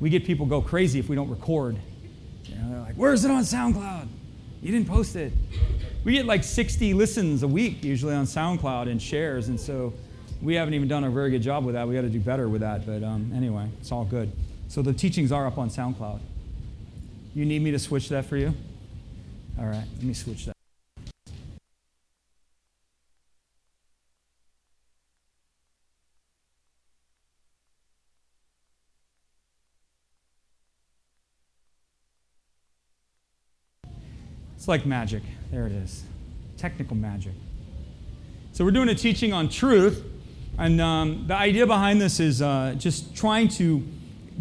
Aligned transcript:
we 0.00 0.10
get 0.10 0.24
people 0.24 0.46
go 0.46 0.60
crazy 0.60 0.98
if 0.98 1.08
we 1.08 1.16
don't 1.16 1.30
record. 1.30 1.76
You 2.44 2.54
know, 2.56 2.70
they're 2.70 2.80
like, 2.80 2.94
where's 2.94 3.24
it 3.24 3.30
on 3.30 3.42
SoundCloud? 3.42 4.08
You 4.62 4.72
didn't 4.72 4.88
post 4.88 5.16
it. 5.16 5.32
We 6.04 6.12
get 6.12 6.26
like 6.26 6.44
60 6.44 6.94
listens 6.94 7.42
a 7.42 7.48
week 7.48 7.84
usually 7.84 8.14
on 8.14 8.24
SoundCloud 8.24 8.90
and 8.90 9.00
shares, 9.00 9.48
and 9.48 9.58
so 9.58 9.92
we 10.42 10.54
haven't 10.54 10.74
even 10.74 10.88
done 10.88 11.04
a 11.04 11.10
very 11.10 11.30
good 11.30 11.42
job 11.42 11.64
with 11.64 11.74
that. 11.74 11.86
We 11.86 11.94
got 11.94 12.02
to 12.02 12.08
do 12.08 12.20
better 12.20 12.48
with 12.48 12.60
that, 12.60 12.86
but 12.86 13.02
um, 13.02 13.32
anyway, 13.34 13.68
it's 13.80 13.92
all 13.92 14.04
good. 14.04 14.32
So 14.68 14.82
the 14.82 14.92
teachings 14.92 15.32
are 15.32 15.46
up 15.46 15.58
on 15.58 15.70
SoundCloud. 15.70 16.20
You 17.34 17.44
need 17.44 17.62
me 17.62 17.70
to 17.70 17.78
switch 17.78 18.08
that 18.08 18.26
for 18.26 18.36
you? 18.36 18.54
All 19.58 19.66
right, 19.66 19.84
let 19.96 20.02
me 20.02 20.14
switch 20.14 20.46
that. 20.46 20.57
Like 34.68 34.84
magic. 34.84 35.22
There 35.50 35.66
it 35.66 35.72
is. 35.72 36.04
Technical 36.58 36.94
magic. 36.94 37.32
So, 38.52 38.66
we're 38.66 38.70
doing 38.70 38.90
a 38.90 38.94
teaching 38.94 39.32
on 39.32 39.48
truth. 39.48 40.04
And 40.58 40.78
um, 40.78 41.24
the 41.26 41.34
idea 41.34 41.66
behind 41.66 42.02
this 42.02 42.20
is 42.20 42.42
uh, 42.42 42.74
just 42.76 43.16
trying 43.16 43.48
to 43.48 43.82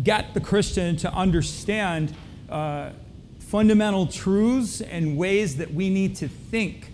get 0.03 0.33
the 0.33 0.41
Christian 0.41 0.97
to 0.97 1.13
understand 1.13 2.13
uh, 2.49 2.89
fundamental 3.39 4.05
truths 4.05 4.81
and 4.81 5.15
ways 5.15 5.55
that 5.57 5.73
we 5.73 5.89
need 5.89 6.17
to 6.17 6.27
think. 6.27 6.91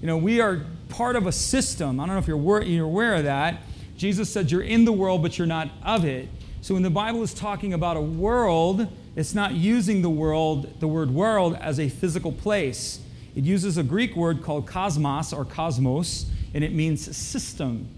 You 0.00 0.06
know, 0.06 0.16
we 0.16 0.40
are 0.40 0.64
part 0.88 1.16
of 1.16 1.26
a 1.26 1.32
system. 1.32 2.00
I 2.00 2.06
don't 2.06 2.14
know 2.14 2.20
if 2.20 2.26
you're, 2.26 2.62
you're 2.62 2.86
aware 2.86 3.16
of 3.16 3.24
that. 3.24 3.60
Jesus 3.98 4.32
said, 4.32 4.50
You're 4.50 4.62
in 4.62 4.86
the 4.86 4.92
world, 4.92 5.20
but 5.20 5.36
you're 5.36 5.46
not 5.46 5.68
of 5.84 6.06
it. 6.06 6.26
So 6.62 6.72
when 6.72 6.82
the 6.82 6.90
Bible 6.90 7.22
is 7.22 7.34
talking 7.34 7.74
about 7.74 7.98
a 7.98 8.00
world, 8.00 8.88
it's 9.14 9.34
not 9.34 9.52
using 9.52 10.02
the 10.02 10.10
world, 10.10 10.80
the 10.80 10.88
word 10.88 11.10
world, 11.10 11.56
as 11.60 11.78
a 11.78 11.88
physical 11.88 12.32
place. 12.32 13.00
It 13.34 13.44
uses 13.44 13.76
a 13.76 13.82
Greek 13.82 14.16
word 14.16 14.42
called 14.42 14.66
cosmos 14.66 15.32
or 15.32 15.44
cosmos, 15.44 16.26
and 16.54 16.64
it 16.64 16.72
means 16.72 17.14
system. 17.16 17.88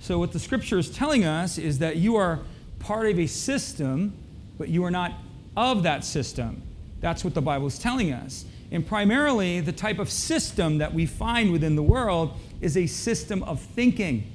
So 0.00 0.18
what 0.18 0.32
the 0.32 0.38
scripture 0.38 0.78
is 0.78 0.90
telling 0.90 1.24
us 1.24 1.58
is 1.58 1.78
that 1.78 1.96
you 1.96 2.16
are 2.16 2.40
part 2.78 3.08
of 3.10 3.18
a 3.18 3.26
system, 3.26 4.12
but 4.58 4.68
you 4.68 4.84
are 4.84 4.90
not 4.90 5.12
of 5.56 5.82
that 5.82 6.04
system. 6.04 6.62
That's 7.00 7.24
what 7.24 7.34
the 7.34 7.42
Bible 7.42 7.66
is 7.66 7.78
telling 7.78 8.12
us. 8.12 8.44
And 8.70 8.86
primarily, 8.86 9.60
the 9.60 9.72
type 9.72 9.98
of 9.98 10.10
system 10.10 10.78
that 10.78 10.94
we 10.94 11.06
find 11.06 11.50
within 11.50 11.74
the 11.74 11.82
world 11.82 12.38
is 12.60 12.76
a 12.76 12.86
system 12.86 13.42
of 13.42 13.60
thinking. 13.60 14.30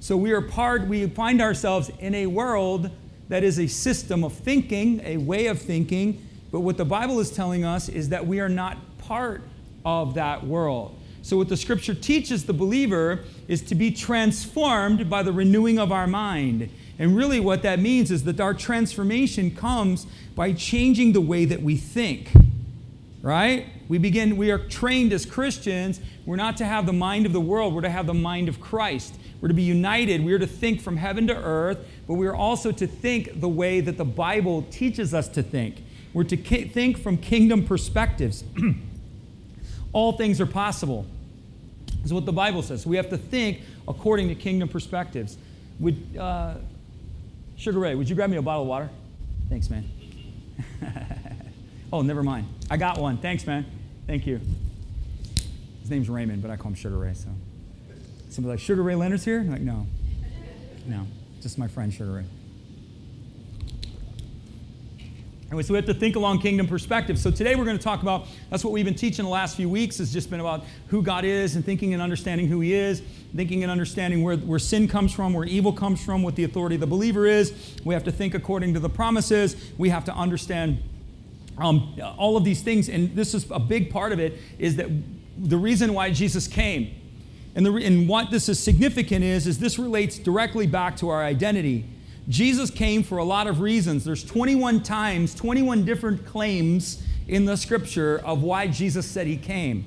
So 0.00 0.16
we 0.16 0.32
are 0.32 0.42
part, 0.42 0.86
we 0.88 1.06
find 1.06 1.40
ourselves 1.40 1.90
in 1.98 2.14
a 2.14 2.26
world 2.26 2.90
that 3.28 3.42
is 3.44 3.58
a 3.58 3.66
system 3.66 4.24
of 4.24 4.32
thinking, 4.32 5.00
a 5.04 5.16
way 5.16 5.46
of 5.46 5.60
thinking. 5.60 6.26
But 6.50 6.60
what 6.60 6.76
the 6.76 6.84
Bible 6.84 7.18
is 7.20 7.30
telling 7.30 7.64
us 7.64 7.88
is 7.88 8.10
that 8.10 8.26
we 8.26 8.40
are 8.40 8.48
not 8.48 8.76
part 8.98 9.42
of 9.84 10.14
that 10.14 10.46
world. 10.46 10.98
So, 11.22 11.36
what 11.36 11.48
the 11.48 11.56
scripture 11.56 11.94
teaches 11.94 12.44
the 12.44 12.52
believer 12.52 13.20
is 13.46 13.62
to 13.62 13.74
be 13.76 13.92
transformed 13.92 15.08
by 15.08 15.22
the 15.22 15.32
renewing 15.32 15.78
of 15.78 15.92
our 15.92 16.06
mind. 16.06 16.68
And 16.98 17.16
really, 17.16 17.40
what 17.40 17.62
that 17.62 17.78
means 17.78 18.10
is 18.10 18.24
that 18.24 18.40
our 18.40 18.54
transformation 18.54 19.54
comes 19.54 20.06
by 20.34 20.52
changing 20.52 21.12
the 21.12 21.20
way 21.20 21.44
that 21.44 21.62
we 21.62 21.76
think. 21.76 22.30
Right? 23.22 23.66
We 23.88 23.98
begin, 23.98 24.36
we 24.36 24.50
are 24.50 24.58
trained 24.58 25.12
as 25.12 25.24
Christians. 25.24 26.00
We're 26.26 26.36
not 26.36 26.56
to 26.56 26.64
have 26.64 26.86
the 26.86 26.92
mind 26.92 27.24
of 27.24 27.32
the 27.32 27.40
world, 27.40 27.72
we're 27.72 27.82
to 27.82 27.90
have 27.90 28.06
the 28.06 28.14
mind 28.14 28.48
of 28.48 28.60
Christ. 28.60 29.14
We're 29.42 29.48
to 29.48 29.54
be 29.54 29.62
united. 29.62 30.24
We 30.24 30.32
are 30.34 30.38
to 30.38 30.46
think 30.46 30.80
from 30.80 30.96
heaven 30.96 31.26
to 31.26 31.34
earth, 31.34 31.84
but 32.06 32.14
we 32.14 32.28
are 32.28 32.34
also 32.34 32.70
to 32.70 32.86
think 32.86 33.40
the 33.40 33.48
way 33.48 33.80
that 33.80 33.98
the 33.98 34.04
Bible 34.04 34.62
teaches 34.70 35.12
us 35.12 35.26
to 35.30 35.42
think. 35.42 35.82
We're 36.14 36.22
to 36.24 36.36
ki- 36.36 36.68
think 36.68 36.96
from 36.96 37.16
kingdom 37.16 37.64
perspectives. 37.66 38.44
All 39.92 40.12
things 40.12 40.40
are 40.40 40.46
possible, 40.46 41.06
is 42.04 42.12
what 42.12 42.24
the 42.24 42.32
Bible 42.32 42.62
says. 42.62 42.86
We 42.86 42.96
have 42.96 43.10
to 43.10 43.18
think 43.18 43.62
according 43.88 44.28
to 44.28 44.36
kingdom 44.36 44.68
perspectives. 44.68 45.36
Would, 45.80 46.16
uh, 46.16 46.54
Sugar 47.56 47.80
Ray, 47.80 47.96
would 47.96 48.08
you 48.08 48.14
grab 48.14 48.30
me 48.30 48.36
a 48.36 48.42
bottle 48.42 48.62
of 48.62 48.68
water? 48.68 48.90
Thanks, 49.48 49.68
man. 49.68 49.90
oh, 51.92 52.02
never 52.02 52.22
mind. 52.22 52.46
I 52.70 52.76
got 52.76 52.96
one. 52.98 53.18
Thanks, 53.18 53.44
man. 53.44 53.66
Thank 54.06 54.24
you. 54.24 54.40
His 55.80 55.90
name's 55.90 56.08
Raymond, 56.08 56.42
but 56.42 56.50
I 56.52 56.56
call 56.56 56.68
him 56.68 56.74
Sugar 56.76 56.96
Ray, 56.96 57.14
so. 57.14 57.28
Somebody's 58.32 58.60
like, 58.60 58.66
Sugar 58.66 58.82
Ray 58.82 58.94
Leonard's 58.94 59.26
here? 59.26 59.40
I'm 59.40 59.50
like, 59.50 59.60
no. 59.60 59.86
No, 60.86 61.06
just 61.42 61.58
my 61.58 61.68
friend 61.68 61.92
Sugar 61.92 62.12
Ray. 62.12 62.24
Anyway, 65.48 65.62
so 65.62 65.74
we 65.74 65.76
have 65.76 65.84
to 65.84 65.92
think 65.92 66.16
along 66.16 66.38
kingdom 66.38 66.66
perspective. 66.66 67.18
So 67.18 67.30
today 67.30 67.56
we're 67.56 67.66
going 67.66 67.76
to 67.76 67.82
talk 67.82 68.00
about 68.00 68.26
that's 68.48 68.64
what 68.64 68.72
we've 68.72 68.86
been 68.86 68.94
teaching 68.94 69.26
the 69.26 69.30
last 69.30 69.54
few 69.54 69.68
weeks. 69.68 69.98
Has 69.98 70.10
just 70.10 70.30
been 70.30 70.40
about 70.40 70.64
who 70.88 71.02
God 71.02 71.26
is 71.26 71.56
and 71.56 71.64
thinking 71.64 71.92
and 71.92 72.02
understanding 72.02 72.46
who 72.46 72.60
He 72.60 72.72
is, 72.72 73.02
thinking 73.36 73.62
and 73.64 73.70
understanding 73.70 74.22
where, 74.22 74.38
where 74.38 74.58
sin 74.58 74.88
comes 74.88 75.12
from, 75.12 75.34
where 75.34 75.44
evil 75.44 75.74
comes 75.74 76.02
from, 76.02 76.22
what 76.22 76.34
the 76.34 76.44
authority 76.44 76.76
of 76.76 76.80
the 76.80 76.86
believer 76.86 77.26
is. 77.26 77.76
We 77.84 77.92
have 77.92 78.04
to 78.04 78.12
think 78.12 78.34
according 78.34 78.72
to 78.72 78.80
the 78.80 78.88
promises. 78.88 79.56
We 79.76 79.90
have 79.90 80.06
to 80.06 80.14
understand 80.14 80.82
um, 81.58 82.00
all 82.16 82.38
of 82.38 82.44
these 82.44 82.62
things, 82.62 82.88
and 82.88 83.14
this 83.14 83.34
is 83.34 83.46
a 83.50 83.60
big 83.60 83.90
part 83.90 84.12
of 84.12 84.18
it. 84.20 84.38
Is 84.58 84.76
that 84.76 84.88
the 85.36 85.58
reason 85.58 85.92
why 85.92 86.10
Jesus 86.12 86.48
came? 86.48 86.94
And, 87.54 87.66
the, 87.66 87.74
and 87.74 88.08
what 88.08 88.30
this 88.30 88.48
is 88.48 88.58
significant 88.58 89.24
is, 89.24 89.46
is 89.46 89.58
this 89.58 89.78
relates 89.78 90.18
directly 90.18 90.66
back 90.66 90.96
to 90.98 91.10
our 91.10 91.22
identity. 91.22 91.84
Jesus 92.28 92.70
came 92.70 93.02
for 93.02 93.18
a 93.18 93.24
lot 93.24 93.46
of 93.46 93.60
reasons. 93.60 94.04
There's 94.04 94.24
21 94.24 94.82
times, 94.82 95.34
21 95.34 95.84
different 95.84 96.24
claims 96.24 97.02
in 97.28 97.44
the 97.44 97.56
scripture 97.56 98.20
of 98.24 98.42
why 98.42 98.68
Jesus 98.68 99.06
said 99.06 99.26
he 99.26 99.36
came, 99.36 99.84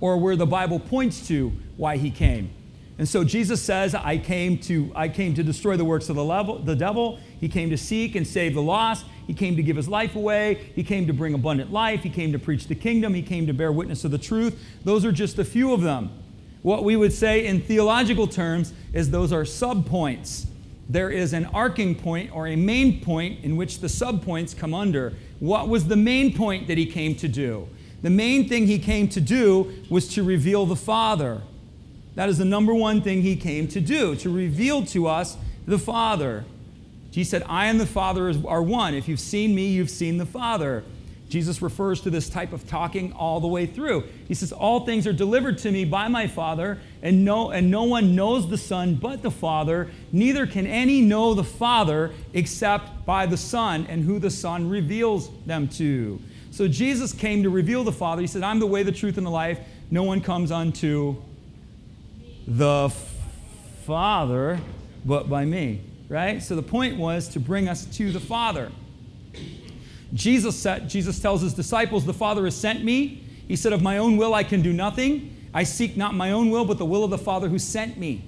or 0.00 0.16
where 0.16 0.36
the 0.36 0.46
Bible 0.46 0.78
points 0.78 1.26
to 1.28 1.52
why 1.76 1.96
he 1.96 2.10
came. 2.10 2.50
And 2.98 3.08
so 3.08 3.24
Jesus 3.24 3.60
says, 3.60 3.94
I 3.94 4.18
came 4.18 4.58
to, 4.58 4.92
I 4.94 5.08
came 5.08 5.34
to 5.34 5.42
destroy 5.42 5.76
the 5.76 5.84
works 5.84 6.08
of 6.08 6.16
the, 6.16 6.24
level, 6.24 6.58
the 6.58 6.76
devil. 6.76 7.18
He 7.40 7.48
came 7.48 7.70
to 7.70 7.78
seek 7.78 8.14
and 8.14 8.26
save 8.26 8.54
the 8.54 8.62
lost. 8.62 9.06
He 9.26 9.34
came 9.34 9.56
to 9.56 9.62
give 9.62 9.76
his 9.76 9.88
life 9.88 10.14
away. 10.14 10.70
He 10.74 10.84
came 10.84 11.06
to 11.06 11.12
bring 11.12 11.34
abundant 11.34 11.72
life. 11.72 12.02
He 12.02 12.10
came 12.10 12.32
to 12.32 12.38
preach 12.38 12.68
the 12.68 12.74
kingdom. 12.74 13.14
He 13.14 13.22
came 13.22 13.46
to 13.46 13.54
bear 13.54 13.72
witness 13.72 14.04
of 14.04 14.10
the 14.10 14.18
truth. 14.18 14.60
Those 14.84 15.04
are 15.04 15.12
just 15.12 15.38
a 15.38 15.44
few 15.44 15.72
of 15.72 15.80
them. 15.80 16.10
What 16.62 16.84
we 16.84 16.96
would 16.96 17.12
say 17.12 17.46
in 17.46 17.60
theological 17.60 18.26
terms 18.26 18.72
is 18.92 19.10
those 19.10 19.32
are 19.32 19.42
subpoints. 19.42 20.46
There 20.88 21.10
is 21.10 21.32
an 21.32 21.46
arcing 21.46 21.94
point 21.94 22.34
or 22.34 22.46
a 22.46 22.56
main 22.56 23.00
point 23.00 23.44
in 23.44 23.56
which 23.56 23.80
the 23.80 23.88
subpoints 23.88 24.56
come 24.56 24.74
under. 24.74 25.14
What 25.40 25.68
was 25.68 25.86
the 25.86 25.96
main 25.96 26.34
point 26.34 26.68
that 26.68 26.78
he 26.78 26.86
came 26.86 27.14
to 27.16 27.28
do? 27.28 27.68
The 28.02 28.10
main 28.10 28.48
thing 28.48 28.66
he 28.66 28.78
came 28.78 29.08
to 29.08 29.20
do 29.20 29.72
was 29.88 30.08
to 30.14 30.22
reveal 30.22 30.66
the 30.66 30.76
Father. 30.76 31.42
That 32.14 32.28
is 32.28 32.38
the 32.38 32.44
number 32.44 32.74
one 32.74 33.00
thing 33.00 33.22
he 33.22 33.36
came 33.36 33.68
to 33.68 33.80
do, 33.80 34.14
to 34.16 34.30
reveal 34.30 34.84
to 34.86 35.06
us 35.06 35.36
the 35.66 35.78
Father. 35.78 36.44
He 37.10 37.24
said, 37.24 37.42
I 37.46 37.66
and 37.66 37.80
the 37.80 37.86
Father 37.86 38.32
are 38.46 38.62
one. 38.62 38.94
If 38.94 39.08
you've 39.08 39.20
seen 39.20 39.54
me, 39.54 39.68
you've 39.68 39.90
seen 39.90 40.18
the 40.18 40.26
Father. 40.26 40.84
Jesus 41.32 41.62
refers 41.62 42.02
to 42.02 42.10
this 42.10 42.28
type 42.28 42.52
of 42.52 42.68
talking 42.68 43.14
all 43.14 43.40
the 43.40 43.48
way 43.48 43.64
through. 43.64 44.04
He 44.28 44.34
says, 44.34 44.52
All 44.52 44.84
things 44.84 45.06
are 45.06 45.14
delivered 45.14 45.56
to 45.58 45.72
me 45.72 45.86
by 45.86 46.06
my 46.08 46.26
Father, 46.26 46.78
and 47.00 47.24
no, 47.24 47.50
and 47.50 47.70
no 47.70 47.84
one 47.84 48.14
knows 48.14 48.50
the 48.50 48.58
Son 48.58 48.96
but 48.96 49.22
the 49.22 49.30
Father, 49.30 49.90
neither 50.12 50.46
can 50.46 50.66
any 50.66 51.00
know 51.00 51.32
the 51.32 51.42
Father 51.42 52.12
except 52.34 53.06
by 53.06 53.24
the 53.24 53.38
Son, 53.38 53.86
and 53.88 54.04
who 54.04 54.18
the 54.18 54.28
Son 54.28 54.68
reveals 54.68 55.30
them 55.46 55.68
to. 55.68 56.20
So 56.50 56.68
Jesus 56.68 57.14
came 57.14 57.44
to 57.44 57.48
reveal 57.48 57.82
the 57.82 57.92
Father. 57.92 58.20
He 58.20 58.28
said, 58.28 58.42
I'm 58.42 58.60
the 58.60 58.66
way, 58.66 58.82
the 58.82 58.92
truth, 58.92 59.16
and 59.16 59.26
the 59.26 59.30
life. 59.30 59.58
No 59.90 60.02
one 60.02 60.20
comes 60.20 60.52
unto 60.52 61.16
the 62.46 62.92
Father 63.86 64.60
but 65.02 65.30
by 65.30 65.46
me. 65.46 65.80
Right? 66.10 66.42
So 66.42 66.56
the 66.56 66.62
point 66.62 66.98
was 66.98 67.26
to 67.28 67.40
bring 67.40 67.70
us 67.70 67.86
to 67.86 68.12
the 68.12 68.20
Father. 68.20 68.70
Jesus, 70.14 70.58
said, 70.58 70.88
Jesus 70.88 71.18
tells 71.18 71.42
his 71.42 71.54
disciples, 71.54 72.04
The 72.04 72.14
Father 72.14 72.44
has 72.44 72.56
sent 72.56 72.84
me. 72.84 73.24
He 73.48 73.56
said, 73.56 73.72
Of 73.72 73.82
my 73.82 73.98
own 73.98 74.16
will 74.16 74.34
I 74.34 74.44
can 74.44 74.62
do 74.62 74.72
nothing. 74.72 75.36
I 75.54 75.64
seek 75.64 75.96
not 75.96 76.14
my 76.14 76.32
own 76.32 76.50
will, 76.50 76.64
but 76.64 76.78
the 76.78 76.86
will 76.86 77.04
of 77.04 77.10
the 77.10 77.18
Father 77.18 77.48
who 77.48 77.58
sent 77.58 77.96
me. 77.98 78.24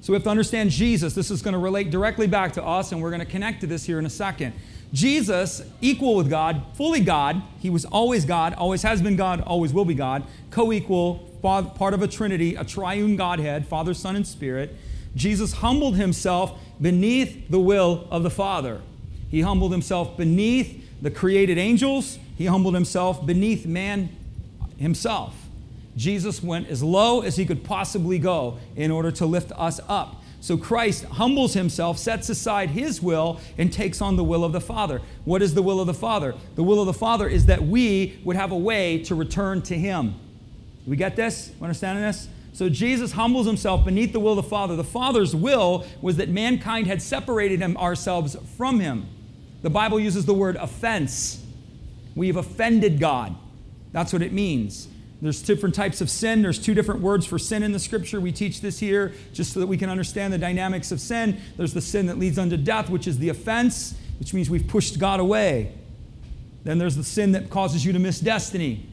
So 0.00 0.12
we 0.12 0.16
have 0.16 0.24
to 0.24 0.30
understand 0.30 0.70
Jesus. 0.70 1.14
This 1.14 1.30
is 1.30 1.42
going 1.42 1.52
to 1.52 1.58
relate 1.58 1.90
directly 1.90 2.26
back 2.26 2.52
to 2.52 2.64
us, 2.64 2.92
and 2.92 3.02
we're 3.02 3.10
going 3.10 3.20
to 3.20 3.26
connect 3.26 3.60
to 3.62 3.66
this 3.66 3.84
here 3.84 3.98
in 3.98 4.06
a 4.06 4.10
second. 4.10 4.54
Jesus, 4.92 5.62
equal 5.80 6.14
with 6.14 6.30
God, 6.30 6.62
fully 6.74 7.00
God, 7.00 7.42
he 7.58 7.70
was 7.70 7.84
always 7.86 8.24
God, 8.24 8.54
always 8.54 8.82
has 8.82 9.02
been 9.02 9.16
God, 9.16 9.40
always 9.40 9.72
will 9.72 9.84
be 9.84 9.94
God, 9.94 10.22
co 10.50 10.72
equal, 10.72 11.16
part 11.42 11.92
of 11.92 12.02
a 12.02 12.08
trinity, 12.08 12.54
a 12.54 12.64
triune 12.64 13.16
Godhead, 13.16 13.66
Father, 13.66 13.94
Son, 13.94 14.16
and 14.16 14.26
Spirit. 14.26 14.76
Jesus 15.14 15.54
humbled 15.54 15.96
himself 15.96 16.58
beneath 16.80 17.48
the 17.48 17.60
will 17.60 18.06
of 18.10 18.22
the 18.22 18.30
Father. 18.30 18.80
He 19.28 19.40
humbled 19.40 19.72
himself 19.72 20.16
beneath 20.16 20.85
the 21.02 21.10
created 21.10 21.58
angels, 21.58 22.18
he 22.36 22.46
humbled 22.46 22.74
himself 22.74 23.24
beneath 23.24 23.66
man 23.66 24.08
himself. 24.78 25.34
Jesus 25.96 26.42
went 26.42 26.68
as 26.68 26.82
low 26.82 27.22
as 27.22 27.36
he 27.36 27.46
could 27.46 27.64
possibly 27.64 28.18
go 28.18 28.58
in 28.76 28.90
order 28.90 29.10
to 29.12 29.26
lift 29.26 29.52
us 29.52 29.80
up. 29.88 30.22
So 30.40 30.56
Christ 30.56 31.04
humbles 31.04 31.54
himself, 31.54 31.98
sets 31.98 32.28
aside 32.28 32.70
his 32.70 33.02
will, 33.02 33.40
and 33.56 33.72
takes 33.72 34.00
on 34.00 34.16
the 34.16 34.22
will 34.22 34.44
of 34.44 34.52
the 34.52 34.60
Father. 34.60 35.00
What 35.24 35.42
is 35.42 35.54
the 35.54 35.62
will 35.62 35.80
of 35.80 35.86
the 35.86 35.94
Father? 35.94 36.34
The 36.54 36.62
will 36.62 36.80
of 36.80 36.86
the 36.86 36.92
Father 36.92 37.26
is 37.26 37.46
that 37.46 37.62
we 37.62 38.18
would 38.22 38.36
have 38.36 38.52
a 38.52 38.56
way 38.56 39.02
to 39.04 39.14
return 39.14 39.62
to 39.62 39.76
him. 39.76 40.14
We 40.86 40.96
get 40.96 41.16
this? 41.16 41.50
Understanding 41.60 42.04
this? 42.04 42.28
So 42.52 42.68
Jesus 42.68 43.12
humbles 43.12 43.46
himself 43.46 43.84
beneath 43.84 44.12
the 44.12 44.20
will 44.20 44.38
of 44.38 44.44
the 44.44 44.48
Father. 44.48 44.76
The 44.76 44.84
Father's 44.84 45.34
will 45.34 45.84
was 46.00 46.16
that 46.16 46.28
mankind 46.28 46.86
had 46.86 47.02
separated 47.02 47.60
ourselves 47.76 48.36
from 48.56 48.78
him. 48.80 49.08
The 49.66 49.70
Bible 49.70 49.98
uses 49.98 50.24
the 50.24 50.32
word 50.32 50.54
offense. 50.54 51.44
We've 52.14 52.36
offended 52.36 53.00
God. 53.00 53.34
That's 53.90 54.12
what 54.12 54.22
it 54.22 54.32
means. 54.32 54.86
There's 55.20 55.42
different 55.42 55.74
types 55.74 56.00
of 56.00 56.08
sin. 56.08 56.40
There's 56.40 56.60
two 56.60 56.72
different 56.72 57.00
words 57.00 57.26
for 57.26 57.36
sin 57.36 57.64
in 57.64 57.72
the 57.72 57.80
scripture. 57.80 58.20
We 58.20 58.30
teach 58.30 58.60
this 58.60 58.78
here 58.78 59.12
just 59.32 59.52
so 59.52 59.58
that 59.58 59.66
we 59.66 59.76
can 59.76 59.90
understand 59.90 60.32
the 60.32 60.38
dynamics 60.38 60.92
of 60.92 61.00
sin. 61.00 61.40
There's 61.56 61.74
the 61.74 61.80
sin 61.80 62.06
that 62.06 62.16
leads 62.16 62.38
unto 62.38 62.56
death, 62.56 62.88
which 62.88 63.08
is 63.08 63.18
the 63.18 63.28
offense, 63.28 63.96
which 64.20 64.32
means 64.32 64.48
we've 64.48 64.68
pushed 64.68 65.00
God 65.00 65.18
away. 65.18 65.72
Then 66.62 66.78
there's 66.78 66.94
the 66.94 67.02
sin 67.02 67.32
that 67.32 67.50
causes 67.50 67.84
you 67.84 67.92
to 67.92 67.98
miss 67.98 68.20
destiny. 68.20 68.88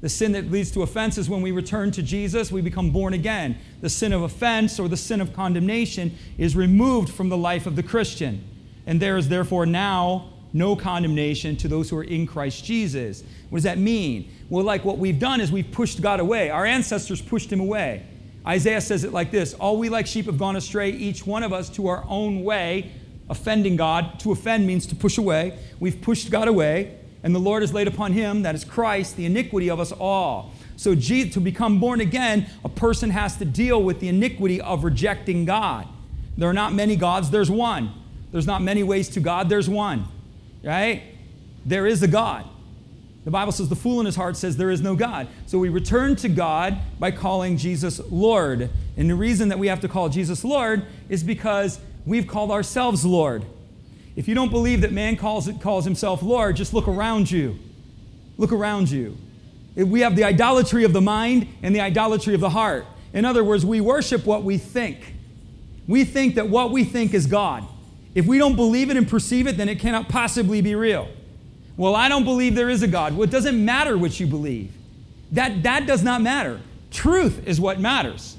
The 0.00 0.08
sin 0.08 0.32
that 0.32 0.50
leads 0.50 0.70
to 0.70 0.80
offense 0.80 1.18
is 1.18 1.28
when 1.28 1.42
we 1.42 1.52
return 1.52 1.90
to 1.90 2.02
Jesus, 2.02 2.50
we 2.50 2.62
become 2.62 2.92
born 2.92 3.12
again. 3.12 3.58
The 3.82 3.90
sin 3.90 4.14
of 4.14 4.22
offense 4.22 4.80
or 4.80 4.88
the 4.88 4.96
sin 4.96 5.20
of 5.20 5.34
condemnation 5.34 6.16
is 6.38 6.56
removed 6.56 7.10
from 7.10 7.28
the 7.28 7.36
life 7.36 7.66
of 7.66 7.76
the 7.76 7.82
Christian. 7.82 8.42
And 8.86 9.00
there 9.00 9.16
is 9.16 9.28
therefore 9.28 9.66
now 9.66 10.30
no 10.52 10.76
condemnation 10.76 11.56
to 11.56 11.68
those 11.68 11.90
who 11.90 11.98
are 11.98 12.04
in 12.04 12.26
Christ 12.26 12.64
Jesus. 12.64 13.22
What 13.50 13.58
does 13.58 13.64
that 13.64 13.78
mean? 13.78 14.30
Well, 14.48 14.64
like 14.64 14.84
what 14.84 14.98
we've 14.98 15.18
done 15.18 15.40
is 15.40 15.50
we've 15.50 15.70
pushed 15.70 16.00
God 16.00 16.20
away. 16.20 16.48
Our 16.50 16.64
ancestors 16.64 17.20
pushed 17.20 17.52
him 17.52 17.60
away. 17.60 18.06
Isaiah 18.46 18.80
says 18.80 19.04
it 19.04 19.12
like 19.12 19.30
this 19.30 19.54
All 19.54 19.76
we 19.78 19.88
like 19.88 20.06
sheep 20.06 20.26
have 20.26 20.38
gone 20.38 20.56
astray, 20.56 20.90
each 20.90 21.26
one 21.26 21.42
of 21.42 21.52
us 21.52 21.68
to 21.70 21.88
our 21.88 22.04
own 22.08 22.44
way, 22.44 22.92
offending 23.28 23.76
God. 23.76 24.20
To 24.20 24.32
offend 24.32 24.66
means 24.66 24.86
to 24.86 24.94
push 24.94 25.18
away. 25.18 25.58
We've 25.80 26.00
pushed 26.00 26.30
God 26.30 26.46
away, 26.46 26.98
and 27.22 27.34
the 27.34 27.40
Lord 27.40 27.62
has 27.62 27.72
laid 27.72 27.88
upon 27.88 28.12
him, 28.12 28.42
that 28.42 28.54
is 28.54 28.64
Christ, 28.64 29.16
the 29.16 29.26
iniquity 29.26 29.70
of 29.70 29.80
us 29.80 29.92
all. 29.92 30.52
So, 30.76 30.94
to 30.94 31.40
become 31.40 31.80
born 31.80 32.00
again, 32.00 32.46
a 32.64 32.68
person 32.68 33.10
has 33.10 33.36
to 33.38 33.44
deal 33.44 33.82
with 33.82 34.00
the 34.00 34.08
iniquity 34.08 34.60
of 34.60 34.84
rejecting 34.84 35.44
God. 35.44 35.86
There 36.36 36.48
are 36.48 36.54
not 36.54 36.72
many 36.74 36.96
gods, 36.96 37.30
there's 37.30 37.50
one. 37.50 37.92
There's 38.34 38.48
not 38.48 38.62
many 38.62 38.82
ways 38.82 39.10
to 39.10 39.20
God, 39.20 39.48
there's 39.48 39.68
one. 39.68 40.06
Right? 40.64 41.04
There 41.64 41.86
is 41.86 42.02
a 42.02 42.08
God. 42.08 42.44
The 43.24 43.30
Bible 43.30 43.52
says 43.52 43.68
the 43.68 43.76
fool 43.76 44.00
in 44.00 44.06
his 44.06 44.16
heart 44.16 44.36
says 44.36 44.56
there 44.56 44.72
is 44.72 44.80
no 44.80 44.96
God. 44.96 45.28
So 45.46 45.56
we 45.56 45.68
return 45.68 46.16
to 46.16 46.28
God 46.28 46.76
by 46.98 47.12
calling 47.12 47.56
Jesus 47.56 48.00
Lord. 48.10 48.70
And 48.96 49.08
the 49.08 49.14
reason 49.14 49.50
that 49.50 49.60
we 49.60 49.68
have 49.68 49.78
to 49.82 49.88
call 49.88 50.08
Jesus 50.08 50.42
Lord 50.42 50.84
is 51.08 51.22
because 51.22 51.78
we've 52.06 52.26
called 52.26 52.50
ourselves 52.50 53.06
Lord. 53.06 53.44
If 54.16 54.26
you 54.26 54.34
don't 54.34 54.50
believe 54.50 54.80
that 54.80 54.90
man 54.90 55.14
calls, 55.16 55.48
calls 55.60 55.84
himself 55.84 56.20
Lord, 56.20 56.56
just 56.56 56.74
look 56.74 56.88
around 56.88 57.30
you. 57.30 57.56
Look 58.36 58.50
around 58.50 58.90
you. 58.90 59.16
We 59.76 60.00
have 60.00 60.16
the 60.16 60.24
idolatry 60.24 60.82
of 60.82 60.92
the 60.92 61.00
mind 61.00 61.46
and 61.62 61.72
the 61.72 61.82
idolatry 61.82 62.34
of 62.34 62.40
the 62.40 62.50
heart. 62.50 62.84
In 63.12 63.24
other 63.24 63.44
words, 63.44 63.64
we 63.64 63.80
worship 63.80 64.26
what 64.26 64.42
we 64.42 64.58
think. 64.58 65.14
We 65.86 66.04
think 66.04 66.34
that 66.34 66.48
what 66.48 66.72
we 66.72 66.82
think 66.82 67.14
is 67.14 67.26
God. 67.26 67.68
If 68.14 68.26
we 68.26 68.38
don't 68.38 68.56
believe 68.56 68.90
it 68.90 68.96
and 68.96 69.08
perceive 69.08 69.46
it, 69.46 69.56
then 69.56 69.68
it 69.68 69.80
cannot 69.80 70.08
possibly 70.08 70.60
be 70.60 70.74
real. 70.74 71.08
Well, 71.76 71.96
I 71.96 72.08
don't 72.08 72.24
believe 72.24 72.54
there 72.54 72.70
is 72.70 72.82
a 72.82 72.88
God. 72.88 73.14
Well, 73.14 73.24
it 73.24 73.30
doesn't 73.30 73.62
matter 73.64 73.98
what 73.98 74.20
you 74.20 74.26
believe. 74.26 74.72
That, 75.32 75.64
that 75.64 75.86
does 75.86 76.04
not 76.04 76.22
matter. 76.22 76.60
Truth 76.92 77.46
is 77.46 77.60
what 77.60 77.80
matters. 77.80 78.36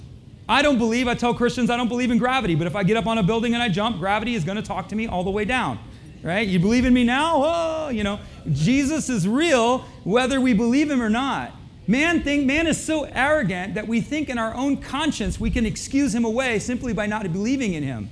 I 0.47 0.61
don't 0.61 0.77
believe, 0.77 1.07
I 1.07 1.15
tell 1.15 1.33
Christians 1.33 1.69
I 1.69 1.75
don't 1.75 1.89
believe 1.89 2.11
in 2.11 2.17
gravity, 2.17 2.55
but 2.55 2.67
if 2.67 2.75
I 2.75 2.83
get 2.83 2.95
up 2.95 3.07
on 3.07 3.17
a 3.17 3.23
building 3.23 3.53
and 3.53 3.61
I 3.61 3.67
jump, 3.67 3.99
gravity 3.99 4.35
is 4.35 4.43
going 4.43 4.57
to 4.57 4.63
talk 4.63 4.87
to 4.89 4.95
me 4.95 5.07
all 5.07 5.23
the 5.23 5.31
way 5.31 5.43
down. 5.43 5.79
Right? 6.23 6.47
You 6.47 6.59
believe 6.59 6.85
in 6.85 6.93
me 6.93 7.03
now? 7.03 7.33
Oh, 7.35 7.89
you 7.89 8.03
know, 8.03 8.19
Jesus 8.51 9.09
is 9.09 9.27
real 9.27 9.79
whether 10.03 10.39
we 10.39 10.53
believe 10.53 10.89
him 10.89 11.01
or 11.01 11.09
not. 11.09 11.51
Man 11.87 12.23
think 12.23 12.47
man 12.47 12.65
is 12.65 12.83
so 12.83 13.03
arrogant 13.03 13.75
that 13.75 13.87
we 13.87 14.01
think 14.01 14.29
in 14.29 14.39
our 14.39 14.53
own 14.55 14.77
conscience 14.77 15.39
we 15.39 15.51
can 15.51 15.67
excuse 15.67 16.15
him 16.15 16.25
away 16.25 16.57
simply 16.57 16.93
by 16.93 17.05
not 17.05 17.31
believing 17.31 17.73
in 17.73 17.83
him. 17.83 18.09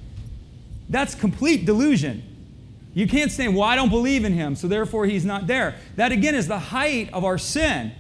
That's 0.89 1.15
complete 1.15 1.65
delusion. 1.65 2.23
You 2.93 3.07
can't 3.07 3.31
say, 3.31 3.47
well, 3.47 3.63
I 3.63 3.75
don't 3.75 3.89
believe 3.89 4.23
in 4.23 4.33
him, 4.33 4.55
so 4.55 4.67
therefore 4.67 5.05
he's 5.05 5.25
not 5.25 5.47
there. 5.47 5.75
That 5.95 6.11
again 6.11 6.35
is 6.35 6.47
the 6.47 6.59
height 6.59 7.09
of 7.11 7.25
our 7.25 7.37
sin. 7.37 7.91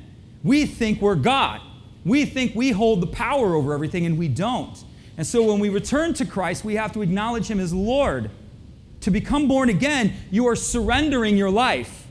We 0.43 0.65
think 0.65 1.01
we're 1.01 1.15
God. 1.15 1.61
We 2.05 2.25
think 2.25 2.53
we 2.53 2.71
hold 2.71 3.01
the 3.01 3.07
power 3.07 3.55
over 3.55 3.73
everything, 3.73 4.05
and 4.05 4.17
we 4.17 4.27
don't. 4.27 4.77
And 5.17 5.25
so 5.25 5.43
when 5.43 5.59
we 5.59 5.69
return 5.69 6.13
to 6.15 6.25
Christ, 6.25 6.63
we 6.63 6.75
have 6.75 6.91
to 6.93 7.01
acknowledge 7.01 7.49
him 7.49 7.59
as 7.59 7.73
Lord. 7.73 8.29
To 9.01 9.11
become 9.11 9.47
born 9.47 9.69
again, 9.69 10.13
you 10.29 10.47
are 10.47 10.55
surrendering 10.55 11.37
your 11.37 11.49
life. 11.49 12.07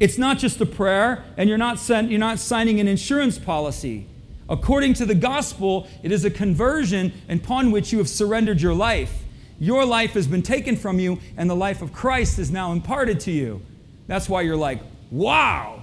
It's 0.00 0.18
not 0.18 0.38
just 0.38 0.60
a 0.60 0.66
prayer, 0.66 1.24
and 1.36 1.48
you're 1.48 1.58
not, 1.58 1.78
sent, 1.78 2.10
you're 2.10 2.20
not 2.20 2.38
signing 2.38 2.80
an 2.80 2.88
insurance 2.88 3.38
policy. 3.38 4.06
According 4.48 4.94
to 4.94 5.06
the 5.06 5.14
gospel, 5.14 5.88
it 6.02 6.12
is 6.12 6.24
a 6.24 6.30
conversion 6.30 7.12
upon 7.28 7.70
which 7.70 7.92
you 7.92 7.98
have 7.98 8.08
surrendered 8.08 8.60
your 8.60 8.74
life. 8.74 9.23
Your 9.64 9.86
life 9.86 10.12
has 10.12 10.26
been 10.26 10.42
taken 10.42 10.76
from 10.76 10.98
you, 10.98 11.18
and 11.38 11.48
the 11.48 11.56
life 11.56 11.80
of 11.80 11.90
Christ 11.90 12.38
is 12.38 12.50
now 12.50 12.72
imparted 12.72 13.18
to 13.20 13.30
you. 13.30 13.62
That's 14.06 14.28
why 14.28 14.42
you're 14.42 14.58
like, 14.58 14.80
wow, 15.10 15.82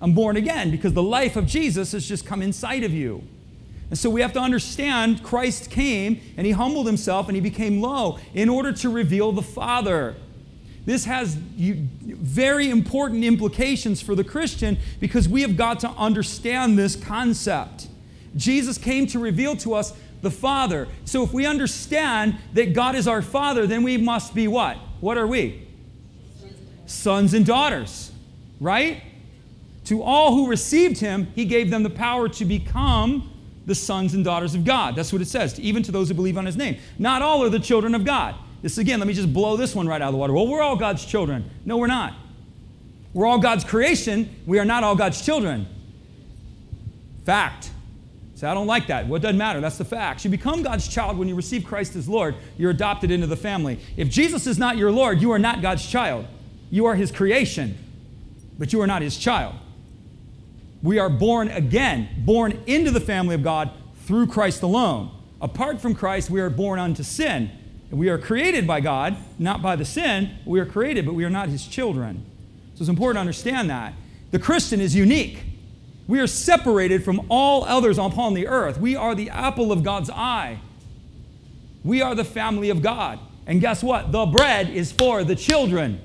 I'm 0.00 0.14
born 0.14 0.36
again, 0.36 0.72
because 0.72 0.94
the 0.94 1.02
life 1.02 1.36
of 1.36 1.46
Jesus 1.46 1.92
has 1.92 2.08
just 2.08 2.26
come 2.26 2.42
inside 2.42 2.82
of 2.82 2.92
you. 2.92 3.22
And 3.88 3.96
so 3.96 4.10
we 4.10 4.20
have 4.20 4.32
to 4.32 4.40
understand 4.40 5.22
Christ 5.22 5.70
came 5.70 6.20
and 6.36 6.44
he 6.44 6.52
humbled 6.52 6.86
himself 6.86 7.28
and 7.28 7.36
he 7.36 7.40
became 7.40 7.80
low 7.80 8.18
in 8.34 8.48
order 8.48 8.72
to 8.72 8.88
reveal 8.88 9.30
the 9.30 9.42
Father. 9.42 10.16
This 10.84 11.04
has 11.04 11.34
very 11.34 12.68
important 12.68 13.22
implications 13.22 14.00
for 14.00 14.16
the 14.16 14.24
Christian 14.24 14.76
because 14.98 15.28
we 15.28 15.42
have 15.42 15.56
got 15.56 15.78
to 15.80 15.88
understand 15.90 16.76
this 16.76 16.96
concept. 16.96 17.86
Jesus 18.36 18.76
came 18.76 19.06
to 19.08 19.20
reveal 19.20 19.56
to 19.56 19.74
us 19.74 19.92
the 20.22 20.30
Father. 20.30 20.88
So 21.04 21.22
if 21.22 21.32
we 21.32 21.46
understand 21.46 22.36
that 22.54 22.72
God 22.72 22.94
is 22.94 23.08
our 23.08 23.22
Father, 23.22 23.66
then 23.66 23.82
we 23.82 23.96
must 23.96 24.34
be 24.34 24.48
what? 24.48 24.76
What 25.00 25.16
are 25.18 25.26
we? 25.26 25.66
Sons 26.86 27.34
and 27.34 27.46
daughters, 27.46 28.12
right? 28.60 29.02
To 29.84 30.02
all 30.02 30.34
who 30.34 30.48
received 30.48 30.98
him, 30.98 31.28
he 31.34 31.44
gave 31.44 31.70
them 31.70 31.82
the 31.82 31.90
power 31.90 32.28
to 32.28 32.44
become 32.44 33.32
the 33.66 33.74
sons 33.74 34.14
and 34.14 34.24
daughters 34.24 34.54
of 34.54 34.64
God. 34.64 34.96
That's 34.96 35.12
what 35.12 35.22
it 35.22 35.28
says, 35.28 35.58
even 35.60 35.82
to 35.84 35.92
those 35.92 36.08
who 36.08 36.14
believe 36.14 36.36
on 36.36 36.46
his 36.46 36.56
name. 36.56 36.78
Not 36.98 37.22
all 37.22 37.42
are 37.42 37.48
the 37.48 37.60
children 37.60 37.94
of 37.94 38.04
God. 38.04 38.34
This 38.62 38.78
again, 38.78 38.98
let 38.98 39.06
me 39.06 39.14
just 39.14 39.32
blow 39.32 39.56
this 39.56 39.74
one 39.74 39.86
right 39.86 40.02
out 40.02 40.08
of 40.08 40.12
the 40.12 40.18
water. 40.18 40.32
Well, 40.32 40.46
we're 40.46 40.62
all 40.62 40.76
God's 40.76 41.04
children. 41.04 41.50
No, 41.64 41.76
we're 41.76 41.86
not. 41.86 42.14
We're 43.14 43.26
all 43.26 43.38
God's 43.38 43.64
creation. 43.64 44.34
We 44.46 44.58
are 44.58 44.64
not 44.64 44.84
all 44.84 44.96
God's 44.96 45.24
children. 45.24 45.66
Fact. 47.24 47.70
Say, 48.40 48.46
I 48.46 48.54
don't 48.54 48.66
like 48.66 48.86
that. 48.86 49.06
What 49.06 49.20
doesn't 49.20 49.36
matter? 49.36 49.60
That's 49.60 49.76
the 49.76 49.84
facts. 49.84 50.24
You 50.24 50.30
become 50.30 50.62
God's 50.62 50.88
child 50.88 51.18
when 51.18 51.28
you 51.28 51.34
receive 51.34 51.62
Christ 51.62 51.94
as 51.94 52.08
Lord. 52.08 52.36
You're 52.56 52.70
adopted 52.70 53.10
into 53.10 53.26
the 53.26 53.36
family. 53.36 53.78
If 53.98 54.08
Jesus 54.08 54.46
is 54.46 54.58
not 54.58 54.78
your 54.78 54.90
Lord, 54.90 55.20
you 55.20 55.30
are 55.32 55.38
not 55.38 55.60
God's 55.60 55.86
child. 55.86 56.24
You 56.70 56.86
are 56.86 56.94
his 56.94 57.12
creation, 57.12 57.76
but 58.58 58.72
you 58.72 58.80
are 58.80 58.86
not 58.86 59.02
his 59.02 59.18
child. 59.18 59.56
We 60.82 60.98
are 60.98 61.10
born 61.10 61.48
again, 61.48 62.08
born 62.16 62.62
into 62.66 62.90
the 62.90 62.98
family 62.98 63.34
of 63.34 63.42
God 63.42 63.72
through 64.06 64.28
Christ 64.28 64.62
alone. 64.62 65.10
Apart 65.42 65.82
from 65.82 65.94
Christ, 65.94 66.30
we 66.30 66.40
are 66.40 66.48
born 66.48 66.78
unto 66.78 67.02
sin. 67.02 67.50
We 67.90 68.08
are 68.08 68.16
created 68.16 68.66
by 68.66 68.80
God, 68.80 69.18
not 69.38 69.60
by 69.60 69.76
the 69.76 69.84
sin. 69.84 70.38
We 70.46 70.60
are 70.60 70.66
created, 70.66 71.04
but 71.04 71.12
we 71.12 71.24
are 71.24 71.30
not 71.30 71.50
his 71.50 71.66
children. 71.66 72.24
So 72.74 72.80
it's 72.80 72.88
important 72.88 73.16
to 73.16 73.20
understand 73.20 73.68
that. 73.68 73.92
The 74.30 74.38
Christian 74.38 74.80
is 74.80 74.96
unique. 74.96 75.42
We 76.10 76.18
are 76.18 76.26
separated 76.26 77.04
from 77.04 77.24
all 77.28 77.62
others 77.62 77.96
upon 77.96 78.34
the 78.34 78.48
earth. 78.48 78.80
We 78.80 78.96
are 78.96 79.14
the 79.14 79.30
apple 79.30 79.70
of 79.70 79.84
God's 79.84 80.10
eye. 80.10 80.58
We 81.84 82.02
are 82.02 82.16
the 82.16 82.24
family 82.24 82.68
of 82.70 82.82
God. 82.82 83.20
And 83.46 83.60
guess 83.60 83.80
what? 83.80 84.10
The 84.10 84.26
bread 84.26 84.70
is 84.70 84.90
for 84.90 85.22
the 85.22 85.36
children. 85.36 86.00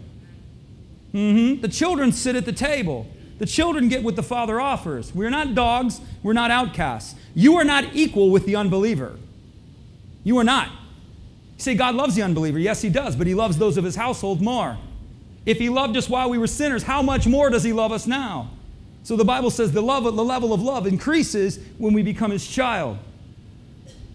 Mm-hmm. 1.12 1.59
The 1.59 1.67
children 1.69 2.12
sit 2.12 2.35
at 2.35 2.45
the 2.45 2.53
table. 2.53 3.07
The 3.39 3.47
children 3.47 3.89
get 3.89 4.03
what 4.03 4.15
the 4.15 4.21
Father 4.21 4.62
offers. 4.62 5.13
We're 5.15 5.31
not 5.31 5.55
dogs. 5.55 6.00
We're 6.21 6.33
not 6.33 6.51
outcasts. 6.51 7.15
You 7.33 7.55
are 7.55 7.63
not 7.63 7.95
equal 7.95 8.29
with 8.29 8.45
the 8.45 8.57
unbeliever. 8.57 9.17
You 10.24 10.38
are 10.38 10.43
not. 10.43 10.67
You 10.69 11.63
say 11.63 11.74
God 11.74 11.95
loves 11.95 12.13
the 12.13 12.21
unbeliever. 12.21 12.59
Yes, 12.59 12.83
He 12.83 12.89
does, 12.89 13.15
but 13.15 13.25
He 13.25 13.33
loves 13.33 13.57
those 13.57 13.75
of 13.75 13.83
His 13.83 13.95
household 13.95 14.39
more. 14.39 14.77
If 15.47 15.57
He 15.57 15.69
loved 15.69 15.97
us 15.97 16.07
while 16.07 16.29
we 16.29 16.38
were 16.38 16.45
sinners, 16.45 16.83
how 16.83 17.01
much 17.01 17.25
more 17.25 17.50
does 17.50 17.63
He 17.63 17.74
love 17.74 17.91
us 17.91 18.05
now? 18.05 18.51
So 19.05 19.15
the 19.15 19.24
Bible 19.24 19.51
says 19.51 19.71
the, 19.71 19.83
love, 19.83 20.03
the 20.03 20.24
level 20.24 20.51
of 20.51 20.63
love 20.63 20.88
increases 20.88 21.59
when 21.77 21.93
we 21.93 22.01
become 22.01 22.31
his 22.31 22.47
child. 22.47 22.97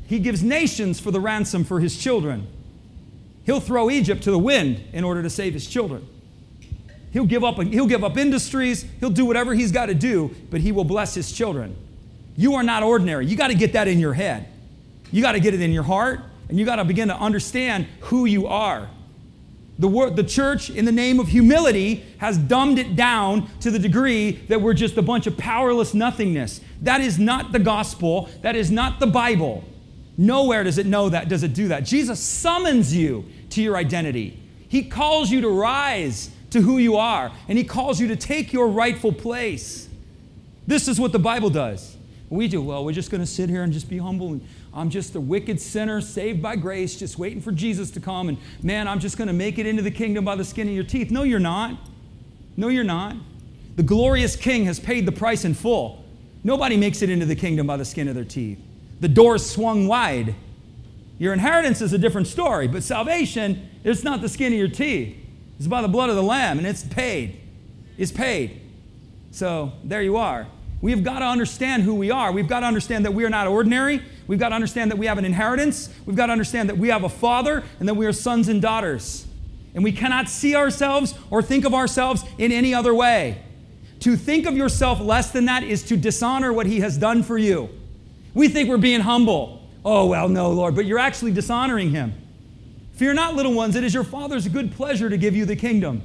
He 0.09 0.19
gives 0.19 0.43
nations 0.43 0.99
for 0.99 1.13
the 1.13 1.21
ransom 1.21 1.63
for 1.63 1.79
his 1.79 1.97
children. 1.97 2.49
He'll 3.45 3.61
throw 3.61 3.89
Egypt 3.89 4.25
to 4.25 4.33
the 4.33 4.39
wind 4.39 4.83
in 4.93 5.05
order 5.05 5.23
to 5.23 5.31
save 5.31 5.55
his 5.55 5.69
children. 5.69 6.09
He'll 7.13 7.25
give 7.25 7.45
up, 7.45 7.63
he'll 7.63 7.87
give 7.87 8.03
up 8.03 8.17
industries, 8.17 8.85
he'll 8.99 9.11
do 9.11 9.25
whatever 9.25 9.55
he's 9.55 9.71
got 9.71 9.87
to 9.87 9.95
do, 9.95 10.35
but 10.51 10.61
he 10.61 10.73
will 10.73 10.83
bless 10.83 11.15
his 11.15 11.31
children. 11.31 11.77
You 12.37 12.57
are 12.57 12.65
not 12.65 12.83
ordinary. 12.83 13.27
You 13.27 13.37
got 13.37 13.49
to 13.49 13.55
get 13.55 13.75
that 13.75 13.87
in 13.87 14.01
your 14.01 14.15
head. 14.15 14.49
You 15.13 15.23
got 15.23 15.33
to 15.33 15.41
get 15.41 15.55
it 15.55 15.61
in 15.61 15.71
your 15.71 15.85
heart, 15.85 16.19
And 16.49 16.59
you 16.59 16.67
got 16.67 16.77
to 16.77 16.85
begin 16.85 17.07
to 17.09 17.17
understand 17.17 17.87
who 18.01 18.25
you 18.25 18.49
are. 18.49 18.91
The, 19.81 20.13
the 20.15 20.23
church, 20.23 20.69
in 20.69 20.85
the 20.85 20.93
name 20.93 21.19
of 21.19 21.29
humility, 21.29 22.05
has 22.19 22.37
dumbed 22.37 22.79
it 22.79 22.97
down 22.97 23.49
to 23.61 23.71
the 23.71 23.79
degree 23.79 24.33
that 24.49 24.61
we're 24.61 24.75
just 24.75 24.99
a 24.99 25.03
bunch 25.03 25.27
of 25.27 25.39
powerless 25.39 25.95
nothingness. 25.95 26.61
That 26.83 27.01
is 27.01 27.19
not 27.19 27.53
the 27.53 27.61
gospel. 27.61 28.29
That 28.43 28.57
is 28.57 28.71
not 28.71 29.01
the 29.01 29.07
Bible. 29.07 29.65
Nowhere 30.19 30.65
does 30.65 30.77
it 30.77 30.85
know 30.85 31.09
that, 31.09 31.31
does 31.31 31.43
it 31.43 31.55
do 31.55 31.69
that. 31.69 31.85
Jesus 31.87 32.21
summons 32.21 32.95
you 32.95 33.25
to 33.51 33.63
your 33.63 33.75
identity. 33.75 34.39
He 34.69 34.83
calls 34.83 35.31
you 35.31 35.41
to 35.41 35.49
rise 35.49 36.31
to 36.51 36.61
who 36.61 36.77
you 36.77 36.97
are, 36.97 37.33
and 37.49 37.57
He 37.57 37.65
calls 37.65 37.99
you 37.99 38.09
to 38.09 38.17
take 38.17 38.53
your 38.53 38.69
rightful 38.69 39.13
place. 39.13 39.89
This 40.67 40.89
is 40.89 41.01
what 41.01 41.13
the 41.13 41.19
Bible 41.19 41.49
does. 41.49 41.97
We 42.31 42.47
do, 42.47 42.63
well, 42.63 42.85
we're 42.85 42.93
just 42.93 43.11
going 43.11 43.21
to 43.21 43.27
sit 43.27 43.51
here 43.51 43.65
and 43.65 43.73
just 43.73 43.91
be 43.91 43.99
humble 43.99 44.29
and 44.29 44.47
I'm 44.73 44.89
just 44.89 45.17
a 45.17 45.21
wicked 45.21 45.61
sinner 45.61 46.01
saved 46.01 46.41
by 46.41 46.55
grace, 46.55 46.97
just 46.97 47.19
waiting 47.19 47.41
for 47.41 47.51
Jesus 47.51 47.91
to 47.93 48.01
come. 48.01 48.29
And 48.29 48.39
man, 48.63 48.87
I'm 48.87 49.01
just 49.01 49.19
going 49.19 49.27
to 49.27 49.35
make 49.35 49.59
it 49.59 49.67
into 49.67 49.83
the 49.83 49.91
kingdom 49.91 50.25
by 50.25 50.37
the 50.37 50.45
skin 50.45 50.69
of 50.69 50.75
your 50.75 50.85
teeth. 50.85 51.11
No, 51.11 51.25
you're 51.25 51.41
not. 51.41 51.77
No, 52.57 52.69
you're 52.69 52.85
not. 52.85 53.17
The 53.75 53.83
glorious 53.83 54.37
king 54.37 54.65
has 54.67 54.79
paid 54.79 55.07
the 55.07 55.13
price 55.13 55.45
in 55.45 55.55
full. 55.55 56.05
Nobody 56.45 56.77
makes 56.77 57.03
it 57.03 57.11
into 57.11 57.27
the 57.27 57.35
kingdom 57.35 57.67
by 57.67 57.77
the 57.77 57.85
skin 57.85 58.07
of 58.07 58.15
their 58.15 58.25
teeth. 58.25 58.61
The 59.01 59.09
door's 59.09 59.45
swung 59.45 59.89
wide. 59.89 60.37
Your 61.19 61.33
inheritance 61.33 61.83
is 61.83 61.93
a 61.93 61.99
different 61.99 62.29
story, 62.29 62.69
but 62.69 62.83
salvation, 62.83 63.69
it's 63.83 64.05
not 64.05 64.21
the 64.21 64.29
skin 64.29 64.53
of 64.53 64.59
your 64.59 64.69
teeth. 64.69 65.17
It's 65.59 65.67
by 65.67 65.83
the 65.83 65.89
blood 65.89 66.11
of 66.11 66.17
the 66.17 66.23
Lamb, 66.23 66.59
and 66.59 66.67
it's 66.67 66.85
paid. 66.85 67.41
It's 67.99 68.13
paid. 68.13 68.63
So 69.31 69.73
there 69.85 70.01
you 70.01 70.17
are. 70.17 70.47
We've 70.83 71.05
got 71.05 71.19
to 71.19 71.27
understand 71.27 71.83
who 71.83 71.95
we 71.95 72.11
are. 72.11 72.33
We've 72.33 72.49
got 72.49 72.61
to 72.61 72.67
understand 72.67 73.05
that 73.05 73.13
we 73.13 73.25
are 73.25 73.31
not 73.31 73.47
ordinary. 73.47 74.03
We've 74.27 74.39
got 74.39 74.51
to 74.51 74.55
understand 74.55 74.91
that 74.91 74.97
we 74.97 75.07
have 75.07 75.19
an 75.19 75.25
inheritance. 75.25 75.91
We've 76.07 76.17
got 76.17 76.27
to 76.27 76.33
understand 76.33 76.71
that 76.71 76.79
we 76.79 76.89
have 76.89 77.05
a 77.05 77.09
father 77.09 77.63
and 77.79 77.89
that 77.89 77.95
we 77.95 78.07
are 78.07 78.13
sons 78.13 78.49
and 78.49 78.63
daughters. 78.63 79.27
And 79.75 79.85
we 79.85 79.93
cannot 79.93 80.29
see 80.29 80.57
ourselves 80.57 81.15
or 81.31 81.43
think 81.43 81.65
of 81.65 81.75
ourselves 81.75 82.25
in 82.39 82.51
any 82.51 82.73
other 82.75 82.95
way. 82.95 83.43
To 84.01 84.17
think 84.17 84.47
of 84.47 84.57
yourself 84.57 85.01
less 85.01 85.31
than 85.31 85.45
that 85.45 85.63
is 85.63 85.83
to 85.85 85.97
dishonor 85.97 86.53
what 86.53 86.67
he 86.67 86.81
has 86.81 86.97
done 86.97 87.23
for 87.23 87.37
you. 87.37 87.69
We 88.33 88.49
think 88.49 88.69
we're 88.69 88.79
being 88.79 89.01
humble. 89.01 89.69
Oh, 89.85 90.07
well, 90.07 90.29
no, 90.29 90.51
Lord, 90.51 90.75
but 90.75 90.87
you're 90.87 90.99
actually 90.99 91.33
dishonoring 91.33 91.91
him. 91.91 92.15
Fear 92.95 93.15
not, 93.15 93.35
little 93.35 93.53
ones, 93.53 93.77
it 93.77 93.85
is 93.85 93.93
your 93.93 94.05
Father's 94.05 94.49
good 94.49 94.73
pleasure 94.73 95.11
to 95.11 95.17
give 95.17 95.37
you 95.37 95.45
the 95.45 95.57
kingdom. 95.57 96.03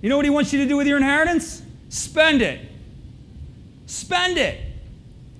You 0.00 0.08
know 0.08 0.16
what 0.16 0.24
he 0.24 0.30
wants 0.30 0.52
you 0.52 0.60
to 0.60 0.66
do 0.66 0.76
with 0.76 0.86
your 0.86 0.96
inheritance? 0.96 1.62
Spend 1.88 2.42
it. 2.42 2.69
Spend 3.90 4.38
it. 4.38 4.60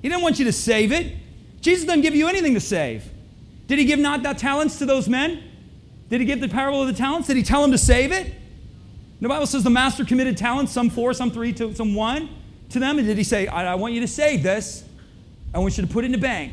He 0.02 0.08
didn't 0.08 0.22
want 0.22 0.40
you 0.40 0.44
to 0.46 0.52
save 0.52 0.90
it. 0.90 1.16
Jesus 1.60 1.84
doesn't 1.84 2.00
give 2.00 2.16
you 2.16 2.26
anything 2.26 2.54
to 2.54 2.60
save. 2.60 3.08
Did 3.68 3.78
he 3.78 3.84
give 3.84 4.00
not 4.00 4.24
that 4.24 4.38
talents 4.38 4.78
to 4.78 4.86
those 4.86 5.08
men? 5.08 5.40
Did 6.08 6.20
he 6.20 6.26
give 6.26 6.40
the 6.40 6.48
parable 6.48 6.82
of 6.82 6.88
the 6.88 6.94
talents? 6.94 7.28
Did 7.28 7.36
he 7.36 7.44
tell 7.44 7.62
them 7.62 7.70
to 7.70 7.78
save 7.78 8.10
it? 8.10 8.34
The 9.20 9.28
Bible 9.28 9.46
says 9.46 9.62
the 9.62 9.70
master 9.70 10.04
committed 10.04 10.36
talents, 10.36 10.72
some 10.72 10.90
four, 10.90 11.12
some 11.12 11.30
three, 11.30 11.52
to, 11.52 11.72
some 11.76 11.94
one, 11.94 12.28
to 12.70 12.80
them. 12.80 12.98
And 12.98 13.06
did 13.06 13.16
he 13.18 13.22
say, 13.22 13.46
I, 13.46 13.72
I 13.72 13.74
want 13.76 13.94
you 13.94 14.00
to 14.00 14.08
save 14.08 14.42
this. 14.42 14.82
I 15.54 15.58
want 15.60 15.78
you 15.78 15.86
to 15.86 15.92
put 15.92 16.04
it 16.04 16.06
in 16.06 16.12
the 16.12 16.18
bank. 16.18 16.52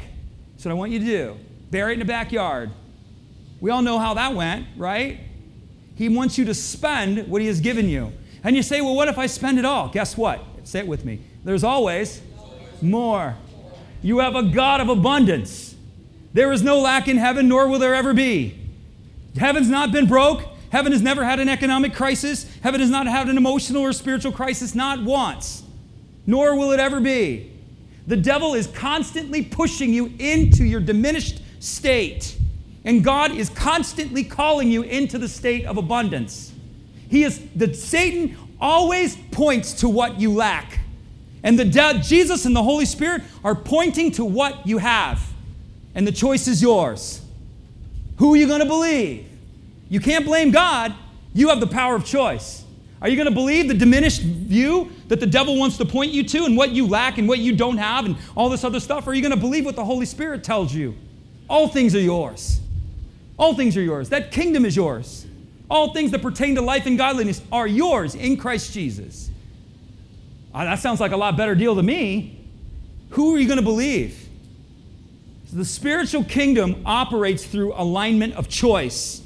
That's 0.52 0.66
what 0.66 0.72
I 0.72 0.76
want 0.76 0.92
you 0.92 1.00
to 1.00 1.06
do. 1.06 1.38
Bury 1.72 1.94
it 1.94 1.94
in 1.94 2.00
the 2.00 2.06
backyard. 2.06 2.70
We 3.60 3.72
all 3.72 3.82
know 3.82 3.98
how 3.98 4.14
that 4.14 4.36
went, 4.36 4.68
right? 4.78 5.20
He 5.96 6.10
wants 6.10 6.38
you 6.38 6.46
to 6.46 6.54
spend 6.54 7.28
what 7.28 7.42
he 7.42 7.48
has 7.48 7.60
given 7.60 7.90
you. 7.90 8.14
And 8.44 8.56
you 8.56 8.62
say, 8.62 8.82
well, 8.82 8.94
what 8.94 9.08
if 9.08 9.18
I 9.18 9.26
spend 9.26 9.58
it 9.58 9.66
all? 9.66 9.90
Guess 9.90 10.16
what? 10.16 10.44
Say 10.64 10.80
it 10.80 10.88
with 10.88 11.06
me. 11.06 11.22
There's 11.44 11.64
always 11.64 12.22
more. 12.82 13.36
You 14.02 14.20
have 14.20 14.36
a 14.36 14.44
God 14.44 14.82
of 14.82 14.90
abundance. 14.90 15.76
There 16.34 16.52
is 16.52 16.62
no 16.62 16.80
lack 16.80 17.08
in 17.08 17.18
heaven, 17.18 17.48
nor 17.48 17.68
will 17.68 17.80
there 17.80 17.96
ever 17.96 18.14
be. 18.14 18.60
Heaven's 19.38 19.70
not 19.70 19.92
been 19.92 20.08
broke. 20.08 20.44
Heaven 20.72 20.92
has 20.92 21.02
never 21.02 21.24
had 21.24 21.40
an 21.40 21.50
economic 21.50 21.94
crisis. 21.94 22.46
Heaven 22.62 22.82
has 22.82 22.90
not 22.90 23.08
had 23.08 23.30
an 23.30 23.38
emotional 23.38 23.84
or 23.84 23.94
spiritual 23.94 24.32
crisis, 24.32 24.76
not 24.76 25.02
once. 25.04 25.64
Nor 26.26 26.56
will 26.58 26.72
it 26.72 26.80
ever 26.80 27.00
be. 27.00 27.52
The 28.06 28.18
devil 28.18 28.54
is 28.54 28.68
constantly 28.68 29.44
pushing 29.44 29.94
you 29.94 30.14
into 30.20 30.64
your 30.64 30.80
diminished 30.80 31.42
state. 31.60 32.38
And 32.84 33.04
God 33.04 33.32
is 33.32 33.50
constantly 33.50 34.24
calling 34.24 34.70
you 34.72 34.82
into 34.84 35.18
the 35.18 35.28
state 35.28 35.66
of 35.66 35.78
abundance. 35.78 36.54
He 37.10 37.24
is 37.24 37.42
the 37.56 37.74
Satan 37.74 38.38
always 38.60 39.16
points 39.32 39.74
to 39.74 39.90
what 39.90 40.20
you 40.20 40.34
lack. 40.34 40.80
And 41.44 41.58
the 41.58 41.66
de- 41.66 42.00
Jesus 42.00 42.46
and 42.46 42.56
the 42.56 42.64
Holy 42.64 42.86
Spirit 42.86 43.24
are 43.44 43.56
pointing 43.56 44.12
to 44.14 44.26
what 44.26 44.66
you 44.68 44.80
have. 44.80 45.22
And 45.96 46.06
the 46.06 46.12
choice 46.12 46.48
is 46.48 46.62
yours. 46.62 47.22
Who 48.18 48.34
are 48.34 48.38
you 48.38 48.48
going 48.48 48.60
to 48.60 48.66
believe? 48.66 49.28
You 49.90 50.00
can't 50.00 50.26
blame 50.26 50.52
God. 50.52 50.94
You 51.34 51.50
have 51.50 51.60
the 51.60 51.68
power 51.68 51.96
of 51.96 52.06
choice. 52.06 52.64
Are 53.02 53.08
you 53.08 53.16
going 53.16 53.28
to 53.28 53.34
believe 53.34 53.68
the 53.68 53.76
diminished 53.76 54.22
view 54.22 54.92
that 55.08 55.20
the 55.20 55.28
devil 55.28 55.58
wants 55.58 55.78
to 55.78 55.86
point 55.86 56.12
you 56.12 56.24
to 56.24 56.46
and 56.46 56.58
what 56.58 56.72
you 56.72 56.88
lack 56.88 57.20
and 57.20 57.28
what 57.28 57.40
you 57.40 57.56
don't 57.56 57.78
have 57.78 58.06
and 58.06 58.18
all 58.36 58.50
this 58.50 58.64
other 58.64 58.80
stuff? 58.80 59.06
Or 59.06 59.12
are 59.12 59.14
you 59.14 59.22
going 59.22 59.34
to 59.34 59.40
believe 59.40 59.66
what 59.66 59.76
the 59.76 59.86
Holy 59.86 60.06
Spirit 60.06 60.44
tells 60.44 60.74
you? 60.74 60.96
All 61.48 61.68
things 61.68 61.96
are 61.96 62.02
yours. 62.02 62.60
All 63.38 63.54
things 63.54 63.78
are 63.78 63.82
yours. 63.82 64.10
That 64.10 64.32
kingdom 64.32 64.66
is 64.66 64.76
yours. 64.76 65.28
All 65.70 65.94
things 65.94 66.12
that 66.12 66.22
pertain 66.22 66.56
to 66.56 66.62
life 66.62 66.88
and 66.88 66.98
godliness 66.98 67.42
are 67.52 67.68
yours 67.68 68.16
in 68.16 68.38
Christ 68.38 68.74
Jesus. 68.74 69.30
Oh, 70.58 70.64
that 70.66 70.80
sounds 70.80 71.00
like 71.00 71.12
a 71.12 71.18
lot 71.18 71.38
better 71.38 71.54
deal 71.54 71.76
to 71.76 71.84
me. 71.84 72.44
Who 73.12 73.36
are 73.36 73.38
you 73.38 73.46
going 73.46 73.60
to 73.60 73.64
believe? 73.64 74.28
So 75.46 75.58
the 75.58 75.66
spiritual 75.66 76.24
kingdom 76.24 76.82
operates 76.84 77.46
through 77.46 77.74
alignment 77.76 78.34
of 78.34 78.50
choice. 78.50 79.22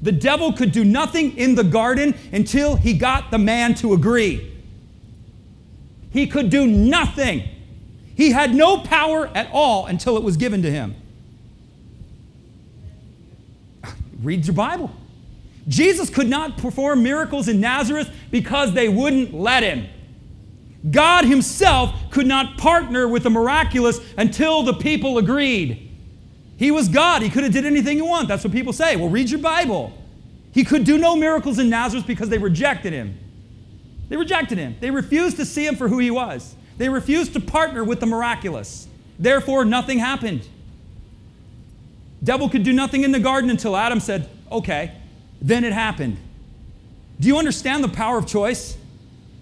The 0.00 0.12
devil 0.12 0.52
could 0.52 0.70
do 0.70 0.84
nothing 0.84 1.36
in 1.36 1.56
the 1.56 1.64
garden 1.64 2.14
until 2.32 2.76
he 2.76 2.92
got 2.92 3.32
the 3.32 3.38
man 3.38 3.74
to 3.76 3.92
agree. 3.92 4.54
He 6.12 6.28
could 6.28 6.48
do 6.48 6.64
nothing. 6.64 7.42
He 8.14 8.30
had 8.30 8.54
no 8.54 8.78
power 8.78 9.26
at 9.34 9.50
all 9.52 9.86
until 9.86 10.16
it 10.16 10.22
was 10.22 10.36
given 10.36 10.62
to 10.62 10.70
him. 10.70 10.94
Read 14.22 14.46
your 14.46 14.54
Bible. 14.54 14.92
Jesus 15.66 16.08
could 16.08 16.28
not 16.28 16.56
perform 16.56 17.02
miracles 17.02 17.48
in 17.48 17.60
Nazareth 17.60 18.14
because 18.30 18.74
they 18.74 18.88
wouldn't 18.88 19.34
let 19.34 19.64
him. 19.64 19.88
God 20.90 21.24
Himself 21.24 21.94
could 22.10 22.26
not 22.26 22.56
partner 22.56 23.08
with 23.08 23.24
the 23.24 23.30
miraculous 23.30 24.00
until 24.16 24.62
the 24.62 24.74
people 24.74 25.18
agreed. 25.18 25.90
He 26.56 26.70
was 26.70 26.88
God. 26.88 27.22
He 27.22 27.30
could 27.30 27.44
have 27.44 27.52
did 27.52 27.66
anything 27.66 27.96
He 27.96 28.02
want. 28.02 28.28
That's 28.28 28.44
what 28.44 28.52
people 28.52 28.72
say. 28.72 28.96
Well, 28.96 29.08
read 29.08 29.30
your 29.30 29.40
Bible. 29.40 29.92
He 30.52 30.64
could 30.64 30.84
do 30.84 30.98
no 30.98 31.14
miracles 31.16 31.58
in 31.58 31.68
Nazareth 31.68 32.06
because 32.06 32.28
they 32.28 32.38
rejected 32.38 32.92
Him. 32.92 33.18
They 34.08 34.16
rejected 34.16 34.58
Him. 34.58 34.76
They 34.80 34.90
refused 34.90 35.36
to 35.36 35.44
see 35.44 35.66
Him 35.66 35.76
for 35.76 35.88
who 35.88 35.98
He 35.98 36.10
was. 36.10 36.54
They 36.78 36.88
refused 36.88 37.32
to 37.34 37.40
partner 37.40 37.84
with 37.84 38.00
the 38.00 38.06
miraculous. 38.06 38.88
Therefore, 39.18 39.64
nothing 39.64 39.98
happened. 39.98 40.48
Devil 42.22 42.48
could 42.48 42.62
do 42.62 42.72
nothing 42.72 43.04
in 43.04 43.12
the 43.12 43.20
garden 43.20 43.50
until 43.50 43.76
Adam 43.76 44.00
said, 44.00 44.28
okay, 44.50 44.92
then 45.40 45.64
it 45.64 45.72
happened. 45.72 46.16
Do 47.20 47.28
you 47.28 47.36
understand 47.36 47.82
the 47.82 47.88
power 47.88 48.18
of 48.18 48.26
choice? 48.26 48.76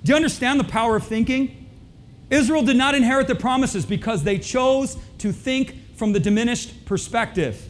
Do 0.07 0.13
you 0.13 0.17
understand 0.17 0.61
the 0.61 0.65
power 0.65 0.95
of 0.95 1.05
thinking? 1.05 1.67
Israel 2.31 2.63
did 2.63 2.77
not 2.77 2.95
inherit 2.95 3.27
the 3.27 3.35
promises 3.35 3.85
because 3.85 4.23
they 4.23 4.39
chose 4.39 4.97
to 5.19 5.33
think 5.33 5.97
from 5.97 6.13
the 6.13 6.21
diminished 6.21 6.87
perspective. 6.87 7.61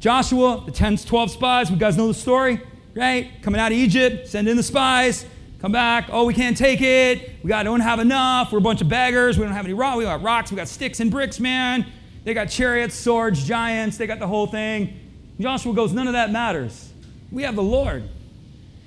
Joshua, 0.00 0.64
the 0.66 0.72
10, 0.72 0.96
12 0.96 1.30
spies, 1.30 1.70
we 1.70 1.76
guys 1.76 1.96
know 1.96 2.08
the 2.08 2.14
story, 2.14 2.60
right? 2.96 3.30
Coming 3.40 3.60
out 3.60 3.70
of 3.70 3.78
Egypt, 3.78 4.26
send 4.26 4.48
in 4.48 4.56
the 4.56 4.64
spies, 4.64 5.24
come 5.60 5.70
back. 5.70 6.08
Oh, 6.10 6.24
we 6.24 6.34
can't 6.34 6.56
take 6.56 6.80
it. 6.80 7.36
We 7.44 7.48
got, 7.48 7.62
don't 7.62 7.78
have 7.78 8.00
enough. 8.00 8.50
We're 8.50 8.58
a 8.58 8.60
bunch 8.60 8.80
of 8.80 8.88
beggars. 8.88 9.38
We 9.38 9.44
don't 9.44 9.54
have 9.54 9.66
any 9.66 9.74
rocks. 9.74 9.96
We 9.96 10.02
got 10.02 10.22
rocks. 10.22 10.50
We 10.50 10.56
got 10.56 10.66
sticks 10.66 10.98
and 10.98 11.08
bricks, 11.08 11.38
man. 11.38 11.86
They 12.24 12.34
got 12.34 12.46
chariots, 12.46 12.96
swords, 12.96 13.44
giants. 13.44 13.96
They 13.96 14.08
got 14.08 14.18
the 14.18 14.26
whole 14.26 14.48
thing. 14.48 14.98
Joshua 15.38 15.72
goes, 15.72 15.92
none 15.92 16.08
of 16.08 16.14
that 16.14 16.32
matters. 16.32 16.92
We 17.30 17.44
have 17.44 17.54
the 17.54 17.62
Lord. 17.62 18.08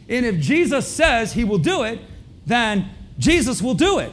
And 0.09 0.25
if 0.25 0.39
Jesus 0.39 0.87
says 0.87 1.33
he 1.33 1.43
will 1.43 1.57
do 1.57 1.83
it, 1.83 1.99
then 2.45 2.89
Jesus 3.17 3.61
will 3.61 3.73
do 3.73 3.99
it. 3.99 4.11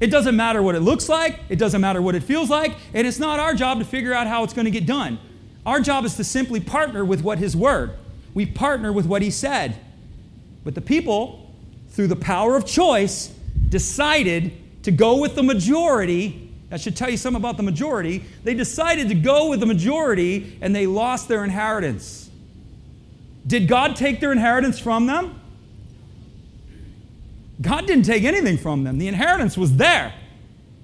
It 0.00 0.10
doesn't 0.10 0.34
matter 0.34 0.60
what 0.62 0.74
it 0.74 0.80
looks 0.80 1.08
like, 1.08 1.38
it 1.48 1.56
doesn't 1.56 1.80
matter 1.80 2.02
what 2.02 2.14
it 2.14 2.24
feels 2.24 2.50
like, 2.50 2.74
and 2.92 3.06
it's 3.06 3.20
not 3.20 3.38
our 3.38 3.54
job 3.54 3.78
to 3.78 3.84
figure 3.84 4.12
out 4.12 4.26
how 4.26 4.42
it's 4.42 4.52
going 4.52 4.64
to 4.64 4.70
get 4.70 4.84
done. 4.84 5.18
Our 5.64 5.80
job 5.80 6.04
is 6.04 6.16
to 6.16 6.24
simply 6.24 6.58
partner 6.58 7.04
with 7.04 7.22
what 7.22 7.38
his 7.38 7.56
word. 7.56 7.92
We 8.34 8.46
partner 8.46 8.92
with 8.92 9.06
what 9.06 9.22
he 9.22 9.30
said. 9.30 9.78
But 10.64 10.74
the 10.74 10.80
people, 10.80 11.54
through 11.90 12.08
the 12.08 12.16
power 12.16 12.56
of 12.56 12.66
choice, 12.66 13.32
decided 13.68 14.52
to 14.84 14.90
go 14.90 15.18
with 15.18 15.34
the 15.34 15.42
majority. 15.42 16.50
That 16.70 16.80
should 16.80 16.96
tell 16.96 17.10
you 17.10 17.16
something 17.16 17.40
about 17.40 17.56
the 17.56 17.62
majority. 17.62 18.24
They 18.42 18.54
decided 18.54 19.08
to 19.08 19.14
go 19.14 19.50
with 19.50 19.60
the 19.60 19.66
majority 19.66 20.58
and 20.60 20.74
they 20.74 20.86
lost 20.86 21.28
their 21.28 21.44
inheritance. 21.44 22.21
Did 23.46 23.68
God 23.68 23.96
take 23.96 24.20
their 24.20 24.32
inheritance 24.32 24.78
from 24.78 25.06
them? 25.06 25.40
God 27.60 27.86
didn't 27.86 28.04
take 28.04 28.24
anything 28.24 28.58
from 28.58 28.84
them. 28.84 28.98
The 28.98 29.08
inheritance 29.08 29.56
was 29.56 29.76
there. 29.76 30.14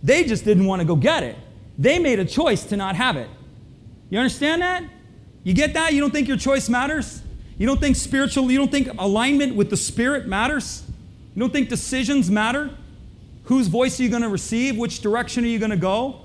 They 0.03 0.25
just 0.25 0.45
didn't 0.45 0.67
want 0.67 0.81
to 0.81 0.87
go 0.87 0.97
get 0.97 1.23
it. 1.23 1.37
They 1.77 1.99
made 1.99 2.19
a 2.19 2.25
choice 2.25 2.65
to 2.65 2.77
not 2.77 2.97
have 2.97 3.17
it. 3.17 3.29
You 4.11 4.19
understand 4.19 4.63
that? 4.63 4.85
You 5.43 5.55
get 5.55 5.75
that? 5.75 5.93
You 5.93 6.01
don't 6.01 6.11
think 6.11 6.29
your 6.29 6.37
choice 6.37 6.69
matters? 6.69 7.23
You 7.57 7.67
don't 7.67 7.81
think 7.81 7.97
spiritual, 7.97 8.51
you 8.51 8.59
don't 8.59 8.71
think 8.71 8.89
alignment 8.99 9.57
with 9.57 9.71
the 9.71 9.77
Spirit 9.77 10.29
matters? 10.29 10.85
You 11.35 11.41
don't 11.41 11.53
think 11.53 11.69
decisions 11.69 12.31
matter? 12.31 12.71
Whose 13.45 13.67
voice 13.67 13.99
are 13.99 14.03
you 14.05 14.09
going 14.09 14.23
to 14.23 14.29
receive? 14.29 14.77
Which 14.77 15.01
direction 15.01 15.45
are 15.45 15.49
you 15.49 15.59
going 15.59 15.71
to 15.71 15.77
go? 15.77 16.21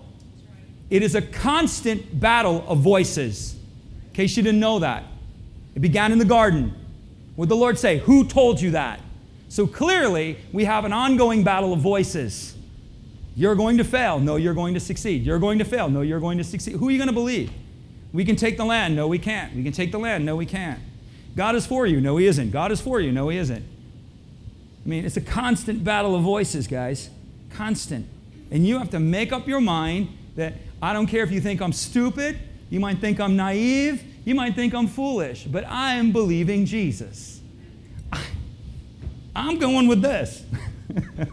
It 0.89 1.01
is 1.01 1.15
a 1.15 1.21
constant 1.21 2.19
battle 2.19 2.63
of 2.67 2.79
voices. 2.79 3.55
In 4.07 4.13
case 4.13 4.37
you 4.37 4.43
didn't 4.43 4.59
know 4.59 4.79
that, 4.79 5.03
it 5.75 5.79
began 5.79 6.11
in 6.11 6.19
the 6.19 6.25
garden. 6.25 6.73
Would 7.35 7.49
the 7.49 7.55
Lord 7.55 7.79
say, 7.79 7.99
Who 7.99 8.25
told 8.25 8.61
you 8.61 8.71
that? 8.71 8.99
So 9.49 9.67
clearly, 9.67 10.37
we 10.51 10.65
have 10.65 10.85
an 10.85 10.93
ongoing 10.93 11.43
battle 11.43 11.73
of 11.73 11.79
voices. 11.79 12.55
You're 13.35 13.55
going 13.55 13.77
to 13.77 13.83
fail. 13.83 14.19
No, 14.19 14.35
you're 14.35 14.53
going 14.53 14.73
to 14.75 14.79
succeed. 14.79 15.23
You're 15.23 15.39
going 15.39 15.59
to 15.59 15.65
fail. 15.65 15.89
No, 15.89 16.01
you're 16.01 16.19
going 16.19 16.37
to 16.37 16.43
succeed. 16.43 16.75
Who 16.75 16.87
are 16.87 16.91
you 16.91 16.97
going 16.97 17.07
to 17.07 17.13
believe? 17.13 17.51
We 18.11 18.25
can 18.25 18.35
take 18.35 18.57
the 18.57 18.65
land. 18.65 18.95
No, 18.95 19.07
we 19.07 19.17
can't. 19.17 19.55
We 19.55 19.63
can 19.63 19.71
take 19.71 19.91
the 19.91 19.97
land. 19.97 20.25
No, 20.25 20.35
we 20.35 20.45
can't. 20.45 20.79
God 21.35 21.55
is 21.55 21.65
for 21.65 21.87
you. 21.87 21.99
No, 21.99 22.17
He 22.17 22.27
isn't. 22.27 22.51
God 22.51 22.71
is 22.71 22.79
for 22.79 22.99
you. 22.99 23.11
No, 23.11 23.29
He 23.29 23.37
isn't. 23.37 23.63
I 24.85 24.89
mean, 24.89 25.05
it's 25.05 25.17
a 25.17 25.21
constant 25.21 25.83
battle 25.83 26.15
of 26.15 26.21
voices, 26.21 26.67
guys. 26.67 27.09
Constant. 27.51 28.07
And 28.51 28.67
you 28.67 28.77
have 28.77 28.91
to 28.91 28.99
make 28.99 29.31
up 29.31 29.47
your 29.47 29.61
mind 29.61 30.09
that 30.35 30.53
I 30.81 30.93
don't 30.93 31.07
care 31.07 31.23
if 31.23 31.31
you 31.31 31.41
think 31.41 31.61
I'm 31.61 31.73
stupid, 31.73 32.37
you 32.69 32.79
might 32.79 32.99
think 32.99 33.19
I'm 33.19 33.35
naive, 33.35 34.03
you 34.25 34.35
might 34.35 34.55
think 34.55 34.73
I'm 34.73 34.87
foolish, 34.87 35.43
but 35.43 35.65
I 35.67 35.95
am 35.95 36.11
believing 36.11 36.65
Jesus. 36.65 37.41
I'm 39.35 39.57
going 39.57 39.87
with 39.87 40.01
this. 40.01 40.43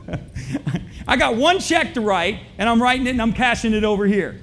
I 1.08 1.16
got 1.16 1.36
one 1.36 1.60
check 1.60 1.94
to 1.94 2.00
write, 2.00 2.40
and 2.58 2.68
I'm 2.68 2.82
writing 2.82 3.06
it 3.06 3.10
and 3.10 3.22
I'm 3.22 3.32
cashing 3.32 3.74
it 3.74 3.84
over 3.84 4.06
here. 4.06 4.40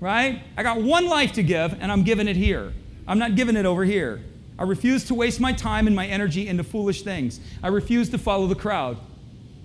Right? 0.00 0.42
I 0.56 0.62
got 0.62 0.80
one 0.80 1.06
life 1.06 1.32
to 1.34 1.42
give, 1.42 1.76
and 1.80 1.90
I'm 1.90 2.02
giving 2.02 2.28
it 2.28 2.36
here. 2.36 2.72
I'm 3.08 3.18
not 3.18 3.34
giving 3.34 3.56
it 3.56 3.64
over 3.64 3.84
here. 3.84 4.22
I 4.58 4.64
refuse 4.64 5.04
to 5.04 5.14
waste 5.14 5.40
my 5.40 5.52
time 5.52 5.86
and 5.86 5.94
my 5.94 6.06
energy 6.06 6.48
into 6.48 6.64
foolish 6.64 7.02
things. 7.02 7.40
I 7.62 7.68
refuse 7.68 8.10
to 8.10 8.18
follow 8.18 8.46
the 8.46 8.54
crowd. 8.54 8.98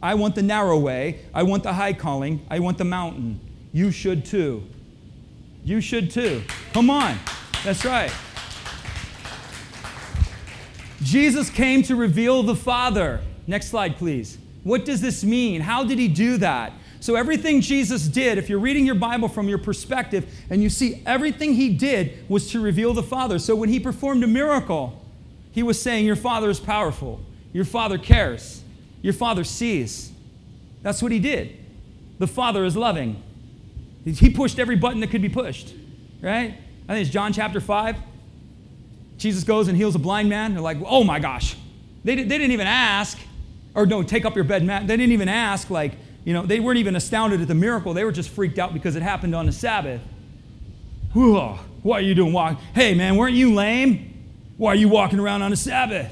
I 0.04 0.16
want 0.16 0.36
the 0.36 0.42
narrow 0.42 0.78
way. 0.78 1.22
I 1.34 1.44
want 1.44 1.64
the 1.64 1.74
high 1.74 1.94
calling. 1.94 2.46
I 2.50 2.60
want 2.60 2.78
the 2.78 2.86
mountain. 2.86 3.40
You 3.72 3.92
should 3.92 4.26
too. 4.26 4.64
You 5.64 5.80
should 5.80 6.12
too. 6.12 6.44
Come 6.74 6.90
on. 6.90 7.18
That's 7.64 7.86
right. 7.86 8.12
Jesus 11.04 11.50
came 11.50 11.84
to 11.84 11.96
reveal 11.96 12.44
the 12.44 12.56
Father. 12.56 13.22
Next 13.48 13.68
slide, 13.68 13.98
please. 13.98 14.38
What 14.64 14.86
does 14.86 15.02
this 15.02 15.24
mean? 15.24 15.62
How 15.62 15.84
did 15.84 16.00
he 16.00 16.08
do 16.08 16.38
that? 16.38 16.74
So, 17.00 17.16
everything 17.16 17.62
Jesus 17.62 18.08
did, 18.08 18.38
if 18.38 18.48
you're 18.48 18.60
reading 18.60 18.86
your 18.86 18.96
Bible 18.96 19.28
from 19.28 19.50
your 19.50 19.58
perspective 19.58 20.32
and 20.52 20.62
you 20.62 20.70
see 20.70 21.02
everything 21.06 21.56
he 21.56 21.74
did 21.74 22.30
was 22.30 22.52
to 22.52 22.60
reveal 22.60 22.94
the 22.94 23.02
Father. 23.02 23.40
So, 23.40 23.56
when 23.56 23.70
he 23.70 23.80
performed 23.80 24.24
a 24.24 24.28
miracle, 24.28 25.04
he 25.52 25.64
was 25.64 25.82
saying, 25.82 26.06
Your 26.06 26.16
Father 26.16 26.50
is 26.50 26.60
powerful. 26.60 27.20
Your 27.54 27.66
Father 27.66 27.98
cares. 27.98 28.64
Your 29.02 29.14
Father 29.14 29.44
sees. 29.44 30.12
That's 30.84 31.02
what 31.02 31.12
he 31.12 31.20
did. 31.20 31.58
The 32.20 32.28
Father 32.28 32.66
is 32.66 32.78
loving. 32.78 33.22
He 34.06 34.30
pushed 34.30 34.60
every 34.60 34.76
button 34.76 35.00
that 35.00 35.10
could 35.10 35.22
be 35.22 35.30
pushed, 35.30 35.74
right? 36.22 36.56
I 36.88 36.94
think 36.94 37.06
it's 37.06 37.14
John 37.14 37.34
chapter 37.34 37.62
5. 37.62 37.98
Jesus 39.18 39.44
goes 39.44 39.68
and 39.68 39.78
heals 39.78 39.96
a 39.96 40.00
blind 40.00 40.30
man. 40.30 40.54
They're 40.54 40.62
like, 40.62 40.78
oh 40.86 41.04
my 41.04 41.20
gosh. 41.20 41.56
They, 42.04 42.16
they 42.16 42.24
didn't 42.24 42.52
even 42.52 42.68
ask, 42.68 43.20
or 43.76 43.86
no, 43.86 44.02
take 44.02 44.26
up 44.26 44.36
your 44.36 44.44
bed 44.44 44.64
mat. 44.64 44.88
They 44.88 44.98
didn't 44.98 45.14
even 45.14 45.30
ask, 45.30 45.70
like, 45.70 45.94
you 46.26 46.34
know, 46.34 46.44
they 46.44 46.60
weren't 46.60 46.80
even 46.80 46.96
astounded 46.96 47.42
at 47.42 47.48
the 47.48 47.56
miracle. 47.56 47.94
They 47.94 48.04
were 48.04 48.12
just 48.12 48.30
freaked 48.30 48.60
out 48.60 48.74
because 48.74 48.96
it 48.96 49.04
happened 49.04 49.36
on 49.36 49.46
the 49.46 49.52
Sabbath. 49.52 50.02
Whoa, 51.14 51.60
why 51.84 52.00
are 52.00 52.02
you 52.02 52.16
doing 52.16 52.34
walking? 52.34 52.58
Hey, 52.74 52.94
man, 52.94 53.16
weren't 53.16 53.36
you 53.36 53.54
lame? 53.54 54.08
Why 54.58 54.72
are 54.72 54.76
you 54.76 54.90
walking 54.90 55.20
around 55.20 55.42
on 55.42 55.52
the 55.52 55.58
Sabbath? 55.58 56.12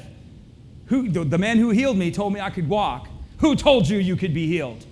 Who, 0.86 1.08
the, 1.08 1.24
the 1.24 1.38
man 1.38 1.58
who 1.58 1.70
healed 1.70 1.96
me 1.96 2.10
told 2.10 2.32
me 2.32 2.40
I 2.40 2.50
could 2.50 2.68
walk. 2.68 3.08
Who 3.38 3.54
told 3.54 3.88
you 3.88 3.98
you 3.98 4.16
could 4.16 4.34
be 4.34 4.46
healed? 4.46 4.84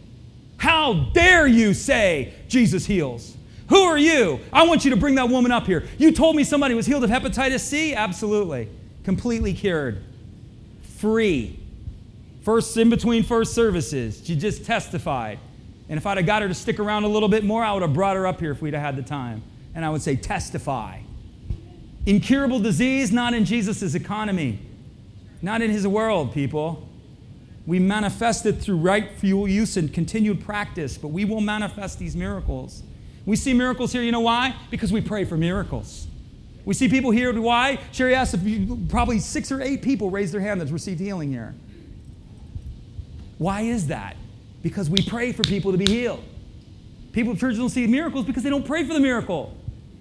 How 0.57 1.11
dare 1.13 1.47
you 1.47 1.75
say 1.75 2.35
Jesus 2.49 2.87
heals? 2.87 3.37
Who 3.69 3.83
are 3.83 3.99
you? 3.99 4.41
I 4.53 4.67
want 4.67 4.85
you 4.85 4.91
to 4.91 4.97
bring 4.97 5.17
that 5.17 5.29
woman 5.29 5.53
up 5.53 5.67
here. 5.67 5.87
You 5.99 6.13
told 6.13 6.37
me 6.37 6.45
somebody 6.45 6.75
was 6.75 6.87
healed 6.87 7.05
of 7.05 7.11
hepatitis 7.11 7.61
C? 7.61 7.95
Absolutely. 7.95 8.69
Completely 9.05 9.53
cured. 9.53 10.03
Free. 10.97 11.59
First, 12.43 12.77
in 12.79 12.89
between 12.89 13.25
first 13.25 13.55
services, 13.55 14.23
she 14.25 14.37
just 14.37 14.65
testified. 14.65 15.39
And 15.91 15.99
if 15.99 16.07
I'd 16.07 16.17
have 16.17 16.27
got 16.27 16.43
her 16.43 16.49
to 16.49 16.55
stick 16.55 16.81
around 16.81 17.05
a 17.05 17.09
little 17.09 17.29
bit 17.29 17.45
more, 17.45 17.63
I 17.63 17.73
would 17.73 17.83
have 17.83 17.93
brought 17.93 18.17
her 18.17 18.27
up 18.27 18.41
here 18.41 18.53
if 18.53 18.63
we'd 18.63 18.75
have 18.75 18.83
had 18.83 18.97
the 18.97 19.03
time. 19.03 19.43
And 19.75 19.85
I 19.85 19.91
would 19.91 20.03
say, 20.03 20.17
testify. 20.17 21.01
Incurable 22.07 22.61
disease, 22.61 23.13
not 23.13 23.35
in 23.35 23.45
Jesus' 23.45 23.95
economy, 23.95 24.61
not 25.43 25.61
in 25.61 25.71
his 25.71 25.87
world, 25.87 26.33
people. 26.33 26.89
We 27.67 27.79
manifest 27.79 28.47
it 28.47 28.55
through 28.55 28.79
right 28.79 29.11
fuel 29.19 29.47
use 29.47 29.77
and 29.77 29.93
continued 29.93 30.41
practice, 30.41 30.97
but 30.97 31.09
we 31.09 31.27
will 31.27 31.43
manifest 31.43 31.99
these 31.99 32.17
miracles. 32.17 32.83
We 33.29 33.37
see 33.37 33.53
miracles 33.53 33.93
here, 33.93 34.01
you 34.01 34.11
know 34.11 34.21
why? 34.21 34.57
Because 34.71 34.91
we 34.91 35.03
pray 35.03 35.27
for 35.27 35.37
miracles. 35.37 36.07
We 36.65 36.73
see 36.73 36.89
people 36.89 37.11
here, 37.11 37.39
why? 37.39 37.79
Sherry 37.93 38.15
asked 38.15 38.33
if 38.33 38.43
you, 38.43 38.87
probably 38.89 39.19
six 39.19 39.53
or 39.53 39.61
eight 39.61 39.83
people 39.83 40.11
raised 40.11 40.33
their 40.33 40.41
hand 40.41 40.63
that's 40.63 40.71
received 40.71 40.99
healing 40.99 41.31
here. 41.31 41.55
Why 43.37 43.61
is 43.61 43.89
that? 43.89 44.17
Because 44.63 44.89
we 44.89 45.03
pray 45.03 45.33
for 45.33 45.43
people 45.43 45.73
to 45.73 45.77
be 45.77 45.85
healed. 45.85 46.25
People 47.13 47.33
in 47.33 47.39
church 47.39 47.57
don't 47.57 47.69
see 47.69 47.87
miracles 47.87 48.25
because 48.25 48.43
they 48.43 48.49
don't 48.49 48.65
pray 48.65 48.83
for 48.87 48.95
the 48.95 49.01
miracle. 49.01 49.55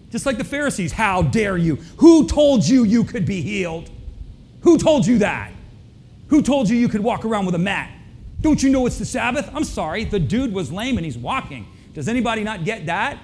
Just 0.09 0.25
like 0.25 0.37
the 0.37 0.45
Pharisees, 0.45 0.93
how 0.93 1.21
dare 1.21 1.57
you? 1.57 1.75
Who 1.97 2.29
told 2.29 2.65
you 2.65 2.85
you 2.85 3.03
could 3.03 3.25
be 3.25 3.41
healed? 3.41 3.91
Who 4.61 4.77
told 4.77 5.05
you 5.05 5.17
that? 5.17 5.51
Who 6.29 6.41
told 6.41 6.69
you 6.69 6.77
you 6.77 6.87
could 6.87 7.01
walk 7.01 7.25
around 7.25 7.45
with 7.45 7.55
a 7.55 7.59
mat? 7.59 7.91
Don't 8.39 8.63
you 8.63 8.69
know 8.69 8.85
it's 8.85 8.99
the 8.99 9.05
Sabbath? 9.05 9.49
I'm 9.53 9.65
sorry, 9.65 10.05
the 10.05 10.17
dude 10.17 10.53
was 10.53 10.71
lame 10.71 10.95
and 10.95 11.03
he's 11.03 11.17
walking. 11.17 11.67
Does 11.97 12.07
anybody 12.07 12.43
not 12.43 12.63
get 12.63 12.85
that? 12.85 13.17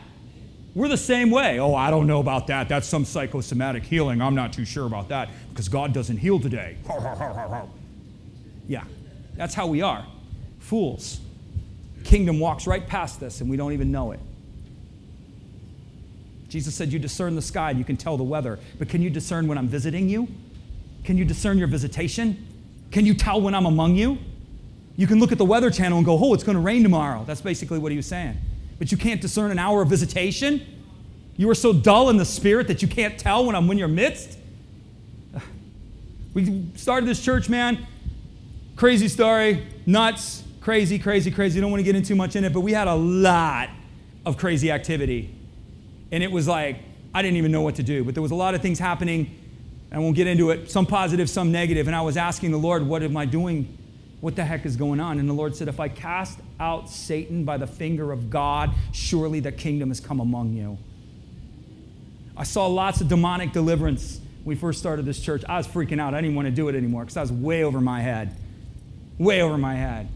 We're 0.74 0.88
the 0.88 0.98
same 0.98 1.30
way. 1.30 1.60
Oh, 1.60 1.76
I 1.76 1.92
don't 1.92 2.08
know 2.08 2.20
about 2.20 2.48
that. 2.48 2.68
That's 2.68 2.88
some 2.88 3.06
psychosomatic 3.06 3.84
healing. 3.84 4.20
I'm 4.20 4.34
not 4.34 4.52
too 4.52 4.66
sure 4.66 4.88
about 4.88 5.10
that 5.10 5.30
because 5.52 5.70
God 5.70 5.94
doesn't 5.94 6.18
heal 6.18 6.40
today. 6.40 6.78
yeah, 8.68 8.84
that's 9.36 9.54
how 9.54 9.68
we 9.68 9.84
are. 9.84 10.04
Fools. 10.58 11.22
Kingdom 12.04 12.40
walks 12.40 12.66
right 12.66 12.88
past 12.88 13.22
us 13.22 13.42
and 13.42 13.50
we 13.52 13.58
don't 13.58 13.74
even 13.74 13.92
know 13.92 14.12
it. 14.12 14.20
Jesus 16.50 16.74
said, 16.74 16.92
You 16.92 16.98
discern 16.98 17.36
the 17.36 17.44
sky 17.44 17.70
and 17.70 17.78
you 17.78 17.86
can 17.86 17.96
tell 17.96 18.18
the 18.18 18.24
weather, 18.24 18.58
but 18.80 18.90
can 18.90 19.04
you 19.04 19.12
discern 19.12 19.48
when 19.48 19.60
I'm 19.60 19.68
visiting 19.68 20.10
you? 20.10 20.28
Can 21.04 21.16
you 21.16 21.26
discern 21.26 21.60
your 21.60 21.68
visitation? 21.68 22.48
Can 22.90 23.06
you 23.06 23.14
tell 23.14 23.40
when 23.40 23.54
I'm 23.54 23.68
among 23.68 23.98
you? 23.98 24.18
You 24.96 25.06
can 25.06 25.20
look 25.20 25.32
at 25.32 25.38
the 25.38 25.46
weather 25.46 25.70
channel 25.70 26.00
and 26.00 26.06
go, 26.08 26.18
Oh, 26.20 26.34
it's 26.34 26.44
going 26.44 26.56
to 26.56 26.62
rain 26.62 26.82
tomorrow. 26.82 27.24
That's 27.28 27.42
basically 27.42 27.78
what 27.78 27.92
he 27.92 27.98
was 27.98 28.08
saying. 28.08 28.40
But 28.80 28.92
you 28.92 28.98
can't 28.98 29.22
discern 29.22 29.52
an 29.52 29.60
hour 29.60 29.82
of 29.82 29.90
visitation? 29.90 30.66
You 31.36 31.50
are 31.50 31.56
so 31.56 31.74
dull 31.74 32.10
in 32.10 32.18
the 32.18 32.26
spirit 32.26 32.68
that 32.68 32.82
you 32.82 32.88
can't 32.88 33.18
tell 33.18 33.46
when 33.46 33.56
I'm 33.56 33.70
in 33.72 33.78
your 33.78 33.88
midst? 33.88 34.38
We 36.34 36.66
started 36.76 37.08
this 37.08 37.24
church, 37.24 37.48
man. 37.48 37.86
Crazy 38.76 39.08
story, 39.08 39.68
nuts, 39.86 40.44
crazy, 40.62 40.98
crazy, 40.98 41.30
crazy. 41.30 41.62
Don't 41.62 41.70
want 41.70 41.82
to 41.82 41.84
get 41.84 41.96
into 41.96 42.16
much 42.16 42.36
in 42.36 42.44
it, 42.44 42.52
but 42.52 42.62
we 42.62 42.72
had 42.72 42.88
a 42.88 42.96
lot 42.96 43.70
of 44.26 44.38
crazy 44.38 44.72
activity. 44.72 45.36
And 46.12 46.24
it 46.24 46.32
was 46.32 46.48
like, 46.48 46.78
I 47.14 47.22
didn't 47.22 47.38
even 47.38 47.52
know 47.52 47.62
what 47.62 47.76
to 47.76 47.84
do. 47.84 48.04
But 48.04 48.16
there 48.16 48.24
was 48.24 48.32
a 48.32 48.36
lot 48.36 48.56
of 48.56 48.62
things 48.62 48.80
happening. 48.80 49.40
I 49.92 50.00
won't 50.00 50.16
get 50.16 50.26
into 50.26 50.50
it, 50.50 50.72
some 50.72 50.88
positive, 50.88 51.30
some 51.30 51.52
negative. 51.52 51.88
And 51.88 51.96
I 51.96 52.02
was 52.02 52.18
asking 52.18 52.52
the 52.52 52.58
Lord, 52.58 52.86
what 52.86 53.04
am 53.04 53.16
I 53.16 53.26
doing? 53.26 53.78
What 54.22 54.36
the 54.36 54.44
heck 54.44 54.66
is 54.66 54.76
going 54.76 55.00
on? 55.00 55.20
And 55.20 55.30
the 55.30 55.34
Lord 55.34 55.56
said, 55.56 55.68
If 55.68 55.80
I 55.80 55.88
cast 55.88 56.40
out 56.64 56.90
Satan 56.90 57.44
by 57.44 57.58
the 57.58 57.68
finger 57.68 58.14
of 58.14 58.30
God, 58.30 58.72
surely 58.94 59.42
the 59.42 59.52
kingdom 59.52 59.90
has 59.90 60.00
come 60.00 60.22
among 60.22 60.54
you. 60.54 60.78
I 62.38 62.44
saw 62.44 62.68
lots 62.68 63.02
of 63.02 63.10
demonic 63.10 63.52
deliverance 63.52 64.22
when 64.44 64.56
we 64.56 64.60
first 64.60 64.80
started 64.80 65.06
this 65.06 65.20
church. 65.20 65.44
I 65.48 65.58
was 65.58 65.68
freaking 65.68 66.00
out. 66.00 66.14
I 66.14 66.22
didn't 66.22 66.36
want 66.36 66.48
to 66.48 66.52
do 66.52 66.70
it 66.70 66.76
anymore 66.76 67.04
because 67.04 67.18
I 67.18 67.22
was 67.22 67.34
way 67.34 67.64
over 67.64 67.82
my 67.82 68.02
head. 68.02 68.36
Way 69.20 69.42
over 69.42 69.58
my 69.58 69.76
head. 69.76 70.08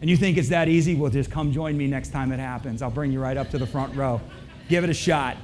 And 0.00 0.10
you 0.10 0.16
think 0.16 0.36
it's 0.36 0.48
that 0.48 0.68
easy? 0.68 0.96
Well, 0.96 1.10
just 1.10 1.30
come 1.30 1.52
join 1.52 1.78
me 1.78 1.86
next 1.86 2.08
time 2.08 2.32
it 2.32 2.40
happens. 2.40 2.82
I'll 2.82 2.90
bring 2.90 3.12
you 3.12 3.20
right 3.20 3.36
up 3.36 3.50
to 3.50 3.58
the 3.58 3.66
front 3.66 3.94
row. 3.94 4.20
Give 4.68 4.82
it 4.82 4.90
a 4.90 4.94
shot. 4.94 5.36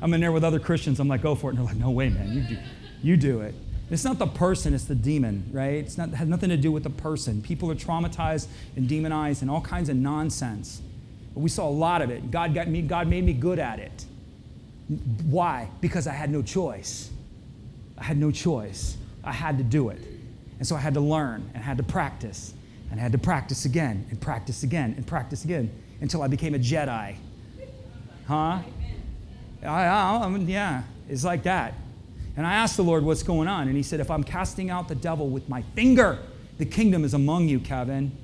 I'm 0.00 0.14
in 0.14 0.20
there 0.20 0.32
with 0.32 0.44
other 0.44 0.58
Christians. 0.58 0.98
I'm 0.98 1.08
like, 1.08 1.22
go 1.22 1.34
for 1.34 1.50
it. 1.50 1.56
And 1.56 1.58
they're 1.58 1.66
like, 1.66 1.76
no 1.76 1.90
way, 1.90 2.08
man. 2.08 2.32
You 2.32 2.42
do, 2.42 2.56
you 3.02 3.16
do 3.18 3.40
it. 3.42 3.54
It's 3.90 4.04
not 4.04 4.18
the 4.18 4.26
person, 4.26 4.72
it's 4.74 4.84
the 4.84 4.94
demon, 4.94 5.48
right? 5.52 5.74
It's 5.74 5.98
not, 5.98 6.10
has 6.10 6.26
nothing 6.26 6.50
to 6.50 6.56
do 6.56 6.72
with 6.72 6.84
the 6.84 6.90
person. 6.90 7.42
People 7.42 7.70
are 7.70 7.74
traumatized 7.74 8.46
and 8.76 8.88
demonized 8.88 9.42
and 9.42 9.50
all 9.50 9.60
kinds 9.60 9.88
of 9.88 9.96
nonsense. 9.96 10.80
But 11.34 11.40
we 11.40 11.50
saw 11.50 11.68
a 11.68 11.70
lot 11.70 12.00
of 12.00 12.10
it. 12.10 12.30
God, 12.30 12.54
got 12.54 12.68
me, 12.68 12.80
God 12.80 13.08
made 13.08 13.24
me 13.24 13.34
good 13.34 13.58
at 13.58 13.78
it. 13.78 14.04
Why? 15.24 15.68
Because 15.80 16.06
I 16.06 16.12
had 16.12 16.30
no 16.30 16.42
choice. 16.42 17.10
I 17.98 18.04
had 18.04 18.16
no 18.16 18.30
choice. 18.30 18.96
I 19.22 19.32
had 19.32 19.58
to 19.58 19.64
do 19.64 19.90
it. 19.90 20.00
And 20.58 20.66
so 20.66 20.76
I 20.76 20.80
had 20.80 20.94
to 20.94 21.00
learn 21.00 21.50
and 21.54 21.62
had 21.62 21.76
to 21.76 21.82
practice 21.82 22.54
and 22.90 22.98
had 22.98 23.12
to 23.12 23.18
practice 23.18 23.64
again 23.64 24.06
and 24.10 24.20
practice 24.20 24.62
again 24.62 24.94
and 24.96 25.06
practice 25.06 25.44
again 25.44 25.70
until 26.00 26.22
I 26.22 26.28
became 26.28 26.54
a 26.54 26.58
Jedi. 26.58 27.16
Huh? 28.26 28.58
I, 29.62 29.66
I, 29.66 30.36
yeah, 30.38 30.82
it's 31.08 31.24
like 31.24 31.42
that. 31.44 31.74
And 32.36 32.46
I 32.46 32.54
asked 32.54 32.76
the 32.76 32.84
Lord, 32.84 33.04
what's 33.04 33.22
going 33.22 33.48
on? 33.48 33.68
And 33.68 33.76
he 33.76 33.82
said, 33.82 34.00
if 34.00 34.10
I'm 34.10 34.24
casting 34.24 34.70
out 34.70 34.88
the 34.88 34.94
devil 34.94 35.28
with 35.28 35.48
my 35.48 35.62
finger, 35.74 36.18
the 36.58 36.66
kingdom 36.66 37.04
is 37.04 37.14
among 37.14 37.48
you, 37.48 37.60
Kevin. 37.60 38.16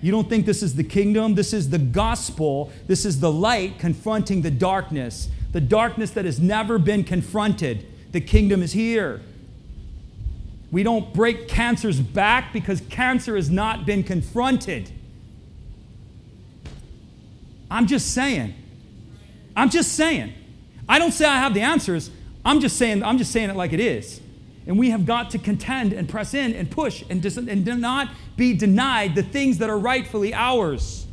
You 0.00 0.12
don't 0.12 0.28
think 0.28 0.46
this 0.46 0.62
is 0.62 0.74
the 0.76 0.84
kingdom? 0.84 1.34
This 1.34 1.52
is 1.52 1.70
the 1.70 1.78
gospel. 1.78 2.70
This 2.86 3.04
is 3.04 3.20
the 3.20 3.32
light 3.32 3.78
confronting 3.78 4.42
the 4.42 4.50
darkness, 4.50 5.28
the 5.52 5.60
darkness 5.60 6.10
that 6.10 6.24
has 6.24 6.38
never 6.38 6.78
been 6.78 7.04
confronted. 7.04 7.86
The 8.12 8.20
kingdom 8.20 8.62
is 8.62 8.72
here. 8.72 9.22
We 10.70 10.82
don't 10.82 11.14
break 11.14 11.48
cancer's 11.48 12.00
back 12.00 12.52
because 12.52 12.80
cancer 12.90 13.36
has 13.36 13.48
not 13.48 13.86
been 13.86 14.02
confronted. 14.02 14.90
I'm 17.70 17.86
just 17.86 18.12
saying. 18.12 18.54
I'm 19.56 19.70
just 19.70 19.92
saying. 19.92 20.34
I 20.88 20.98
don't 20.98 21.12
say 21.12 21.24
I 21.24 21.38
have 21.38 21.54
the 21.54 21.62
answers. 21.62 22.10
I'm 22.44 22.60
just 22.60 22.76
saying, 22.76 23.02
I'm 23.02 23.18
just 23.18 23.32
saying 23.32 23.50
it 23.50 23.56
like 23.56 23.72
it 23.72 23.80
is. 23.80 24.20
And 24.66 24.78
we 24.78 24.90
have 24.90 25.04
got 25.04 25.30
to 25.30 25.38
contend 25.38 25.92
and 25.92 26.08
press 26.08 26.34
in 26.34 26.54
and 26.54 26.70
push 26.70 27.04
and, 27.10 27.20
dis- 27.20 27.36
and 27.36 27.64
not 27.80 28.10
be 28.36 28.54
denied 28.54 29.14
the 29.14 29.22
things 29.22 29.58
that 29.58 29.68
are 29.68 29.78
rightfully 29.78 30.32
ours. 30.32 31.06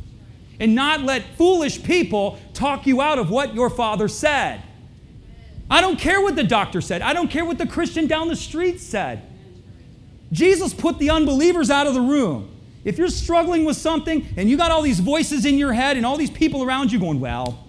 And 0.58 0.74
not 0.74 1.02
let 1.02 1.24
foolish 1.36 1.82
people 1.82 2.38
talk 2.54 2.86
you 2.86 3.00
out 3.00 3.18
of 3.18 3.30
what 3.30 3.54
your 3.54 3.68
father 3.68 4.08
said. 4.08 4.62
I 5.70 5.80
don't 5.80 5.98
care 5.98 6.20
what 6.20 6.36
the 6.36 6.44
doctor 6.44 6.80
said. 6.80 7.02
I 7.02 7.12
don't 7.12 7.28
care 7.28 7.44
what 7.44 7.58
the 7.58 7.66
Christian 7.66 8.06
down 8.06 8.28
the 8.28 8.36
street 8.36 8.80
said. 8.80 9.22
Jesus 10.30 10.72
put 10.72 10.98
the 10.98 11.10
unbelievers 11.10 11.70
out 11.70 11.86
of 11.86 11.94
the 11.94 12.00
room. 12.00 12.48
If 12.84 12.98
you're 12.98 13.08
struggling 13.08 13.64
with 13.64 13.76
something 13.76 14.26
and 14.36 14.50
you 14.50 14.56
got 14.56 14.70
all 14.70 14.82
these 14.82 15.00
voices 15.00 15.44
in 15.44 15.56
your 15.56 15.72
head 15.72 15.96
and 15.96 16.04
all 16.04 16.16
these 16.16 16.30
people 16.30 16.62
around 16.62 16.90
you 16.90 16.98
going, 16.98 17.20
well, 17.20 17.66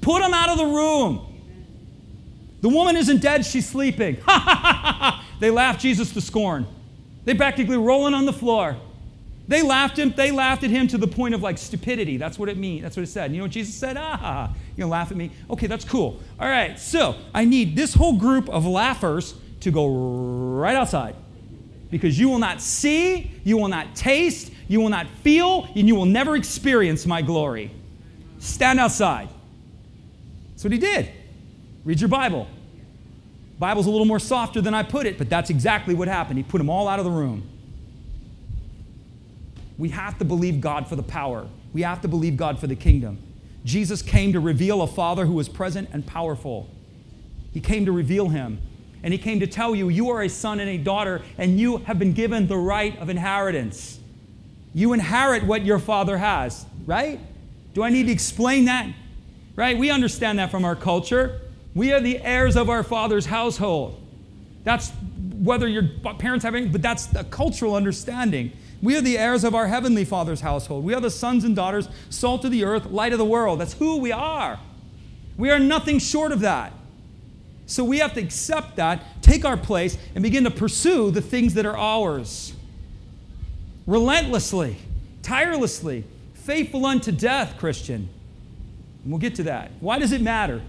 put 0.00 0.20
them 0.20 0.34
out 0.34 0.50
of 0.50 0.58
the 0.58 0.66
room. 0.66 1.27
The 2.60 2.68
woman 2.68 2.96
isn't 2.96 3.20
dead, 3.20 3.44
she's 3.46 3.68
sleeping. 3.68 4.16
they 5.40 5.50
laughed 5.50 5.80
Jesus 5.80 6.12
to 6.12 6.20
scorn. 6.20 6.66
They 7.24 7.34
practically 7.34 7.76
rolling 7.76 8.14
on 8.14 8.26
the 8.26 8.32
floor. 8.32 8.76
They 9.48 9.62
laughed 9.62 9.98
him, 9.98 10.12
they 10.14 10.30
laughed 10.30 10.62
at 10.64 10.70
him 10.70 10.88
to 10.88 10.98
the 10.98 11.06
point 11.06 11.34
of 11.34 11.42
like 11.42 11.56
stupidity. 11.56 12.18
That's 12.18 12.38
what 12.38 12.48
it 12.50 12.58
means. 12.58 12.82
That's 12.82 12.96
what 12.96 13.02
it 13.04 13.08
said. 13.08 13.32
You 13.32 13.38
know 13.38 13.44
what 13.44 13.52
Jesus 13.52 13.74
said? 13.74 13.96
Ah, 13.98 14.48
you 14.48 14.82
gonna 14.82 14.90
laugh 14.90 15.10
at 15.10 15.16
me? 15.16 15.30
Okay, 15.50 15.66
that's 15.66 15.84
cool. 15.86 16.20
All 16.38 16.48
right, 16.48 16.78
so 16.78 17.16
I 17.34 17.46
need 17.46 17.74
this 17.74 17.94
whole 17.94 18.18
group 18.18 18.48
of 18.50 18.66
laughers 18.66 19.34
to 19.60 19.70
go 19.70 19.88
right 20.58 20.76
outside. 20.76 21.16
Because 21.90 22.18
you 22.18 22.28
will 22.28 22.38
not 22.38 22.60
see, 22.60 23.30
you 23.44 23.56
will 23.56 23.68
not 23.68 23.94
taste, 23.96 24.52
you 24.68 24.80
will 24.80 24.90
not 24.90 25.06
feel, 25.22 25.66
and 25.74 25.88
you 25.88 25.94
will 25.94 26.04
never 26.04 26.36
experience 26.36 27.06
my 27.06 27.22
glory. 27.22 27.70
Stand 28.40 28.78
outside. 28.78 29.30
That's 30.50 30.64
what 30.64 30.72
he 30.74 30.78
did. 30.78 31.10
Read 31.88 32.02
your 32.02 32.08
Bible. 32.08 32.46
Bible's 33.58 33.86
a 33.86 33.90
little 33.90 34.04
more 34.04 34.18
softer 34.18 34.60
than 34.60 34.74
I 34.74 34.82
put 34.82 35.06
it, 35.06 35.16
but 35.16 35.30
that's 35.30 35.48
exactly 35.48 35.94
what 35.94 36.06
happened. 36.06 36.36
He 36.36 36.42
put 36.42 36.58
them 36.58 36.68
all 36.68 36.86
out 36.86 36.98
of 36.98 37.06
the 37.06 37.10
room. 37.10 37.48
We 39.78 39.88
have 39.88 40.18
to 40.18 40.26
believe 40.26 40.60
God 40.60 40.86
for 40.86 40.96
the 40.96 41.02
power. 41.02 41.48
We 41.72 41.80
have 41.80 42.02
to 42.02 42.08
believe 42.08 42.36
God 42.36 42.58
for 42.58 42.66
the 42.66 42.76
kingdom. 42.76 43.16
Jesus 43.64 44.02
came 44.02 44.34
to 44.34 44.38
reveal 44.40 44.82
a 44.82 44.86
Father 44.86 45.24
who 45.24 45.32
was 45.32 45.48
present 45.48 45.88
and 45.90 46.06
powerful. 46.06 46.68
He 47.54 47.60
came 47.60 47.86
to 47.86 47.92
reveal 47.92 48.28
him. 48.28 48.60
And 49.02 49.14
he 49.14 49.18
came 49.18 49.40
to 49.40 49.46
tell 49.46 49.74
you, 49.74 49.88
you 49.88 50.10
are 50.10 50.20
a 50.20 50.28
son 50.28 50.60
and 50.60 50.68
a 50.68 50.76
daughter, 50.76 51.22
and 51.38 51.58
you 51.58 51.78
have 51.78 51.98
been 51.98 52.12
given 52.12 52.48
the 52.48 52.58
right 52.58 52.98
of 52.98 53.08
inheritance. 53.08 53.98
You 54.74 54.92
inherit 54.92 55.42
what 55.42 55.64
your 55.64 55.78
father 55.78 56.18
has, 56.18 56.66
right? 56.84 57.18
Do 57.72 57.82
I 57.82 57.88
need 57.88 58.08
to 58.08 58.12
explain 58.12 58.66
that? 58.66 58.92
Right? 59.56 59.78
We 59.78 59.90
understand 59.90 60.38
that 60.38 60.50
from 60.50 60.66
our 60.66 60.76
culture. 60.76 61.40
We 61.78 61.92
are 61.92 62.00
the 62.00 62.18
heirs 62.18 62.56
of 62.56 62.68
our 62.68 62.82
father's 62.82 63.26
household. 63.26 64.04
That's 64.64 64.90
whether 65.38 65.68
your 65.68 65.84
parents 66.18 66.44
have 66.44 66.56
any, 66.56 66.66
but 66.66 66.82
that's 66.82 67.14
a 67.14 67.22
cultural 67.22 67.76
understanding. 67.76 68.50
We 68.82 68.96
are 68.96 69.00
the 69.00 69.16
heirs 69.16 69.44
of 69.44 69.54
our 69.54 69.68
heavenly 69.68 70.04
father's 70.04 70.40
household. 70.40 70.84
We 70.84 70.92
are 70.92 71.00
the 71.00 71.08
sons 71.08 71.44
and 71.44 71.54
daughters, 71.54 71.88
salt 72.10 72.44
of 72.44 72.50
the 72.50 72.64
earth, 72.64 72.86
light 72.86 73.12
of 73.12 73.18
the 73.20 73.24
world. 73.24 73.60
That's 73.60 73.74
who 73.74 73.98
we 73.98 74.10
are. 74.10 74.58
We 75.36 75.50
are 75.52 75.60
nothing 75.60 76.00
short 76.00 76.32
of 76.32 76.40
that. 76.40 76.72
So 77.66 77.84
we 77.84 77.98
have 77.98 78.12
to 78.14 78.20
accept 78.20 78.74
that, 78.74 79.22
take 79.22 79.44
our 79.44 79.56
place, 79.56 79.96
and 80.16 80.22
begin 80.24 80.42
to 80.42 80.50
pursue 80.50 81.12
the 81.12 81.22
things 81.22 81.54
that 81.54 81.64
are 81.64 81.78
ours. 81.78 82.54
Relentlessly, 83.86 84.78
tirelessly, 85.22 86.02
faithful 86.34 86.84
unto 86.86 87.12
death, 87.12 87.56
Christian. 87.56 88.08
And 89.04 89.12
we'll 89.12 89.20
get 89.20 89.36
to 89.36 89.44
that. 89.44 89.70
Why 89.78 90.00
does 90.00 90.10
it 90.10 90.20
matter? 90.22 90.60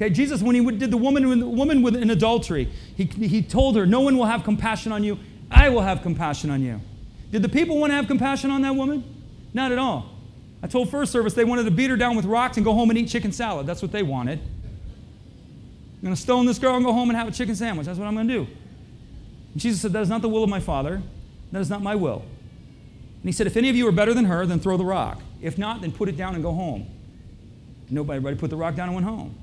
Okay, 0.00 0.08
Jesus, 0.08 0.40
when 0.40 0.54
he 0.54 0.64
did 0.78 0.90
the 0.90 0.96
woman, 0.96 1.40
the 1.40 1.46
woman 1.46 1.82
with 1.82 1.94
an 1.94 2.08
adultery, 2.08 2.72
he, 2.96 3.04
he 3.04 3.42
told 3.42 3.76
her, 3.76 3.84
No 3.84 4.00
one 4.00 4.16
will 4.16 4.24
have 4.24 4.44
compassion 4.44 4.92
on 4.92 5.04
you. 5.04 5.18
I 5.50 5.68
will 5.68 5.82
have 5.82 6.00
compassion 6.00 6.48
on 6.48 6.62
you. 6.62 6.80
Did 7.30 7.42
the 7.42 7.50
people 7.50 7.76
want 7.78 7.90
to 7.90 7.96
have 7.96 8.06
compassion 8.06 8.50
on 8.50 8.62
that 8.62 8.74
woman? 8.74 9.04
Not 9.52 9.72
at 9.72 9.78
all. 9.78 10.10
I 10.62 10.68
told 10.68 10.90
first 10.90 11.12
service 11.12 11.34
they 11.34 11.44
wanted 11.44 11.64
to 11.64 11.70
beat 11.70 11.90
her 11.90 11.98
down 11.98 12.16
with 12.16 12.24
rocks 12.24 12.56
and 12.56 12.64
go 12.64 12.72
home 12.72 12.88
and 12.88 12.98
eat 12.98 13.08
chicken 13.08 13.30
salad. 13.30 13.66
That's 13.66 13.82
what 13.82 13.92
they 13.92 14.02
wanted. 14.02 14.38
I'm 14.38 16.02
going 16.02 16.14
to 16.14 16.20
stone 16.20 16.46
this 16.46 16.58
girl 16.58 16.76
and 16.76 16.84
go 16.84 16.94
home 16.94 17.10
and 17.10 17.18
have 17.18 17.28
a 17.28 17.32
chicken 17.32 17.54
sandwich. 17.54 17.86
That's 17.86 17.98
what 17.98 18.08
I'm 18.08 18.14
going 18.14 18.26
to 18.26 18.34
do. 18.34 18.46
And 19.52 19.60
Jesus 19.60 19.82
said, 19.82 19.92
That 19.92 20.00
is 20.00 20.08
not 20.08 20.22
the 20.22 20.30
will 20.30 20.42
of 20.42 20.48
my 20.48 20.60
Father. 20.60 21.02
That 21.52 21.60
is 21.60 21.68
not 21.68 21.82
my 21.82 21.94
will. 21.94 22.22
And 22.22 23.24
he 23.24 23.32
said, 23.32 23.46
If 23.46 23.54
any 23.54 23.68
of 23.68 23.76
you 23.76 23.86
are 23.86 23.92
better 23.92 24.14
than 24.14 24.24
her, 24.24 24.46
then 24.46 24.60
throw 24.60 24.78
the 24.78 24.84
rock. 24.84 25.20
If 25.42 25.58
not, 25.58 25.82
then 25.82 25.92
put 25.92 26.08
it 26.08 26.16
down 26.16 26.34
and 26.34 26.42
go 26.42 26.54
home. 26.54 26.86
Nobody, 27.90 28.34
put 28.34 28.48
the 28.48 28.56
rock 28.56 28.76
down 28.76 28.88
and 28.88 28.94
went 28.94 29.06
home. 29.06 29.34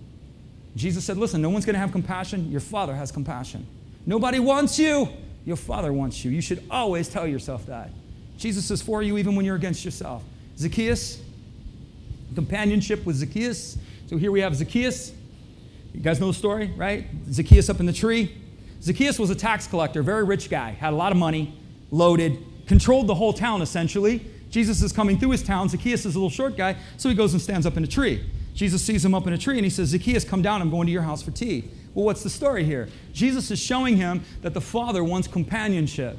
Jesus 0.77 1.03
said, 1.03 1.17
Listen, 1.17 1.41
no 1.41 1.49
one's 1.49 1.65
going 1.65 1.73
to 1.73 1.79
have 1.79 1.91
compassion. 1.91 2.51
Your 2.51 2.61
Father 2.61 2.95
has 2.95 3.11
compassion. 3.11 3.65
Nobody 4.05 4.39
wants 4.39 4.77
you. 4.77 5.09
Your 5.45 5.55
Father 5.55 5.91
wants 5.91 6.23
you. 6.23 6.31
You 6.31 6.41
should 6.41 6.63
always 6.69 7.09
tell 7.09 7.27
yourself 7.27 7.65
that. 7.65 7.89
Jesus 8.37 8.69
is 8.69 8.81
for 8.81 9.01
you 9.01 9.17
even 9.17 9.35
when 9.35 9.45
you're 9.45 9.55
against 9.55 9.83
yourself. 9.83 10.23
Zacchaeus, 10.57 11.21
companionship 12.35 13.05
with 13.05 13.15
Zacchaeus. 13.15 13.77
So 14.07 14.17
here 14.17 14.31
we 14.31 14.41
have 14.41 14.55
Zacchaeus. 14.55 15.13
You 15.93 16.01
guys 16.01 16.19
know 16.19 16.27
the 16.27 16.33
story, 16.33 16.71
right? 16.77 17.07
Zacchaeus 17.31 17.69
up 17.69 17.79
in 17.79 17.85
the 17.85 17.93
tree. 17.93 18.35
Zacchaeus 18.81 19.17
was 19.17 19.31
a 19.31 19.35
tax 19.35 19.65
collector, 19.65 20.03
very 20.03 20.23
rich 20.23 20.49
guy, 20.49 20.71
had 20.71 20.93
a 20.93 20.95
lot 20.95 21.11
of 21.11 21.17
money, 21.17 21.57
loaded, 21.89 22.37
controlled 22.67 23.07
the 23.07 23.15
whole 23.15 23.33
town 23.33 23.61
essentially. 23.61 24.25
Jesus 24.49 24.81
is 24.81 24.93
coming 24.93 25.17
through 25.17 25.31
his 25.31 25.43
town. 25.43 25.67
Zacchaeus 25.69 26.05
is 26.05 26.15
a 26.15 26.19
little 26.19 26.29
short 26.29 26.55
guy, 26.55 26.77
so 26.97 27.09
he 27.09 27.15
goes 27.15 27.33
and 27.33 27.41
stands 27.41 27.65
up 27.65 27.75
in 27.77 27.83
a 27.83 27.87
tree. 27.87 28.23
Jesus 28.57 28.81
sees 28.81 29.05
him 29.05 29.13
up 29.13 29.27
in 29.27 29.33
a 29.33 29.37
tree 29.37 29.57
and 29.57 29.63
he 29.63 29.69
says, 29.69 29.89
Zacchaeus, 29.89 30.23
come 30.23 30.41
down. 30.41 30.63
I'm 30.63 30.71
going 30.71 30.87
to 30.87 30.91
your 30.91 31.03
house 31.03 31.21
for 31.21 31.29
tea. 31.29 31.69
Well, 31.93 32.05
what's 32.05 32.23
the 32.23 32.29
story 32.29 32.63
here? 32.63 32.89
Jesus 33.13 33.51
is 33.51 33.59
showing 33.59 33.97
him 33.97 34.23
that 34.41 34.55
the 34.55 34.61
Father 34.61 35.03
wants 35.03 35.27
companionship. 35.27 36.17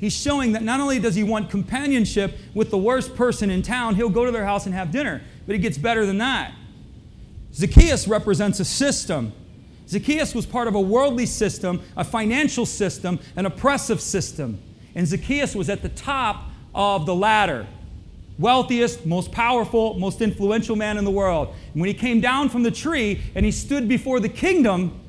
He's 0.00 0.12
showing 0.12 0.52
that 0.52 0.64
not 0.64 0.80
only 0.80 0.98
does 0.98 1.14
he 1.14 1.22
want 1.22 1.50
companionship 1.50 2.36
with 2.52 2.70
the 2.70 2.78
worst 2.78 3.14
person 3.14 3.48
in 3.48 3.62
town, 3.62 3.94
he'll 3.94 4.10
go 4.10 4.24
to 4.24 4.32
their 4.32 4.44
house 4.44 4.66
and 4.66 4.74
have 4.74 4.90
dinner, 4.90 5.22
but 5.46 5.54
it 5.54 5.58
gets 5.58 5.78
better 5.78 6.04
than 6.04 6.18
that. 6.18 6.52
Zacchaeus 7.54 8.08
represents 8.08 8.58
a 8.58 8.64
system. 8.64 9.32
Zacchaeus 9.86 10.34
was 10.34 10.46
part 10.46 10.66
of 10.66 10.74
a 10.74 10.80
worldly 10.80 11.26
system, 11.26 11.80
a 11.96 12.02
financial 12.02 12.66
system, 12.66 13.20
an 13.36 13.46
oppressive 13.46 14.00
system. 14.00 14.60
And 14.96 15.06
Zacchaeus 15.06 15.54
was 15.54 15.70
at 15.70 15.82
the 15.82 15.90
top 15.90 16.42
of 16.74 17.06
the 17.06 17.14
ladder 17.14 17.68
wealthiest, 18.38 19.04
most 19.04 19.32
powerful, 19.32 19.94
most 19.94 20.20
influential 20.20 20.76
man 20.76 20.96
in 20.96 21.04
the 21.04 21.10
world. 21.10 21.54
And 21.72 21.80
when 21.80 21.88
he 21.88 21.94
came 21.94 22.20
down 22.20 22.48
from 22.48 22.62
the 22.62 22.70
tree 22.70 23.20
and 23.34 23.44
he 23.44 23.52
stood 23.52 23.88
before 23.88 24.20
the 24.20 24.28
kingdom, 24.28 25.00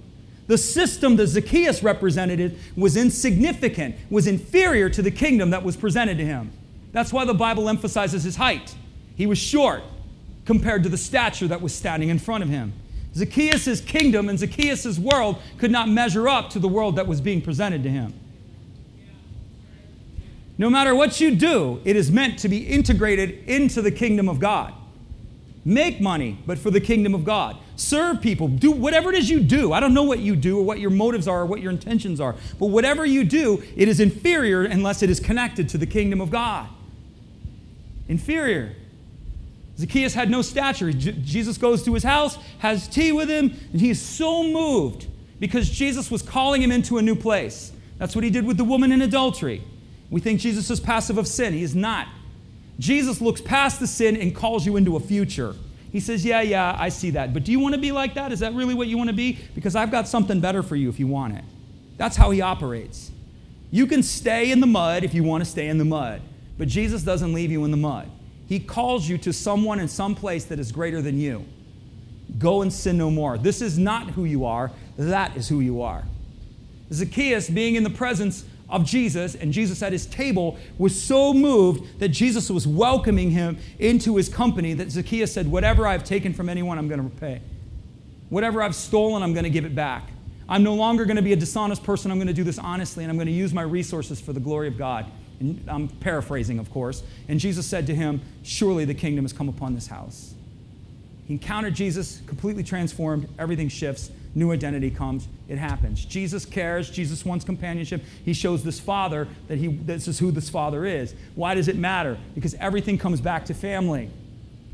the 0.48 0.58
system 0.58 1.15
that 1.18 1.28
Zacchaeus 1.28 1.84
represented 1.84 2.58
was 2.76 2.98
insignificant, 2.98 3.96
was 4.10 4.26
inferior 4.26 4.89
to 4.89 5.02
the 5.02 5.12
kingdom 5.12 5.52
that 5.52 5.63
was 5.63 5.78
presented 5.78 6.18
to 6.18 6.26
him. 6.26 6.52
That's 6.92 7.13
why 7.13 7.26
the 7.26 7.36
Bible 7.36 7.70
emphasizes 7.70 8.24
his 8.24 8.36
height. 8.36 8.74
He 9.15 9.28
was 9.28 9.38
short 9.38 9.84
compared 10.46 10.82
to 10.84 10.89
the 10.89 10.98
stature 10.98 11.48
that 11.48 11.62
was 11.62 11.74
standing 11.74 12.10
in 12.10 12.18
front 12.18 12.44
of 12.44 12.50
him. 12.50 12.74
Zacchaeus' 13.13 13.82
kingdom 13.82 14.30
and 14.30 14.39
Zacchaeus' 14.39 14.98
world 14.98 15.38
could 15.60 15.72
not 15.72 15.89
measure 15.89 16.28
up 16.28 16.50
to 16.52 16.60
the 16.60 16.68
world 16.68 16.96
that 16.96 17.06
was 17.06 17.22
being 17.22 17.42
presented 17.42 17.84
to 17.84 17.89
him. 17.89 18.13
No 20.60 20.69
matter 20.69 20.93
what 20.93 21.22
you 21.22 21.36
do, 21.36 21.80
it 21.86 21.95
is 21.95 22.12
meant 22.12 22.38
to 22.39 22.50
be 22.50 22.67
integrated 22.67 23.48
into 23.48 23.82
the 23.82 23.91
kingdom 23.91 24.28
of 24.28 24.41
God. 24.41 24.74
Make 25.63 26.02
money, 26.02 26.38
but 26.45 26.60
for 26.60 26.69
the 26.69 26.82
kingdom 26.82 27.15
of 27.15 27.24
God. 27.24 27.56
Serve 27.78 28.19
people. 28.22 28.50
Do 28.50 28.72
whatever 28.72 29.10
it 29.10 29.17
is 29.17 29.30
you 29.30 29.39
do. 29.39 29.72
I 29.72 29.80
don't 29.80 29.93
know 29.93 30.04
what 30.04 30.19
you 30.19 30.36
do 30.36 30.60
or 30.60 30.63
what 30.63 30.80
your 30.80 30.89
motives 30.89 31.30
are 31.30 31.41
or 31.41 31.45
what 31.45 31.62
your 31.62 31.72
intentions 31.72 32.19
are, 32.19 32.36
but 32.60 32.67
whatever 32.67 33.06
you 33.06 33.24
do, 33.24 33.63
it 33.78 33.88
is 33.88 34.02
inferior 34.02 34.63
unless 34.63 35.02
it 35.02 35.10
is 35.10 35.22
connected 35.22 35.69
to 35.69 35.78
the 35.78 35.86
kingdom 35.86 36.19
of 36.19 36.30
God. 36.30 36.67
Inferior. 38.10 38.76
Zacchaeus 39.78 40.13
had 40.13 40.30
no 40.30 40.41
stature. 40.41 40.91
Jesus 40.91 41.58
goes 41.58 41.84
to 41.84 41.93
his 41.93 42.04
house, 42.04 42.38
has 42.58 42.86
tea 42.89 43.13
with 43.13 43.30
him, 43.30 43.58
and 43.72 43.80
he's 43.80 44.02
so 44.02 44.43
moved 44.43 45.08
because 45.39 45.69
Jesus 45.69 46.12
was 46.12 46.22
calling 46.22 46.62
him 46.62 46.72
into 46.72 46.98
a 46.98 47.02
new 47.02 47.15
place. 47.15 47.72
That's 47.98 48.13
what 48.13 48.26
he 48.26 48.30
did 48.30 48.45
with 48.45 48.58
the 48.58 48.65
woman 48.65 48.91
in 48.91 49.02
adultery. 49.02 49.63
We 50.10 50.19
think 50.19 50.39
Jesus 50.39 50.69
is 50.69 50.80
passive 50.80 51.17
of 51.17 51.28
sin. 51.28 51.54
He 51.54 51.63
is 51.63 51.76
not. 51.76 52.08
Jesus 52.80 53.22
looks 53.22 53.41
past 53.41 53.80
the 53.80 53.88
sin 53.88 54.15
and 54.15 54.34
calls 54.34 54.65
you 54.65 54.78
into 54.78 54.95
a 54.95 55.00
future. 55.00 55.54
He 55.91 56.00
says, 56.00 56.24
Yeah, 56.24 56.41
yeah, 56.41 56.76
I 56.80 56.89
see 56.89 57.12
that. 57.12 57.34
But 57.34 57.43
do 57.43 57.52
you 57.52 57.60
want 57.60 57.76
to 57.76 57.82
be 57.82 57.91
like 57.91 58.13
that? 58.15 58.32
Is 58.32 58.39
that 58.39 58.54
really 58.54 58.74
what 58.74 58.88
you 58.88 58.98
want 58.98 59.10
to 59.10 59.15
be? 59.15 59.39
Because 59.56 59.76
I've 59.76 59.91
got 59.91 60.08
something 60.08 60.39
better 60.39 60.63
for 60.63 60.76
you 60.76 60.89
if 60.89 61.00
you 61.00 61.08
want 61.08 61.36
it. 61.36 61.43
That's 61.98 62.15
how 62.15 62.32
he 62.32 62.41
operates. 62.41 63.12
You 63.72 63.86
can 63.86 64.02
stay 64.02 64.52
in 64.52 64.62
the 64.62 64.67
mud 64.67 65.04
if 65.04 65.13
you 65.13 65.24
want 65.24 65.43
to 65.43 65.50
stay 65.50 65.67
in 65.67 65.78
the 65.78 65.86
mud, 65.86 66.22
but 66.58 66.67
Jesus 66.67 67.04
doesn't 67.04 67.34
leave 67.34 67.52
you 67.52 67.65
in 67.65 67.72
the 67.72 67.78
mud. 67.78 68.10
He 68.48 68.60
calls 68.60 69.08
you 69.08 69.17
to 69.19 69.34
someone 69.34 69.80
in 69.80 69.88
some 69.88 70.15
place 70.15 70.45
that 70.45 70.60
is 70.60 70.72
greater 70.72 71.02
than 71.02 71.19
you. 71.19 71.45
Go 72.39 72.62
and 72.62 72.74
sin 72.74 72.98
no 72.98 73.12
more. 73.12 73.38
This 73.38 73.62
is 73.62 73.78
not 73.78 74.12
who 74.12 74.26
you 74.26 74.45
are, 74.45 74.72
that 74.98 75.36
is 75.38 75.48
who 75.48 75.60
you 75.60 75.82
are. 75.82 76.04
Zacchaeus, 76.91 77.50
being 77.50 77.76
in 77.76 77.84
the 77.84 77.89
presence 77.91 78.43
of 78.69 78.86
Jesus 78.86 79.36
and 79.36 79.51
Jesus 79.51 79.82
at 79.82 79.91
his 79.91 80.05
table, 80.05 80.58
was 80.77 80.99
so 80.99 81.34
moved 81.34 81.99
that 81.99 82.10
Jesus 82.10 82.49
was 82.49 82.67
welcoming 82.67 83.32
him 83.32 83.58
into 83.79 84.15
his 84.15 84.29
company 84.29 84.73
that 84.73 84.91
Zacchaeus 84.91 85.34
said, 85.34 85.47
Whatever 85.47 85.88
I've 85.88 86.03
taken 86.03 86.34
from 86.34 86.49
anyone, 86.49 86.77
I'm 86.77 86.88
going 86.88 86.99
to 86.99 87.03
repay. 87.03 87.41
Whatever 88.29 88.62
I've 88.62 88.75
stolen, 88.75 89.23
I'm 89.23 89.34
going 89.34 89.43
to 89.43 89.49
give 89.49 89.65
it 89.65 89.75
back. 89.75 90.10
I'm 90.47 90.63
no 90.63 90.73
longer 90.73 91.05
going 91.05 91.17
to 91.17 91.21
be 91.21 91.34
a 91.34 91.38
dishonest 91.38 91.84
person. 91.84 92.12
I'm 92.12 92.17
going 92.17 92.27
to 92.27 92.34
do 92.34 92.43
this 92.43 92.58
honestly, 92.58 93.03
and 93.03 93.12
I'm 93.12 93.17
going 93.17 93.27
to 93.27 93.34
use 93.34 93.53
my 93.53 93.62
resources 93.62 94.19
for 94.19 94.34
the 94.34 94.39
glory 94.39 94.67
of 94.67 94.77
God. 94.77 95.05
And 95.39 95.63
I'm 95.67 95.88
paraphrasing, 95.88 96.60
of 96.60 96.71
course. 96.71 97.03
And 97.27 97.39
Jesus 97.39 97.65
said 97.65 97.88
to 97.88 97.95
him, 97.95 98.21
Surely 98.43 98.86
the 98.86 98.93
kingdom 98.93 99.23
has 99.23 99.34
come 99.34 99.47
upon 99.47 99.75
this 99.75 99.88
house. 99.88 100.34
He 101.27 101.34
encountered 101.34 101.75
Jesus, 101.75 102.21
completely 102.25 102.63
transformed, 102.63 103.29
everything 103.38 103.69
shifts, 103.69 104.10
new 104.36 104.52
identity 104.52 104.92
comes, 104.92 105.28
it 105.48 105.58
happens. 105.58 106.06
Jesus 106.06 106.46
cares, 106.46 106.89
Jesus 106.89 107.26
wants 107.26 107.44
companionship. 107.44 108.04
He 108.24 108.34
shows 108.34 108.63
this 108.63 108.80
father 108.80 109.28
that 109.48 109.58
he, 109.58 109.68
this 109.68 110.08
is 110.08 110.20
who 110.20 110.32
this 110.32 110.50
father 110.50 110.86
is. 110.86 111.15
Why 111.36 111.56
does 111.56 111.68
it 111.68 111.76
matter? 111.76 112.18
Because 112.36 112.54
everything 112.56 112.98
comes 112.98 113.22
back 113.22 113.46
to 113.46 113.54
family. 113.54 114.10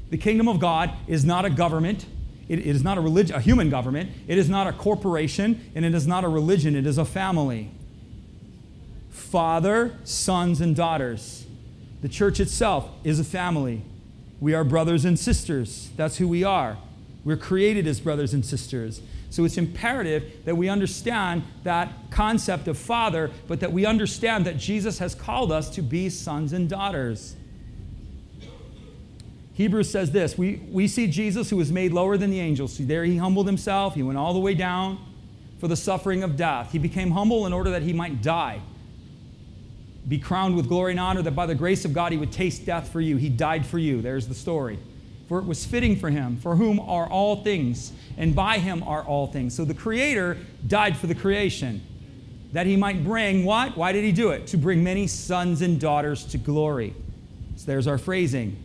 The 0.10 0.18
kingdom 0.18 0.48
of 0.48 0.60
God 0.60 0.91
is 1.08 1.26
not 1.26 1.46
a 1.46 1.50
government, 1.50 2.06
it, 2.48 2.60
it 2.60 2.68
is 2.68 2.84
not 2.84 2.98
a, 2.98 3.02
religion, 3.02 3.36
a 3.36 3.39
human 3.39 3.70
government. 3.70 4.12
It 4.28 4.38
is 4.38 4.50
not 4.50 4.68
a 4.68 4.74
corporation, 4.74 5.72
and 5.74 5.84
it 5.84 5.96
is 5.96 6.06
not 6.06 6.24
a 6.24 6.28
religion. 6.28 6.76
It 6.76 6.86
is 6.86 6.98
a 6.98 7.06
family. 7.06 7.72
Father, 9.10 9.98
sons, 10.04 10.62
and 10.62 10.76
daughters. 10.76 11.46
The 12.02 12.10
church 12.10 12.39
itself 12.39 12.89
is 13.04 13.20
a 13.20 13.24
family. 13.24 13.82
We 14.39 14.54
are 14.54 14.63
brothers 14.63 15.06
and 15.06 15.18
sisters. 15.18 15.89
That's 15.96 16.18
who 16.18 16.28
we 16.28 16.44
are. 16.44 16.78
We're 17.24 17.38
created 17.38 17.88
as 17.88 18.00
brothers 18.00 18.34
and 18.34 18.46
sisters. 18.46 19.02
So 19.30 19.44
it's 19.44 19.58
imperative 19.58 20.46
that 20.46 20.56
we 20.56 20.70
understand 20.70 21.44
that 21.64 21.92
concept 22.10 22.68
of 22.68 22.78
father, 22.78 23.32
but 23.48 23.60
that 23.60 23.72
we 23.72 23.86
understand 23.86 24.46
that 24.46 24.58
Jesus 24.58 25.00
has 25.00 25.14
called 25.14 25.52
us 25.52 25.70
to 25.72 25.82
be 25.82 26.10
sons 26.10 26.54
and 26.54 26.70
daughters. 26.70 27.36
Hebrews 29.54 29.90
says 29.90 30.12
this 30.12 30.38
we, 30.38 30.62
we 30.70 30.88
see 30.88 31.08
Jesus 31.08 31.50
who 31.50 31.58
was 31.58 31.72
made 31.72 31.94
lower 31.94 32.18
than 32.18 32.30
the 32.30 32.40
angels. 32.40 32.74
See, 32.74 32.84
there 32.84 33.04
he 33.04 33.18
humbled 33.18 33.48
himself, 33.48 33.96
he 33.96 34.04
went 34.04 34.18
all 34.18 34.34
the 34.34 34.40
way 34.40 34.54
down 34.54 35.00
for 35.60 35.68
the 35.68 35.76
suffering 35.76 36.24
of 36.24 36.36
death. 36.36 36.72
He 36.72 36.80
became 36.80 37.12
humble 37.12 37.46
in 37.46 37.54
order 37.54 37.72
that 37.72 37.82
he 37.82 37.94
might 37.94 38.22
die, 38.22 38.62
be 40.08 40.20
crowned 40.20 40.56
with 40.56 40.68
glory 40.68 40.92
and 40.92 41.00
honor, 41.00 41.22
that 41.22 41.36
by 41.36 41.46
the 41.46 41.56
grace 41.56 41.86
of 41.86 41.94
God 41.94 42.12
he 42.12 42.18
would 42.18 42.32
taste 42.32 42.66
death 42.66 42.92
for 42.92 43.02
you. 43.02 43.18
He 43.18 43.30
died 43.30 43.66
for 43.66 43.80
you. 43.80 44.02
There's 44.02 44.28
the 44.28 44.36
story. 44.36 44.78
For 45.28 45.40
it 45.40 45.46
was 45.46 45.66
fitting 45.66 45.96
for 45.96 46.10
him, 46.10 46.38
for 46.38 46.56
whom 46.56 46.80
are 46.80 47.08
all 47.08 47.44
things, 47.44 47.92
and 48.18 48.36
by 48.36 48.60
him 48.60 48.84
are 48.84 49.04
all 49.04 49.28
things. 49.28 49.56
So 49.56 49.66
the 49.66 49.74
Creator 49.74 50.38
died 50.68 50.96
for 50.96 51.08
the 51.08 51.16
creation, 51.16 51.82
that 52.54 52.68
he 52.68 52.76
might 52.76 53.04
bring 53.04 53.44
what? 53.44 53.76
Why 53.76 53.92
did 53.92 54.04
he 54.04 54.12
do 54.12 54.30
it? 54.30 54.48
To 54.48 54.58
bring 54.58 54.84
many 54.84 55.08
sons 55.08 55.62
and 55.62 55.80
daughters 55.80 56.26
to 56.26 56.38
glory. 56.38 56.94
So 57.56 57.66
there's 57.66 57.88
our 57.88 57.98
phrasing 57.98 58.62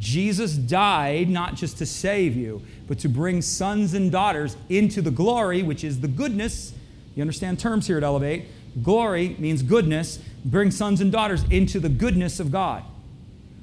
Jesus 0.00 0.54
died 0.54 1.28
not 1.28 1.54
just 1.54 1.76
to 1.78 1.86
save 1.86 2.34
you, 2.34 2.62
but 2.88 2.98
to 3.00 3.08
bring 3.08 3.42
sons 3.42 3.92
and 3.92 4.10
daughters 4.10 4.56
into 4.70 5.02
the 5.02 5.10
glory, 5.10 5.62
which 5.62 5.84
is 5.84 6.00
the 6.00 6.08
goodness. 6.08 6.72
You 7.14 7.20
understand 7.20 7.60
terms 7.60 7.86
here 7.86 7.98
at 7.98 8.02
Elevate. 8.02 8.46
Glory 8.82 9.36
means 9.38 9.62
goodness. 9.62 10.18
Bring 10.44 10.70
sons 10.70 11.02
and 11.02 11.12
daughters 11.12 11.44
into 11.50 11.78
the 11.78 11.90
goodness 11.90 12.40
of 12.40 12.50
God. 12.50 12.82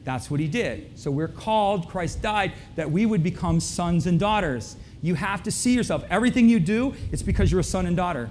That's 0.08 0.32
what 0.32 0.40
he 0.40 0.48
did. 0.48 0.98
So 0.98 1.12
we're 1.12 1.28
called, 1.28 1.90
Christ 1.90 2.22
died, 2.22 2.54
that 2.78 2.90
we 2.90 3.06
would 3.06 3.22
become 3.24 3.60
sons 3.60 4.08
and 4.08 4.18
daughters. 4.18 4.78
You 5.02 5.16
have 5.16 5.44
to 5.44 5.52
see 5.52 5.74
yourself. 5.74 6.06
Everything 6.10 6.48
you 6.48 6.62
do, 6.62 6.96
it's 7.12 7.22
because 7.22 7.52
you're 7.52 7.60
a 7.60 7.64
son 7.64 7.86
and 7.86 7.98
daughter. 7.98 8.30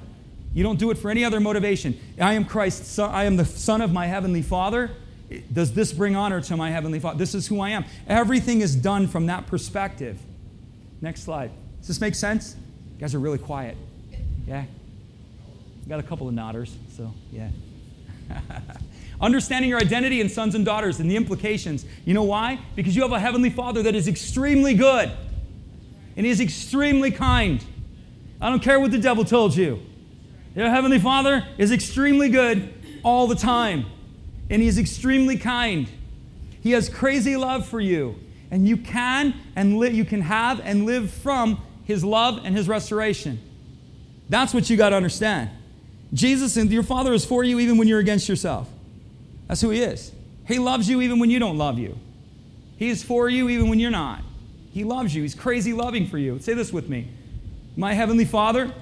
You 0.55 0.63
don't 0.63 0.79
do 0.79 0.91
it 0.91 0.97
for 0.97 1.11
any 1.11 1.23
other 1.23 1.39
motivation. 1.39 2.01
I 2.19 2.33
am 2.33 2.47
Christ's 2.47 2.89
son, 2.89 3.11
I 3.11 3.25
am 3.25 3.37
the 3.37 3.45
son 3.45 3.83
of 3.83 3.93
my 3.93 4.07
heavenly 4.07 4.41
Father. 4.41 4.91
Does 5.53 5.75
this 5.75 5.93
bring 5.93 6.17
honor 6.17 6.41
to 6.41 6.57
my 6.57 6.71
Heavenly 6.71 6.99
Father? 6.99 7.19
This 7.19 7.35
is 7.35 7.47
who 7.47 7.61
I 7.61 7.69
am. 7.71 7.85
Everything 8.07 8.63
is 8.63 8.75
done 8.75 9.07
from 9.07 9.27
that 9.27 9.47
perspective. 9.47 10.19
Next 11.03 11.25
slide. 11.25 11.51
Does 11.81 11.89
this 11.89 12.01
make 12.01 12.15
sense? 12.15 12.57
You 12.95 13.01
guys 13.01 13.15
are 13.15 13.19
really 13.19 13.37
quiet. 13.37 13.77
Yeah? 14.47 14.65
Got 15.87 16.01
a 16.01 16.05
couple 16.05 16.27
of 16.27 16.35
nodders, 16.35 16.73
so 16.97 17.13
yeah. 17.31 17.51
Understanding 19.21 19.71
your 19.71 19.79
identity 19.79 20.21
and 20.21 20.31
sons 20.31 20.55
and 20.55 20.65
daughters 20.65 21.01
and 21.01 21.11
the 21.11 21.17
implications. 21.17 21.87
You 22.05 22.15
know 22.15 22.23
why? 22.23 22.59
Because 22.75 22.95
you 22.95 23.03
have 23.03 23.13
a 23.13 23.21
Heavenly 23.21 23.51
Father 23.51 23.83
that 23.85 23.95
is 23.95 24.09
extremely 24.09 24.75
good 24.75 25.11
and 26.17 26.27
is 26.27 26.41
extremely 26.41 27.11
kind. 27.11 27.65
I 28.41 28.51
don't 28.51 28.63
care 28.63 28.79
what 28.79 28.91
the 28.91 28.99
devil 28.99 29.25
told 29.25 29.57
you. 29.57 29.81
Your 30.55 30.69
Heavenly 30.71 30.99
Father 30.99 31.47
is 31.59 31.73
extremely 31.73 32.29
good 32.29 32.73
all 33.03 33.27
the 33.27 33.35
time 33.35 33.87
and 34.51 34.63
He 34.63 34.69
is 34.69 34.79
extremely 34.79 35.37
kind. 35.37 35.89
He 36.63 36.73
has 36.73 36.89
crazy 36.89 37.37
love 37.37 37.67
for 37.67 37.81
you, 37.81 38.17
and 38.51 38.67
you 38.67 38.77
can 38.77 39.35
and 39.55 39.79
li- 39.79 39.91
you 39.91 40.05
can 40.05 40.21
have 40.23 40.61
and 40.61 40.85
live 40.85 41.11
from 41.11 41.63
His 41.85 42.05
love 42.05 42.41
and 42.45 42.57
His 42.57 42.69
restoration. 42.69 43.41
That's 44.29 44.53
what 44.53 44.69
you 44.69 44.77
got 44.77 44.91
to 44.91 44.97
understand. 44.97 45.51
Jesus 46.13 46.57
and 46.57 46.71
your 46.71 46.83
Father 46.83 47.13
is 47.13 47.25
for 47.25 47.45
you 47.45 47.61
even 47.61 47.77
when 47.77 47.89
you're 47.89 47.99
against 47.99 48.29
yourself. 48.29 48.69
That's 49.49 49.61
who 49.61 49.71
He 49.71 49.81
is. 49.81 50.13
He 50.47 50.59
loves 50.59 50.89
you 50.89 51.01
even 51.01 51.19
when 51.19 51.31
you 51.31 51.39
don't 51.39 51.59
love 51.59 51.79
you. 51.79 51.99
He 52.77 52.89
is 52.89 53.03
for 53.03 53.29
you 53.29 53.49
even 53.49 53.69
when 53.69 53.81
you're 53.81 53.91
not. 53.91 54.23
He 54.73 54.85
loves 54.85 55.15
you. 55.15 55.23
He's 55.23 55.35
crazy 55.35 55.73
loving 55.73 56.07
for 56.07 56.19
you. 56.19 56.39
Say 56.39 56.55
this 56.55 56.73
with 56.73 56.89
me. 56.89 57.09
My 57.77 57.95
heavenly 57.95 58.25
Father 58.25 58.73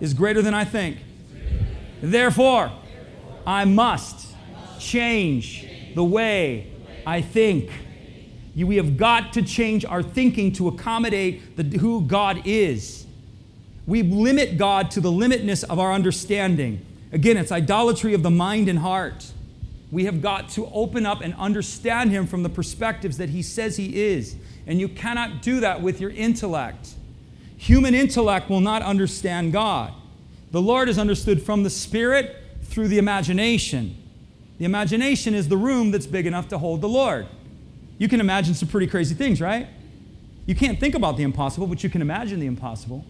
is 0.00 0.14
greater 0.14 0.42
than 0.42 0.54
I 0.54 0.64
think. 0.64 0.98
Therefore, 2.02 2.70
I 3.46 3.64
must 3.64 4.34
change 4.78 5.66
the 5.94 6.04
way 6.04 6.70
I 7.06 7.20
think. 7.22 7.70
We 8.54 8.76
have 8.76 8.96
got 8.96 9.32
to 9.34 9.42
change 9.42 9.84
our 9.84 10.02
thinking 10.02 10.52
to 10.52 10.68
accommodate 10.68 11.56
the, 11.56 11.78
who 11.78 12.02
God 12.02 12.42
is. 12.44 13.06
We 13.86 14.02
limit 14.02 14.56
God 14.58 14.90
to 14.92 15.00
the 15.00 15.10
limitness 15.10 15.64
of 15.64 15.78
our 15.78 15.92
understanding. 15.92 16.84
Again, 17.12 17.36
it's 17.36 17.52
idolatry 17.52 18.14
of 18.14 18.22
the 18.22 18.30
mind 18.30 18.68
and 18.68 18.78
heart. 18.78 19.32
We 19.94 20.06
have 20.06 20.20
got 20.20 20.48
to 20.50 20.66
open 20.72 21.06
up 21.06 21.20
and 21.20 21.34
understand 21.34 22.10
Him 22.10 22.26
from 22.26 22.42
the 22.42 22.48
perspectives 22.48 23.16
that 23.18 23.28
He 23.28 23.42
says 23.42 23.76
He 23.76 24.02
is. 24.02 24.34
And 24.66 24.80
you 24.80 24.88
cannot 24.88 25.40
do 25.40 25.60
that 25.60 25.82
with 25.82 26.00
your 26.00 26.10
intellect. 26.10 26.94
Human 27.56 27.94
intellect 27.94 28.50
will 28.50 28.60
not 28.60 28.82
understand 28.82 29.52
God. 29.52 29.92
The 30.50 30.60
Lord 30.60 30.88
is 30.88 30.98
understood 30.98 31.40
from 31.40 31.62
the 31.62 31.70
Spirit 31.70 32.36
through 32.64 32.88
the 32.88 32.98
imagination. 32.98 33.96
The 34.58 34.64
imagination 34.64 35.32
is 35.32 35.46
the 35.46 35.56
room 35.56 35.92
that's 35.92 36.06
big 36.06 36.26
enough 36.26 36.48
to 36.48 36.58
hold 36.58 36.80
the 36.80 36.88
Lord. 36.88 37.28
You 37.96 38.08
can 38.08 38.18
imagine 38.18 38.54
some 38.54 38.68
pretty 38.68 38.88
crazy 38.88 39.14
things, 39.14 39.40
right? 39.40 39.68
You 40.44 40.56
can't 40.56 40.80
think 40.80 40.96
about 40.96 41.16
the 41.16 41.22
impossible, 41.22 41.68
but 41.68 41.84
you 41.84 41.88
can 41.88 42.02
imagine 42.02 42.40
the 42.40 42.46
impossible 42.46 43.04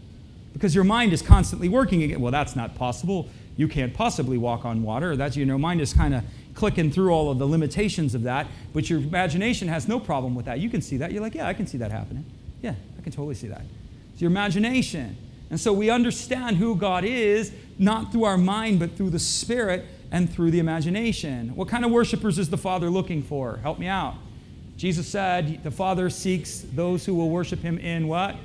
because 0.52 0.74
your 0.74 0.84
mind 0.84 1.14
is 1.14 1.22
constantly 1.22 1.70
working 1.70 2.02
again. 2.02 2.20
Well, 2.20 2.30
that's 2.30 2.54
not 2.54 2.74
possible. 2.74 3.30
You 3.56 3.68
can't 3.68 3.94
possibly 3.94 4.36
walk 4.36 4.66
on 4.66 4.82
water. 4.82 5.16
That's 5.16 5.34
you 5.34 5.46
know, 5.46 5.56
mind 5.56 5.80
is 5.80 5.94
kind 5.94 6.14
of 6.14 6.24
clicking 6.54 6.90
through 6.90 7.10
all 7.10 7.30
of 7.30 7.38
the 7.38 7.46
limitations 7.46 8.14
of 8.14 8.22
that, 8.22 8.46
but 8.72 8.88
your 8.88 9.00
imagination 9.00 9.68
has 9.68 9.88
no 9.88 9.98
problem 9.98 10.34
with 10.34 10.46
that. 10.46 10.60
You 10.60 10.70
can 10.70 10.80
see 10.80 10.96
that. 10.98 11.12
You're 11.12 11.22
like, 11.22 11.34
yeah, 11.34 11.48
I 11.48 11.52
can 11.52 11.66
see 11.66 11.78
that 11.78 11.90
happening. 11.90 12.24
Yeah, 12.62 12.74
I 12.98 13.02
can 13.02 13.12
totally 13.12 13.34
see 13.34 13.48
that. 13.48 13.62
It's 14.12 14.22
your 14.22 14.30
imagination. 14.30 15.16
And 15.50 15.60
so 15.60 15.72
we 15.72 15.90
understand 15.90 16.56
who 16.56 16.76
God 16.76 17.04
is, 17.04 17.52
not 17.78 18.12
through 18.12 18.24
our 18.24 18.38
mind, 18.38 18.78
but 18.78 18.96
through 18.96 19.10
the 19.10 19.18
Spirit 19.18 19.84
and 20.10 20.32
through 20.32 20.52
the 20.52 20.60
imagination. 20.60 21.54
What 21.56 21.68
kind 21.68 21.84
of 21.84 21.90
worshipers 21.90 22.38
is 22.38 22.50
the 22.50 22.56
Father 22.56 22.88
looking 22.88 23.22
for? 23.22 23.58
Help 23.58 23.78
me 23.78 23.86
out. 23.86 24.14
Jesus 24.76 25.06
said 25.06 25.62
the 25.62 25.70
Father 25.70 26.10
seeks 26.10 26.60
those 26.60 27.04
who 27.04 27.14
will 27.14 27.30
worship 27.30 27.60
him 27.60 27.78
in 27.78 28.08
what? 28.08 28.36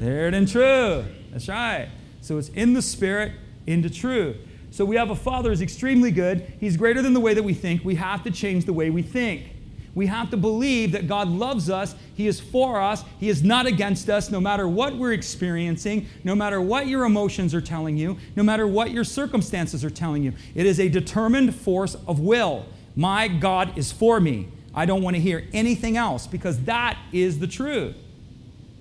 There 0.00 0.26
and 0.28 0.48
true. 0.48 1.04
That's 1.32 1.48
right. 1.48 1.88
So 2.20 2.38
it's 2.38 2.48
in 2.50 2.72
the 2.72 2.82
Spirit, 2.82 3.32
into 3.66 3.90
truth. 3.90 4.36
So 4.76 4.84
we 4.84 4.96
have 4.96 5.10
a 5.10 5.16
Father 5.16 5.50
who's 5.50 5.62
extremely 5.62 6.10
good. 6.10 6.52
He's 6.60 6.76
greater 6.76 7.02
than 7.02 7.14
the 7.14 7.20
way 7.20 7.34
that 7.34 7.42
we 7.42 7.54
think. 7.54 7.84
We 7.84 7.94
have 7.96 8.22
to 8.24 8.30
change 8.30 8.64
the 8.64 8.72
way 8.72 8.90
we 8.90 9.02
think 9.02 9.56
we 9.96 10.06
have 10.06 10.28
to 10.30 10.36
believe 10.36 10.92
that 10.92 11.08
God 11.08 11.26
loves 11.26 11.70
us, 11.70 11.94
He 12.14 12.26
is 12.26 12.38
for 12.38 12.78
us, 12.78 13.02
He 13.18 13.30
is 13.30 13.42
not 13.42 13.64
against 13.64 14.10
us, 14.10 14.30
no 14.30 14.38
matter 14.38 14.68
what 14.68 14.94
we're 14.94 15.14
experiencing, 15.14 16.06
no 16.22 16.34
matter 16.34 16.60
what 16.60 16.86
your 16.86 17.04
emotions 17.04 17.54
are 17.54 17.62
telling 17.62 17.96
you, 17.96 18.18
no 18.36 18.42
matter 18.42 18.66
what 18.66 18.90
your 18.90 19.04
circumstances 19.04 19.82
are 19.86 19.90
telling 19.90 20.22
you. 20.22 20.34
It 20.54 20.66
is 20.66 20.78
a 20.78 20.90
determined 20.90 21.54
force 21.54 21.94
of 22.06 22.20
will. 22.20 22.66
My 22.94 23.26
God 23.26 23.78
is 23.78 23.90
for 23.90 24.20
me. 24.20 24.48
I 24.74 24.84
don't 24.84 25.00
want 25.00 25.16
to 25.16 25.20
hear 25.20 25.48
anything 25.54 25.96
else 25.96 26.26
because 26.26 26.60
that 26.64 26.98
is 27.10 27.38
the 27.38 27.46
truth. 27.46 27.96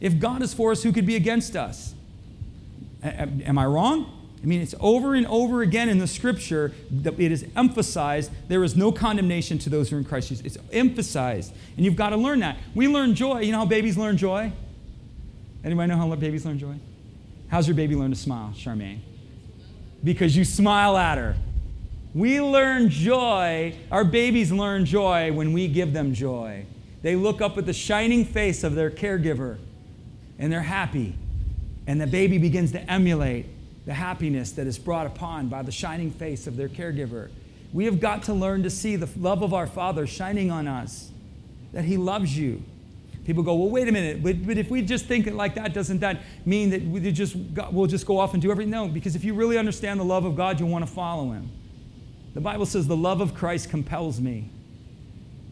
If 0.01 0.19
God 0.19 0.41
is 0.41 0.53
for 0.53 0.73
us, 0.73 0.83
who 0.83 0.91
could 0.91 1.05
be 1.05 1.15
against 1.15 1.55
us? 1.55 1.93
Am 3.01 3.57
I 3.57 3.65
wrong? 3.65 4.14
I 4.45 4.47
mean, 4.47 4.61
it's 4.61 4.75
over 4.79 5.15
and 5.15 5.25
over 5.25 5.63
again 5.63 5.89
in 5.89 5.97
the 5.97 6.05
scripture 6.05 6.71
that 6.91 7.19
it 7.19 7.31
is 7.31 7.47
emphasized 7.55 8.29
there 8.47 8.63
is 8.63 8.75
no 8.75 8.91
condemnation 8.91 9.57
to 9.57 9.71
those 9.71 9.89
who 9.89 9.95
are 9.95 9.99
in 9.99 10.05
Christ 10.05 10.29
Jesus. 10.29 10.45
It's 10.45 10.57
emphasized. 10.71 11.51
And 11.75 11.83
you've 11.83 11.95
got 11.95 12.11
to 12.11 12.15
learn 12.15 12.41
that. 12.41 12.59
We 12.75 12.87
learn 12.87 13.15
joy. 13.15 13.39
You 13.39 13.53
know 13.53 13.57
how 13.57 13.65
babies 13.65 13.97
learn 13.97 14.17
joy? 14.17 14.53
Anybody 15.63 15.89
know 15.89 15.97
how 15.97 16.13
babies 16.13 16.45
learn 16.45 16.59
joy? 16.59 16.75
How's 17.47 17.67
your 17.67 17.73
baby 17.73 17.95
learn 17.95 18.11
to 18.11 18.15
smile, 18.15 18.53
Charmaine? 18.55 18.99
Because 20.03 20.37
you 20.37 20.45
smile 20.45 20.95
at 20.95 21.17
her. 21.17 21.35
We 22.13 22.39
learn 22.39 22.89
joy, 22.89 23.75
our 23.91 24.03
babies 24.03 24.51
learn 24.51 24.85
joy 24.85 25.33
when 25.33 25.53
we 25.53 25.67
give 25.67 25.91
them 25.91 26.13
joy. 26.13 26.67
They 27.01 27.15
look 27.15 27.41
up 27.41 27.57
at 27.57 27.65
the 27.65 27.73
shining 27.73 28.25
face 28.25 28.63
of 28.63 28.75
their 28.75 28.91
caregiver 28.91 29.57
and 30.37 30.53
they're 30.53 30.61
happy. 30.61 31.15
And 31.87 31.99
the 31.99 32.07
baby 32.07 32.37
begins 32.37 32.71
to 32.73 32.91
emulate 32.91 33.47
the 33.85 33.93
happiness 33.93 34.51
that 34.53 34.67
is 34.67 34.77
brought 34.77 35.05
upon 35.05 35.47
by 35.47 35.61
the 35.61 35.71
shining 35.71 36.11
face 36.11 36.47
of 36.47 36.57
their 36.57 36.69
caregiver. 36.69 37.29
We 37.73 37.85
have 37.85 37.99
got 37.99 38.23
to 38.23 38.33
learn 38.33 38.63
to 38.63 38.69
see 38.69 38.95
the 38.95 39.09
love 39.19 39.41
of 39.41 39.53
our 39.53 39.67
Father 39.67 40.07
shining 40.07 40.51
on 40.51 40.67
us, 40.67 41.11
that 41.73 41.85
He 41.85 41.97
loves 41.97 42.37
you. 42.37 42.63
People 43.25 43.43
go, 43.43 43.55
well, 43.55 43.69
wait 43.69 43.87
a 43.87 43.91
minute, 43.91 44.21
but, 44.23 44.45
but 44.45 44.57
if 44.57 44.69
we 44.69 44.81
just 44.81 45.05
think 45.05 45.25
it 45.25 45.33
like 45.33 45.55
that, 45.55 45.73
doesn't 45.73 45.99
that 45.99 46.21
mean 46.45 46.69
that 46.69 46.83
we 46.83 47.11
just, 47.11 47.35
we'll 47.71 47.87
just 47.87 48.05
go 48.05 48.19
off 48.19 48.33
and 48.33 48.41
do 48.41 48.51
everything? 48.51 48.71
No, 48.71 48.87
because 48.87 49.15
if 49.15 49.23
you 49.23 49.33
really 49.33 49.57
understand 49.57 49.99
the 49.99 50.05
love 50.05 50.25
of 50.25 50.35
God, 50.35 50.59
you'll 50.59 50.69
want 50.69 50.85
to 50.85 50.91
follow 50.91 51.31
Him. 51.31 51.49
The 52.35 52.41
Bible 52.41 52.65
says 52.65 52.85
the 52.87 52.97
love 52.97 53.21
of 53.21 53.33
Christ 53.33 53.69
compels 53.69 54.19
me. 54.19 54.49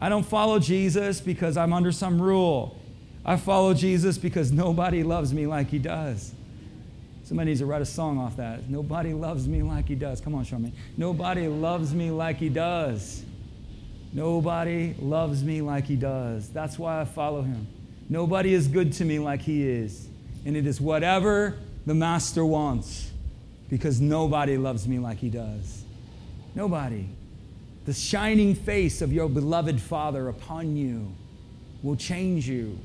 I 0.00 0.08
don't 0.08 0.22
follow 0.24 0.58
Jesus 0.58 1.20
because 1.20 1.56
I'm 1.56 1.72
under 1.72 1.90
some 1.90 2.20
rule. 2.20 2.78
I 3.24 3.36
follow 3.38 3.72
Jesus 3.72 4.18
because 4.18 4.52
nobody 4.52 5.02
loves 5.02 5.32
me 5.32 5.46
like 5.46 5.70
he 5.70 5.78
does. 5.78 6.34
Somebody 7.24 7.50
needs 7.50 7.60
to 7.60 7.66
write 7.66 7.82
a 7.82 7.86
song 7.86 8.18
off 8.18 8.36
that. 8.36 8.68
Nobody 8.68 9.14
loves 9.14 9.48
me 9.48 9.62
like 9.62 9.88
he 9.88 9.94
does. 9.94 10.20
Come 10.20 10.34
on, 10.34 10.44
show 10.44 10.58
me. 10.58 10.72
Nobody 10.96 11.48
loves 11.48 11.94
me 11.94 12.10
like 12.10 12.36
he 12.36 12.48
does. 12.48 13.24
Nobody 14.12 14.94
loves 15.00 15.42
me 15.42 15.60
like 15.62 15.86
he 15.86 15.96
does. 15.96 16.48
That's 16.50 16.78
why 16.78 17.00
I 17.00 17.04
follow 17.04 17.42
him. 17.42 17.66
Nobody 18.08 18.52
is 18.52 18.68
good 18.68 18.92
to 18.94 19.04
me 19.04 19.18
like 19.18 19.40
he 19.40 19.66
is. 19.66 20.06
And 20.44 20.56
it 20.56 20.66
is 20.66 20.80
whatever 20.80 21.58
the 21.86 21.94
master 21.94 22.44
wants 22.44 23.10
because 23.70 24.00
nobody 24.00 24.58
loves 24.58 24.86
me 24.86 24.98
like 24.98 25.18
he 25.18 25.30
does. 25.30 25.82
Nobody. 26.54 27.08
The 27.86 27.94
shining 27.94 28.54
face 28.54 29.00
of 29.02 29.12
your 29.12 29.28
beloved 29.28 29.80
Father 29.80 30.28
upon 30.28 30.76
you 30.76 31.12
will 31.82 31.96
change 31.96 32.46
you 32.48 32.78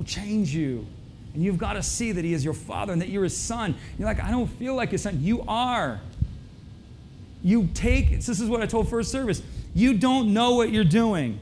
will 0.00 0.06
change 0.06 0.54
you. 0.54 0.86
And 1.34 1.42
you've 1.42 1.58
got 1.58 1.74
to 1.74 1.82
see 1.82 2.12
that 2.12 2.24
He 2.24 2.32
is 2.32 2.44
your 2.44 2.54
Father 2.54 2.92
and 2.92 3.00
that 3.00 3.08
you're 3.08 3.24
His 3.24 3.36
Son. 3.36 3.74
You're 3.98 4.06
like, 4.06 4.20
I 4.20 4.30
don't 4.30 4.48
feel 4.48 4.74
like 4.74 4.90
His 4.90 5.02
Son. 5.02 5.22
You 5.22 5.44
are. 5.46 6.00
You 7.42 7.68
take, 7.72 8.10
this 8.10 8.28
is 8.28 8.48
what 8.48 8.60
I 8.60 8.66
told 8.66 8.88
first 8.88 9.10
service. 9.10 9.42
You 9.74 9.94
don't 9.94 10.34
know 10.34 10.56
what 10.56 10.70
you're 10.70 10.84
doing. 10.84 11.38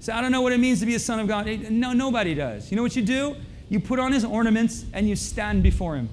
So 0.00 0.12
I 0.12 0.20
don't 0.20 0.30
know 0.30 0.42
what 0.42 0.52
it 0.52 0.58
means 0.58 0.80
to 0.80 0.86
be 0.86 0.94
a 0.94 1.00
son 1.00 1.18
of 1.18 1.26
God. 1.26 1.46
No, 1.70 1.92
nobody 1.92 2.34
does. 2.34 2.70
You 2.70 2.76
know 2.76 2.82
what 2.82 2.94
you 2.94 3.02
do? 3.02 3.36
You 3.68 3.80
put 3.80 3.98
on 3.98 4.12
his 4.12 4.24
ornaments 4.24 4.84
and 4.92 5.08
you 5.08 5.16
stand 5.16 5.62
before 5.62 5.96
him. 5.96 6.08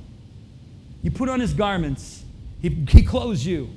You 1.03 1.11
put 1.11 1.29
on 1.29 1.39
his 1.39 1.53
garments. 1.53 2.23
He, 2.61 2.69
he 2.89 3.03
clothes 3.03 3.45
you. 3.45 3.69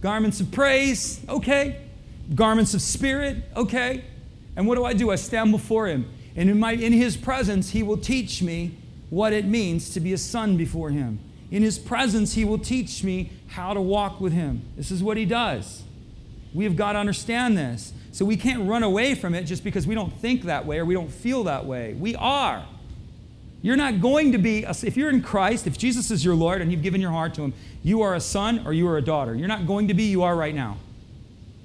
Garments 0.00 0.40
of 0.40 0.50
praise, 0.52 1.20
okay. 1.28 1.82
Garments 2.34 2.72
of 2.72 2.80
spirit, 2.80 3.44
okay. 3.56 4.04
And 4.56 4.66
what 4.66 4.76
do 4.76 4.84
I 4.84 4.92
do? 4.92 5.10
I 5.10 5.16
stand 5.16 5.50
before 5.50 5.88
him 5.88 6.08
and 6.38 6.48
in, 6.48 6.60
my, 6.60 6.72
in 6.72 6.92
his 6.92 7.16
presence, 7.16 7.70
he 7.70 7.82
will 7.82 7.96
teach 7.96 8.42
me 8.42 8.76
what 9.10 9.32
it 9.32 9.44
means 9.44 9.90
to 9.90 9.98
be 9.98 10.12
a 10.12 10.18
son 10.18 10.56
before 10.56 10.90
him. 10.90 11.18
In 11.50 11.64
his 11.64 11.80
presence, 11.80 12.34
he 12.34 12.44
will 12.44 12.60
teach 12.60 13.02
me 13.02 13.32
how 13.48 13.74
to 13.74 13.80
walk 13.80 14.20
with 14.20 14.32
him. 14.32 14.62
This 14.76 14.92
is 14.92 15.02
what 15.02 15.16
he 15.16 15.24
does. 15.24 15.82
We 16.54 16.62
have 16.62 16.76
got 16.76 16.92
to 16.92 17.00
understand 17.00 17.58
this. 17.58 17.92
So 18.12 18.24
we 18.24 18.36
can't 18.36 18.68
run 18.68 18.84
away 18.84 19.16
from 19.16 19.34
it 19.34 19.44
just 19.44 19.64
because 19.64 19.84
we 19.84 19.96
don't 19.96 20.16
think 20.20 20.44
that 20.44 20.64
way 20.64 20.78
or 20.78 20.84
we 20.84 20.94
don't 20.94 21.10
feel 21.10 21.42
that 21.44 21.66
way. 21.66 21.94
We 21.94 22.14
are. 22.14 22.64
You're 23.60 23.76
not 23.76 24.00
going 24.00 24.30
to 24.30 24.38
be, 24.38 24.62
a, 24.62 24.70
if 24.84 24.96
you're 24.96 25.10
in 25.10 25.22
Christ, 25.22 25.66
if 25.66 25.76
Jesus 25.76 26.12
is 26.12 26.24
your 26.24 26.36
Lord 26.36 26.62
and 26.62 26.70
you've 26.70 26.82
given 26.82 27.00
your 27.00 27.10
heart 27.10 27.34
to 27.34 27.42
him, 27.42 27.52
you 27.82 28.02
are 28.02 28.14
a 28.14 28.20
son 28.20 28.64
or 28.64 28.72
you 28.72 28.86
are 28.86 28.96
a 28.96 29.02
daughter. 29.02 29.34
You're 29.34 29.48
not 29.48 29.66
going 29.66 29.88
to 29.88 29.94
be, 29.94 30.04
you 30.04 30.22
are 30.22 30.36
right 30.36 30.54
now. 30.54 30.76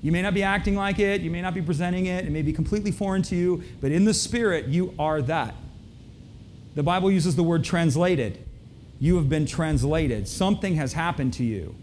You 0.04 0.12
may 0.12 0.22
not 0.22 0.34
be 0.34 0.44
acting 0.44 0.76
like 0.76 1.00
it, 1.00 1.22
you 1.22 1.32
may 1.32 1.42
not 1.42 1.54
be 1.54 1.62
presenting 1.62 2.08
it, 2.08 2.26
it 2.26 2.30
may 2.30 2.42
be 2.42 2.52
completely 2.52 2.92
foreign 2.92 3.22
to 3.24 3.36
you, 3.36 3.64
but 3.80 3.92
in 3.92 4.04
the 4.04 4.14
spirit, 4.14 4.68
you 4.68 4.94
are 5.00 5.22
that. 5.24 5.56
The 6.76 6.84
Bible 6.84 7.10
uses 7.10 7.38
the 7.38 7.44
word 7.44 7.64
translated. 7.64 8.38
You 9.00 9.16
have 9.16 9.30
been 9.30 9.46
translated. 9.46 10.28
Something 10.28 10.76
has 10.76 10.92
happened 10.92 11.34
to 11.36 11.44
you. 11.46 11.76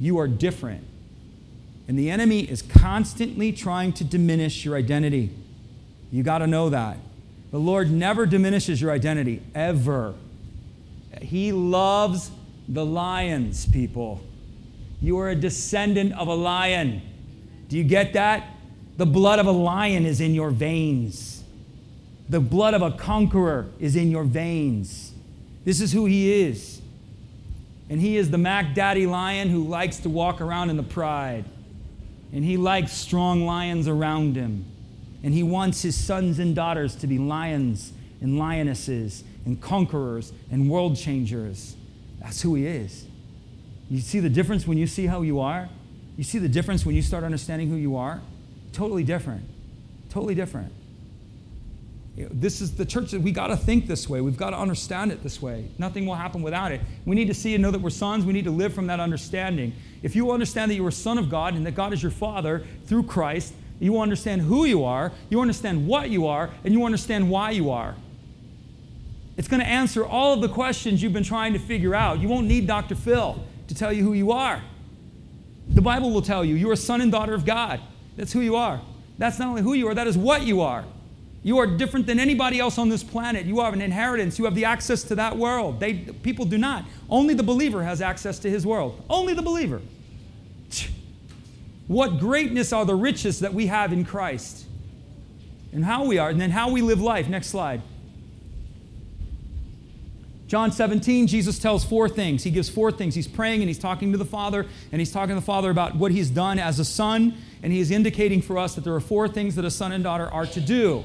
You 0.00 0.18
are 0.18 0.26
different. 0.26 0.84
And 1.86 1.96
the 1.96 2.10
enemy 2.10 2.40
is 2.40 2.60
constantly 2.60 3.52
trying 3.52 3.92
to 3.94 4.04
diminish 4.04 4.64
your 4.64 4.76
identity. 4.76 5.30
You 6.10 6.24
got 6.24 6.38
to 6.38 6.48
know 6.48 6.70
that. 6.70 6.98
The 7.52 7.58
Lord 7.58 7.90
never 7.90 8.26
diminishes 8.26 8.80
your 8.80 8.90
identity, 8.90 9.42
ever. 9.54 10.14
He 11.22 11.52
loves 11.52 12.32
the 12.68 12.84
lions, 12.84 13.66
people. 13.66 14.22
You 15.00 15.18
are 15.18 15.30
a 15.30 15.36
descendant 15.36 16.14
of 16.14 16.26
a 16.26 16.34
lion. 16.34 17.02
Do 17.70 17.78
you 17.78 17.84
get 17.84 18.12
that? 18.14 18.48
The 18.96 19.06
blood 19.06 19.38
of 19.38 19.46
a 19.46 19.52
lion 19.52 20.04
is 20.04 20.20
in 20.20 20.34
your 20.34 20.50
veins. 20.50 21.42
The 22.28 22.40
blood 22.40 22.74
of 22.74 22.82
a 22.82 22.90
conqueror 22.90 23.68
is 23.78 23.96
in 23.96 24.10
your 24.10 24.24
veins. 24.24 25.12
This 25.64 25.80
is 25.80 25.92
who 25.92 26.04
he 26.04 26.42
is. 26.42 26.82
And 27.88 28.00
he 28.00 28.16
is 28.16 28.30
the 28.30 28.38
Mac 28.38 28.74
Daddy 28.74 29.06
lion 29.06 29.48
who 29.48 29.64
likes 29.64 29.98
to 30.00 30.08
walk 30.08 30.40
around 30.40 30.70
in 30.70 30.76
the 30.76 30.82
pride. 30.82 31.44
And 32.32 32.44
he 32.44 32.56
likes 32.56 32.92
strong 32.92 33.46
lions 33.46 33.86
around 33.86 34.36
him. 34.36 34.64
And 35.22 35.32
he 35.32 35.44
wants 35.44 35.82
his 35.82 35.96
sons 35.96 36.40
and 36.40 36.54
daughters 36.54 36.96
to 36.96 37.06
be 37.06 37.18
lions 37.18 37.92
and 38.20 38.36
lionesses 38.36 39.22
and 39.46 39.60
conquerors 39.60 40.32
and 40.50 40.68
world 40.68 40.96
changers. 40.96 41.76
That's 42.20 42.42
who 42.42 42.56
he 42.56 42.66
is. 42.66 43.06
You 43.88 44.00
see 44.00 44.18
the 44.18 44.28
difference 44.28 44.66
when 44.66 44.76
you 44.76 44.88
see 44.88 45.06
how 45.06 45.22
you 45.22 45.38
are? 45.38 45.68
You 46.20 46.24
see 46.24 46.38
the 46.38 46.50
difference 46.50 46.84
when 46.84 46.94
you 46.94 47.00
start 47.00 47.24
understanding 47.24 47.70
who 47.70 47.76
you 47.76 47.96
are? 47.96 48.20
Totally 48.74 49.04
different. 49.04 49.42
Totally 50.10 50.34
different. 50.34 50.70
You 52.14 52.24
know, 52.24 52.30
this 52.34 52.60
is 52.60 52.76
the 52.76 52.84
church 52.84 53.12
that 53.12 53.22
we 53.22 53.32
got 53.32 53.46
to 53.46 53.56
think 53.56 53.86
this 53.86 54.06
way. 54.06 54.20
We've 54.20 54.36
got 54.36 54.50
to 54.50 54.58
understand 54.58 55.12
it 55.12 55.22
this 55.22 55.40
way. 55.40 55.70
Nothing 55.78 56.04
will 56.04 56.16
happen 56.16 56.42
without 56.42 56.72
it. 56.72 56.82
We 57.06 57.16
need 57.16 57.28
to 57.28 57.32
see 57.32 57.54
and 57.54 57.62
know 57.62 57.70
that 57.70 57.80
we're 57.80 57.88
sons. 57.88 58.26
We 58.26 58.34
need 58.34 58.44
to 58.44 58.50
live 58.50 58.74
from 58.74 58.86
that 58.88 59.00
understanding. 59.00 59.72
If 60.02 60.14
you 60.14 60.30
understand 60.30 60.70
that 60.70 60.74
you 60.74 60.84
are 60.84 60.90
a 60.90 60.92
son 60.92 61.16
of 61.16 61.30
God 61.30 61.54
and 61.54 61.64
that 61.64 61.74
God 61.74 61.94
is 61.94 62.02
your 62.02 62.12
father 62.12 62.66
through 62.84 63.04
Christ, 63.04 63.54
you 63.78 63.94
will 63.94 64.02
understand 64.02 64.42
who 64.42 64.66
you 64.66 64.84
are, 64.84 65.12
you 65.30 65.40
understand 65.40 65.86
what 65.86 66.10
you 66.10 66.26
are, 66.26 66.50
and 66.64 66.74
you 66.74 66.84
understand 66.84 67.30
why 67.30 67.52
you 67.52 67.70
are. 67.70 67.96
It's 69.38 69.48
going 69.48 69.60
to 69.60 69.66
answer 69.66 70.04
all 70.04 70.34
of 70.34 70.42
the 70.42 70.50
questions 70.50 71.02
you've 71.02 71.14
been 71.14 71.24
trying 71.24 71.54
to 71.54 71.58
figure 71.58 71.94
out. 71.94 72.20
You 72.20 72.28
won't 72.28 72.46
need 72.46 72.66
Dr. 72.66 72.94
Phil 72.94 73.42
to 73.68 73.74
tell 73.74 73.90
you 73.90 74.02
who 74.02 74.12
you 74.12 74.32
are. 74.32 74.62
The 75.70 75.82
Bible 75.82 76.10
will 76.10 76.22
tell 76.22 76.44
you 76.44 76.54
you're 76.54 76.72
a 76.72 76.76
son 76.76 77.00
and 77.00 77.10
daughter 77.10 77.34
of 77.34 77.44
God. 77.44 77.80
That's 78.16 78.32
who 78.32 78.40
you 78.40 78.56
are. 78.56 78.80
That's 79.18 79.38
not 79.38 79.48
only 79.48 79.62
who 79.62 79.74
you 79.74 79.88
are, 79.88 79.94
that 79.94 80.06
is 80.06 80.18
what 80.18 80.42
you 80.42 80.60
are. 80.60 80.84
You 81.42 81.58
are 81.58 81.66
different 81.66 82.06
than 82.06 82.20
anybody 82.20 82.58
else 82.58 82.76
on 82.76 82.90
this 82.90 83.02
planet. 83.02 83.46
You 83.46 83.60
have 83.60 83.72
an 83.72 83.80
inheritance. 83.80 84.38
You 84.38 84.44
have 84.44 84.54
the 84.54 84.66
access 84.66 85.02
to 85.04 85.14
that 85.14 85.36
world. 85.36 85.80
They, 85.80 85.94
people 85.94 86.44
do 86.44 86.58
not. 86.58 86.84
Only 87.08 87.34
the 87.34 87.42
believer 87.42 87.82
has 87.82 88.02
access 88.02 88.38
to 88.40 88.50
his 88.50 88.66
world. 88.66 89.02
Only 89.08 89.32
the 89.32 89.42
believer. 89.42 89.80
What 91.86 92.20
greatness 92.20 92.72
are 92.72 92.84
the 92.84 92.94
riches 92.94 93.40
that 93.40 93.54
we 93.54 93.66
have 93.66 93.92
in 93.92 94.04
Christ 94.04 94.66
and 95.72 95.84
how 95.84 96.04
we 96.04 96.18
are, 96.18 96.28
and 96.28 96.40
then 96.40 96.50
how 96.50 96.70
we 96.70 96.82
live 96.82 97.00
life. 97.00 97.28
Next 97.28 97.48
slide. 97.48 97.80
John 100.50 100.72
17, 100.72 101.28
Jesus 101.28 101.60
tells 101.60 101.84
four 101.84 102.08
things. 102.08 102.42
He 102.42 102.50
gives 102.50 102.68
four 102.68 102.90
things. 102.90 103.14
He's 103.14 103.28
praying 103.28 103.60
and 103.60 103.68
he's 103.68 103.78
talking 103.78 104.10
to 104.10 104.18
the 104.18 104.24
Father, 104.24 104.66
and 104.90 105.00
he's 105.00 105.12
talking 105.12 105.28
to 105.28 105.36
the 105.36 105.46
Father 105.46 105.70
about 105.70 105.94
what 105.94 106.10
he's 106.10 106.28
done 106.28 106.58
as 106.58 106.80
a 106.80 106.84
son, 106.84 107.36
and 107.62 107.72
he's 107.72 107.92
indicating 107.92 108.42
for 108.42 108.58
us 108.58 108.74
that 108.74 108.82
there 108.82 108.92
are 108.92 109.00
four 109.00 109.28
things 109.28 109.54
that 109.54 109.64
a 109.64 109.70
son 109.70 109.92
and 109.92 110.02
daughter 110.02 110.26
are 110.26 110.46
to 110.46 110.60
do. 110.60 111.04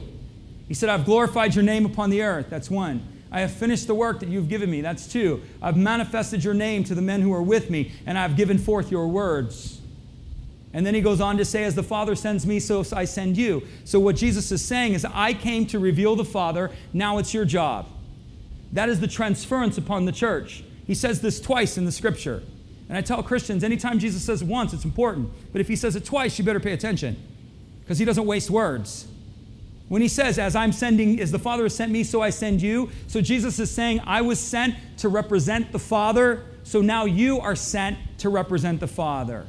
He 0.67 0.73
said, 0.73 0.89
I've 0.89 1.05
glorified 1.05 1.53
your 1.53 1.63
name 1.63 1.85
upon 1.85 2.09
the 2.09 2.23
earth. 2.23 2.47
That's 2.49 2.71
one. 2.71 3.07
I 3.31 3.41
have 3.41 3.51
finished 3.51 3.85
the 3.85 3.93
work 3.93 4.19
that 4.21 4.29
you've 4.29 4.49
given 4.49 4.71
me. 4.71 4.81
That's 4.81 5.05
two. 5.05 5.43
I've 5.61 5.77
manifested 5.77 6.43
your 6.43 6.55
name 6.55 6.83
to 6.85 6.95
the 6.95 7.03
men 7.03 7.21
who 7.21 7.31
are 7.31 7.43
with 7.43 7.69
me, 7.69 7.91
and 8.07 8.17
I've 8.17 8.35
given 8.35 8.57
forth 8.57 8.89
your 8.89 9.07
words. 9.09 9.79
And 10.73 10.83
then 10.83 10.95
he 10.95 11.01
goes 11.01 11.21
on 11.21 11.37
to 11.37 11.45
say, 11.45 11.65
As 11.65 11.75
the 11.75 11.83
Father 11.83 12.15
sends 12.15 12.47
me, 12.47 12.59
so 12.59 12.83
I 12.93 13.05
send 13.05 13.37
you. 13.37 13.61
So 13.83 13.99
what 13.99 14.15
Jesus 14.15 14.51
is 14.51 14.65
saying 14.65 14.93
is, 14.93 15.05
I 15.05 15.35
came 15.35 15.67
to 15.67 15.77
reveal 15.77 16.15
the 16.15 16.25
Father. 16.25 16.71
Now 16.93 17.19
it's 17.19 17.31
your 17.31 17.45
job. 17.45 17.89
That 18.75 18.89
is 18.89 18.99
the 18.99 19.07
transference 19.07 19.77
upon 19.77 20.03
the 20.03 20.11
church. 20.11 20.63
He 20.85 20.93
says 20.93 21.21
this 21.21 21.39
twice 21.39 21.77
in 21.77 21.85
the 21.85 21.91
scripture. 21.91 22.43
And 22.89 22.97
I 22.97 23.01
tell 23.01 23.23
Christians, 23.23 23.63
anytime 23.63 23.99
Jesus 23.99 24.21
says 24.23 24.43
once, 24.43 24.73
it's 24.73 24.85
important. 24.85 25.31
But 25.51 25.61
if 25.61 25.67
he 25.69 25.77
says 25.77 25.95
it 25.95 26.05
twice, 26.05 26.37
you 26.37 26.45
better 26.45 26.59
pay 26.59 26.73
attention. 26.73 27.15
because 27.81 27.97
he 27.99 28.05
doesn't 28.05 28.25
waste 28.25 28.49
words. 28.49 29.07
When 29.87 30.01
he 30.01 30.07
says, 30.07 30.37
As 30.37 30.55
I'm 30.55 30.71
sending, 30.71 31.19
as 31.19 31.31
the 31.31 31.39
Father 31.39 31.63
has 31.63 31.75
sent 31.75 31.91
me, 31.91 32.03
so 32.03 32.21
I 32.21 32.31
send 32.31 32.61
you. 32.61 32.89
So 33.07 33.21
Jesus 33.21 33.59
is 33.59 33.71
saying, 33.71 34.01
I 34.05 34.21
was 34.21 34.39
sent 34.39 34.75
to 34.97 35.07
represent 35.07 35.71
the 35.71 35.79
Father, 35.79 36.43
so 36.63 36.81
now 36.81 37.05
you 37.05 37.39
are 37.39 37.55
sent 37.55 37.97
to 38.19 38.29
represent 38.29 38.79
the 38.79 38.87
Father, 38.87 39.45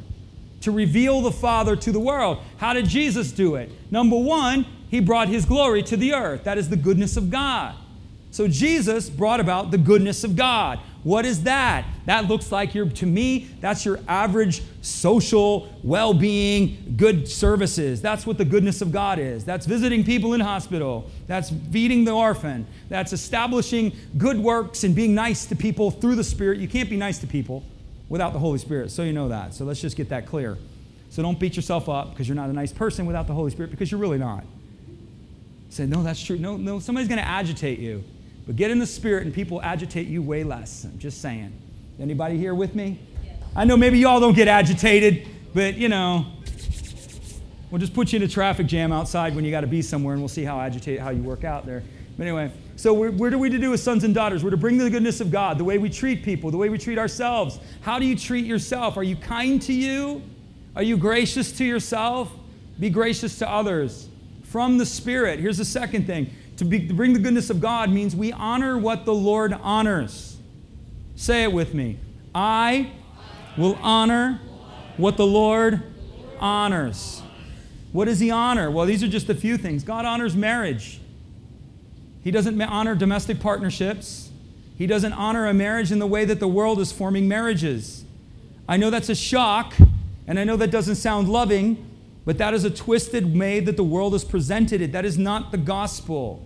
to 0.61 0.71
reveal 0.71 1.21
the 1.21 1.33
Father 1.33 1.75
to 1.75 1.91
the 1.91 2.01
world. 2.01 2.39
How 2.59 2.75
did 2.75 2.87
Jesus 2.87 3.33
do 3.33 3.57
it? 3.57 3.71
Number 3.91 4.19
one, 4.19 4.67
he 4.89 5.01
brought 5.01 5.29
his 5.29 5.47
glory 5.47 5.83
to 5.85 5.97
the 5.97 6.15
earth. 6.15 6.45
That 6.45 6.59
is 6.59 6.69
the 6.69 6.77
goodness 6.77 7.17
of 7.17 7.31
God. 7.31 7.75
So 8.31 8.49
Jesus 8.49 9.09
brought 9.09 9.41
about 9.41 9.71
the 9.71 9.79
goodness 9.79 10.25
of 10.25 10.37
God. 10.37 10.79
What 11.05 11.25
is 11.25 11.45
that? 11.45 11.87
That 12.07 12.27
looks 12.27 12.51
like 12.51 12.75
your, 12.75 12.89
to 12.89 13.07
me, 13.07 13.49
that's 13.61 13.85
your 13.85 14.01
average 14.09 14.63
social 14.83 15.73
well 15.85 16.13
being, 16.13 16.95
good 16.97 17.29
services. 17.29 18.03
That's 18.03 18.27
what 18.27 18.39
the 18.39 18.45
goodness 18.45 18.83
of 18.83 18.91
God 18.91 19.19
is. 19.21 19.45
That's 19.45 19.67
visiting 19.67 20.03
people 20.03 20.35
in 20.35 20.41
hospital. 20.41 21.09
That's 21.29 21.51
feeding 21.71 22.05
the 22.05 22.11
orphan. 22.11 22.67
That's 22.89 23.13
establishing 23.13 23.93
good 24.19 24.39
works 24.39 24.83
and 24.83 24.97
being 24.97 25.15
nice 25.15 25.47
to 25.47 25.57
people 25.57 25.93
through 25.93 26.17
the 26.17 26.25
Spirit. 26.25 26.59
You 26.59 26.69
can't 26.69 26.91
be 26.91 26.97
nice 26.97 27.19
to 27.21 27.27
people 27.27 27.63
without 28.09 28.33
the 28.33 28.41
Holy 28.41 28.59
Spirit, 28.59 28.91
so 28.91 29.03
you 29.03 29.13
know 29.13 29.29
that. 29.29 29.55
So 29.55 29.65
let's 29.65 29.81
just 29.81 29.97
get 29.97 30.09
that 30.09 30.27
clear. 30.27 30.59
So 31.11 31.23
don't 31.23 31.39
beat 31.39 31.57
yourself 31.57 31.89
up 31.89 32.11
because 32.11 32.29
you're 32.29 32.37
not 32.37 32.51
a 32.51 32.53
nice 32.53 32.73
person 32.73 33.07
without 33.07 33.27
the 33.27 33.33
Holy 33.33 33.51
Spirit 33.51 33.71
because 33.71 33.91
you're 33.91 34.01
really 34.01 34.19
not. 34.19 34.45
Say, 35.71 35.87
no, 35.87 36.03
that's 36.03 36.23
true. 36.23 36.39
No, 36.39 36.57
no, 36.57 36.79
somebody's 36.79 37.09
going 37.09 37.21
to 37.21 37.27
agitate 37.27 37.79
you. 37.79 38.03
But 38.47 38.57
get 38.57 38.71
in 38.71 38.79
the 38.79 38.87
spirit 38.87 39.25
and 39.25 39.35
people 39.35 39.61
agitate 39.63 40.07
you 40.07 40.23
way 40.23 40.45
less. 40.45 40.85
I'm 40.85 40.99
just 40.99 41.21
saying. 41.21 41.53
Anybody 41.99 42.39
here 42.39 42.55
with 42.55 42.75
me? 42.75 43.01
I 43.57 43.65
know 43.65 43.77
maybe 43.77 43.99
y'all 43.99 44.21
don't 44.21 44.37
get 44.37 44.49
agitated, 44.49 45.27
but 45.55 45.77
you 45.77 45.89
know, 45.89 46.27
we'll 47.71 47.81
just 47.81 47.95
put 47.95 48.13
you 48.13 48.19
in 48.19 48.23
a 48.23 48.29
traffic 48.29 48.67
jam 48.67 48.93
outside 48.93 49.35
when 49.35 49.45
you 49.45 49.51
got 49.51 49.63
to 49.63 49.67
be 49.67 49.83
somewhere 49.83 50.13
and 50.13 50.23
we'll 50.23 50.29
see 50.29 50.45
how 50.45 50.61
agitated, 50.61 51.01
how 51.01 51.11
you 51.11 51.23
work 51.23 51.43
out 51.43 51.67
there. 51.67 51.83
But 52.17 52.25
anyway, 52.25 52.53
so 52.77 52.93
we're, 52.93 53.11
what 53.11 53.33
are 53.33 53.39
we 53.39 53.51
to 53.51 53.59
do 53.59 53.73
as 53.73 53.83
sons 53.83 54.05
and 54.05 54.15
daughters? 54.15 54.45
We're 54.45 54.51
to 54.51 54.57
bring 54.57 54.79
the 54.79 54.91
goodness 54.91 55.21
of 55.21 55.31
God, 55.31 55.59
the 55.59 55.65
way 55.65 55.79
we 55.79 55.89
treat 55.89 56.23
people, 56.23 56.51
the 56.51 56.57
way 56.57 56.69
we 56.69 56.79
treat 56.79 56.99
ourselves. 56.99 57.59
How 57.81 57.99
do 57.99 58.07
you 58.07 58.17
treat 58.17 58.45
yourself? 58.45 58.97
Are 58.97 59.03
you 59.03 59.17
kind 59.17 59.61
to 59.63 59.73
you? 59.73 60.23
Are 60.77 60.83
you 60.83 60.97
gracious 60.97 61.53
to 61.53 61.65
yourself? 61.65 62.31
Be 62.79 62.91
gracious 62.91 63.39
to 63.39 63.51
others. 63.51 64.09
From 64.45 64.79
the 64.79 64.87
Spirit. 64.87 65.41
Here's 65.41 65.59
the 65.59 65.65
second 65.65 66.07
thing 66.07 66.31
to, 66.57 66.65
be, 66.65 66.87
to 66.89 66.95
bring 66.95 67.13
the 67.13 67.19
goodness 67.19 67.51
of 67.51 67.61
God 67.61 67.91
means 67.91 68.17
we 68.17 68.33
honor 68.33 68.79
what 68.79 69.05
the 69.05 69.15
Lord 69.15 69.53
honors. 69.53 70.37
Say 71.15 71.43
it 71.43 71.53
with 71.53 71.75
me. 71.75 71.99
I 72.35 72.93
will 73.57 73.79
honor 73.83 74.41
what 74.97 75.17
the 75.17 75.27
Lord 75.27 75.83
honors. 76.41 77.23
What 77.93 78.07
does 78.07 78.21
He 78.21 78.31
honor? 78.31 78.71
Well, 78.71 78.87
these 78.87 79.03
are 79.03 79.09
just 79.09 79.29
a 79.29 79.35
few 79.35 79.57
things. 79.57 79.83
God 79.83 80.05
honors 80.05 80.37
marriage, 80.37 81.01
He 82.23 82.31
doesn't 82.31 82.61
honor 82.61 82.95
domestic 82.95 83.41
partnerships, 83.41 84.31
He 84.77 84.87
doesn't 84.87 85.13
honor 85.15 85.47
a 85.47 85.55
marriage 85.55 85.93
in 85.93 85.99
the 85.99 86.07
way 86.07 86.25
that 86.25 86.41
the 86.41 86.49
world 86.49 86.81
is 86.81 86.93
forming 86.93 87.29
marriages. 87.29 88.05
I 88.69 88.77
know 88.77 88.91
that's 88.91 89.09
a 89.09 89.15
shock, 89.15 89.75
and 90.27 90.39
I 90.39 90.45
know 90.45 90.57
that 90.57 90.71
doesn't 90.71 90.97
sound 90.97 91.29
loving, 91.29 91.85
but 92.27 92.39
that 92.39 92.53
is 92.53 92.65
a 92.65 92.71
twisted 92.71 93.39
way 93.39 93.61
that 93.61 93.79
the 93.79 93.85
world 93.85 94.13
has 94.13 94.25
presented 94.25 94.83
it. 94.83 94.93
That 94.93 95.07
is 95.07 95.17
not 95.17 95.53
the 95.53 95.59
gospel. 95.59 96.45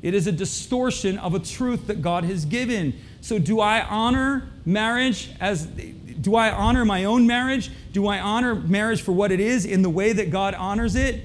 It 0.00 0.14
is 0.14 0.26
a 0.26 0.32
distortion 0.32 1.18
of 1.18 1.34
a 1.34 1.38
truth 1.38 1.86
that 1.88 2.00
God 2.00 2.24
has 2.24 2.44
given. 2.44 2.98
So, 3.20 3.38
do 3.38 3.60
I 3.60 3.82
honor 3.82 4.48
marriage 4.64 5.30
as 5.38 5.66
do 5.66 6.34
I 6.34 6.50
honor 6.50 6.84
my 6.84 7.04
own 7.04 7.26
marriage? 7.26 7.70
Do 7.92 8.08
I 8.08 8.18
honor 8.18 8.54
marriage 8.54 9.02
for 9.02 9.12
what 9.12 9.30
it 9.30 9.40
is 9.40 9.64
in 9.64 9.82
the 9.82 9.90
way 9.90 10.12
that 10.12 10.30
God 10.30 10.54
honors 10.54 10.96
it? 10.96 11.22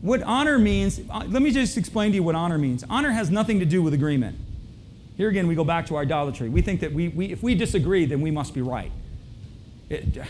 What 0.00 0.22
honor 0.22 0.58
means, 0.58 1.00
uh, 1.10 1.24
let 1.26 1.42
me 1.42 1.50
just 1.50 1.76
explain 1.76 2.12
to 2.12 2.16
you 2.16 2.22
what 2.22 2.36
honor 2.36 2.58
means. 2.58 2.84
Honor 2.88 3.10
has 3.10 3.30
nothing 3.30 3.58
to 3.58 3.66
do 3.66 3.82
with 3.82 3.92
agreement. 3.92 4.38
Here 5.16 5.28
again, 5.28 5.48
we 5.48 5.56
go 5.56 5.64
back 5.64 5.86
to 5.86 5.96
our 5.96 6.02
idolatry. 6.02 6.48
We 6.48 6.62
think 6.62 6.80
that 6.80 6.92
we, 6.92 7.08
we 7.08 7.32
if 7.32 7.42
we 7.42 7.56
disagree, 7.56 8.06
then 8.06 8.20
we 8.20 8.30
must 8.30 8.54
be 8.54 8.62
right. 8.62 8.92
It, 9.90 10.22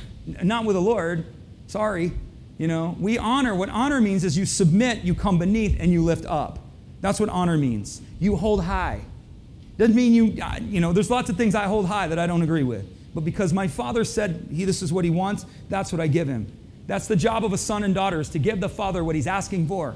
not 0.43 0.65
with 0.65 0.75
the 0.75 0.81
Lord. 0.81 1.27
Sorry. 1.67 2.13
You 2.59 2.67
know, 2.67 2.97
we 2.99 3.17
honor. 3.19 3.55
What 3.55 3.69
honor 3.69 4.01
means 4.01 4.25
is 4.25 4.37
you 4.37 4.45
submit, 4.45 5.05
you 5.05 5.15
come 5.15 5.39
beneath, 5.39 5.77
and 5.81 5.93
you 5.93 6.05
lift 6.05 6.27
up. 6.27 6.59
That's 7.01 7.21
what 7.21 7.29
honor 7.29 7.57
means. 7.57 8.03
You 8.19 8.37
hold 8.37 8.65
high. 8.65 9.01
Doesn't 9.79 9.95
mean 9.95 10.13
you, 10.13 10.37
you 10.63 10.81
know, 10.81 10.93
there's 10.93 11.11
lots 11.11 11.31
of 11.31 11.37
things 11.37 11.55
I 11.55 11.65
hold 11.65 11.87
high 11.87 12.09
that 12.09 12.19
I 12.19 12.27
don't 12.27 12.43
agree 12.43 12.65
with. 12.65 12.85
But 13.15 13.25
because 13.25 13.53
my 13.53 13.69
father 13.69 14.03
said 14.05 14.49
he, 14.53 14.65
this 14.65 14.83
is 14.83 14.93
what 14.93 15.05
he 15.05 15.11
wants, 15.11 15.47
that's 15.69 15.93
what 15.93 16.01
I 16.01 16.09
give 16.09 16.27
him. 16.27 16.53
That's 16.89 17.07
the 17.07 17.17
job 17.17 17.45
of 17.45 17.53
a 17.53 17.59
son 17.59 17.85
and 17.85 17.95
daughter 17.95 18.21
is 18.21 18.29
to 18.31 18.39
give 18.41 18.61
the 18.61 18.69
father 18.69 19.05
what 19.05 19.15
he's 19.15 19.27
asking 19.29 19.69
for. 19.69 19.95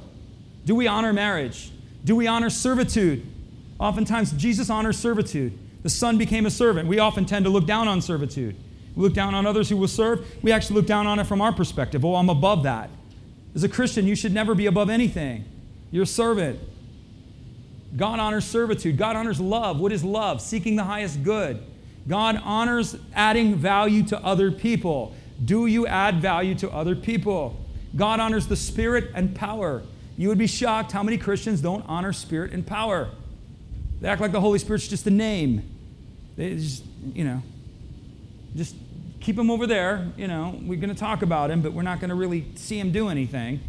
Do 0.64 0.76
we 0.76 0.86
honor 0.86 1.12
marriage? 1.12 1.72
Do 2.04 2.14
we 2.14 2.28
honor 2.28 2.50
servitude? 2.50 3.26
Oftentimes, 3.80 4.32
Jesus 4.32 4.70
honors 4.70 4.98
servitude. 4.98 5.58
The 5.82 5.90
son 5.90 6.16
became 6.16 6.46
a 6.46 6.50
servant. 6.50 6.88
We 6.88 7.00
often 7.00 7.24
tend 7.24 7.44
to 7.46 7.50
look 7.50 7.66
down 7.66 7.88
on 7.88 8.00
servitude. 8.00 8.54
We 8.95 9.03
look 9.03 9.14
down 9.14 9.34
on 9.34 9.47
others 9.47 9.68
who 9.68 9.76
will 9.76 9.88
serve. 9.88 10.26
We 10.43 10.53
actually 10.53 10.76
look 10.76 10.86
down 10.86 11.07
on 11.07 11.18
it 11.18 11.24
from 11.24 11.40
our 11.40 11.53
perspective. 11.53 12.05
Oh, 12.05 12.14
I'm 12.16 12.28
above 12.28 12.64
that. 12.64 12.90
As 13.55 13.64
a 13.64 13.68
Christian, 13.68 14.07
you 14.07 14.14
should 14.14 14.32
never 14.32 14.55
be 14.55 14.66
above 14.66 14.90
anything. 14.90 15.45
You're 15.90 16.05
a 16.05 16.07
servant. 16.07 16.59
God 17.97 18.18
honors 18.18 18.47
servitude. 18.47 18.97
God 18.97 19.16
honors 19.16 19.40
love. 19.40 19.78
What 19.78 19.93
is 19.93 20.03
love? 20.03 20.40
Seeking 20.40 20.76
the 20.76 20.84
highest 20.84 21.22
good. 21.22 21.62
God 22.09 22.40
honors 22.43 22.97
adding 23.14 23.55
value 23.55 24.03
to 24.05 24.18
other 24.24 24.51
people. 24.51 25.14
Do 25.45 25.66
you 25.66 25.86
add 25.86 26.20
value 26.20 26.55
to 26.57 26.70
other 26.70 26.97
people? 26.97 27.57
God 27.95 28.20
honors 28.20 28.47
the 28.47 28.57
spirit 28.57 29.11
and 29.14 29.34
power. 29.34 29.82
You 30.16 30.28
would 30.28 30.38
be 30.38 30.47
shocked 30.47 30.93
how 30.93 31.03
many 31.03 31.18
Christians 31.18 31.61
don't 31.61 31.84
honor 31.86 32.12
spirit 32.12 32.53
and 32.53 32.66
power. 32.66 33.11
They 34.01 34.09
act 34.09 34.20
like 34.20 34.32
the 34.32 34.40
Holy 34.40 34.59
Spirit's 34.59 34.88
just 34.88 35.07
a 35.07 35.11
name. 35.11 35.68
They 36.36 36.55
just, 36.55 36.84
you 37.14 37.24
know, 37.24 37.43
just 38.57 38.74
keep 39.22 39.38
him 39.38 39.50
over 39.50 39.66
there. 39.66 40.12
You 40.16 40.28
know, 40.28 40.58
we're 40.62 40.78
going 40.78 40.94
to 40.94 40.98
talk 40.98 41.22
about 41.22 41.50
him, 41.50 41.62
but 41.62 41.72
we're 41.72 41.82
not 41.82 42.00
going 42.00 42.10
to 42.10 42.14
really 42.14 42.46
see 42.54 42.78
him 42.78 42.92
do 42.92 43.08
anything. 43.08 43.60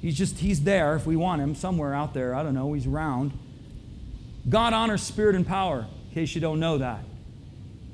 He's 0.00 0.16
just, 0.16 0.38
he's 0.38 0.62
there 0.62 0.94
if 0.96 1.06
we 1.06 1.16
want 1.16 1.42
him 1.42 1.54
somewhere 1.54 1.94
out 1.94 2.14
there. 2.14 2.34
I 2.34 2.42
don't 2.42 2.54
know, 2.54 2.72
he's 2.72 2.86
around. 2.86 3.32
God 4.48 4.72
honors 4.72 5.02
spirit 5.02 5.34
and 5.34 5.46
power, 5.46 5.86
in 6.08 6.14
case 6.14 6.34
you 6.34 6.40
don't 6.40 6.60
know 6.60 6.78
that. 6.78 7.00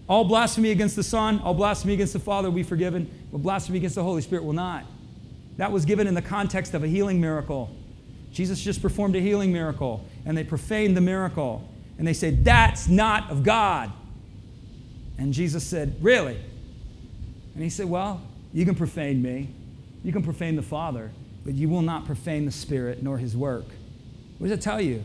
All 0.09 0.25
blasphemy 0.25 0.71
against 0.71 0.97
the 0.97 1.03
Son, 1.03 1.41
all 1.41 1.55
blasphemy 1.55 1.95
against 1.95 2.13
the 2.13 2.19
Father 2.19 2.49
will 2.51 2.57
be 2.57 2.63
forgiven, 2.63 3.11
but 3.31 3.39
blasphemy 3.39 3.79
against 3.79 3.95
the 3.95 4.03
Holy 4.03 4.21
Spirit 4.21 4.45
will 4.45 4.53
not. 4.53 4.85
That 5.57 5.73
was 5.73 5.85
given 5.85 6.07
in 6.07 6.15
the 6.15 6.23
context 6.23 6.75
of 6.75 6.85
a 6.85 6.89
healing 6.89 7.21
miracle. 7.21 7.75
Jesus 8.33 8.61
just 8.61 8.83
performed 8.83 9.15
a 9.17 9.21
healing 9.21 9.53
miracle, 9.53 10.05
and 10.27 10.37
they 10.37 10.45
profaned 10.45 10.97
the 10.97 11.01
miracle. 11.01 11.69
And 11.99 12.07
they 12.07 12.15
said, 12.15 12.45
That's 12.45 12.89
not 12.89 13.31
of 13.31 13.43
God. 13.43 13.93
And 15.19 15.33
Jesus 15.33 15.65
said, 15.65 15.97
Really? 16.01 16.39
And 17.55 17.63
he 17.63 17.71
said, 17.71 17.87
Well, 17.87 18.21
you 18.53 18.65
can 18.65 18.75
profane 18.75 19.23
me, 19.23 19.49
you 20.05 20.13
can 20.13 20.23
profane 20.23 20.57
the 20.57 20.63
Father, 20.63 21.11
but 21.45 21.55
you 21.55 21.69
will 21.69 21.83
not 21.83 22.07
profane 22.07 22.45
the 22.45 22.53
Spirit 22.53 23.03
nor 23.03 23.19
his 23.19 23.37
work. 23.37 23.67
What 24.39 24.49
does 24.49 24.59
it 24.59 24.63
tell 24.63 24.81
you? 24.81 25.05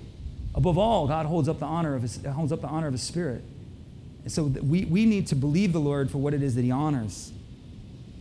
Above 0.55 0.77
all, 0.79 1.07
God 1.07 1.27
holds 1.27 1.47
up 1.47 1.59
the 1.59 1.65
honor 1.65 1.93
of 1.93 2.01
his, 2.01 2.19
holds 2.25 2.51
up 2.51 2.61
the 2.61 2.67
honor 2.67 2.87
of 2.87 2.93
his 2.93 3.03
spirit. 3.03 3.43
And 4.23 4.31
so 4.31 4.45
we, 4.45 4.85
we 4.85 5.05
need 5.05 5.27
to 5.27 5.35
believe 5.35 5.71
the 5.71 5.79
Lord 5.79 6.09
for 6.09 6.17
what 6.17 6.33
it 6.33 6.41
is 6.41 6.55
that 6.55 6.63
he 6.63 6.71
honors. 6.71 7.31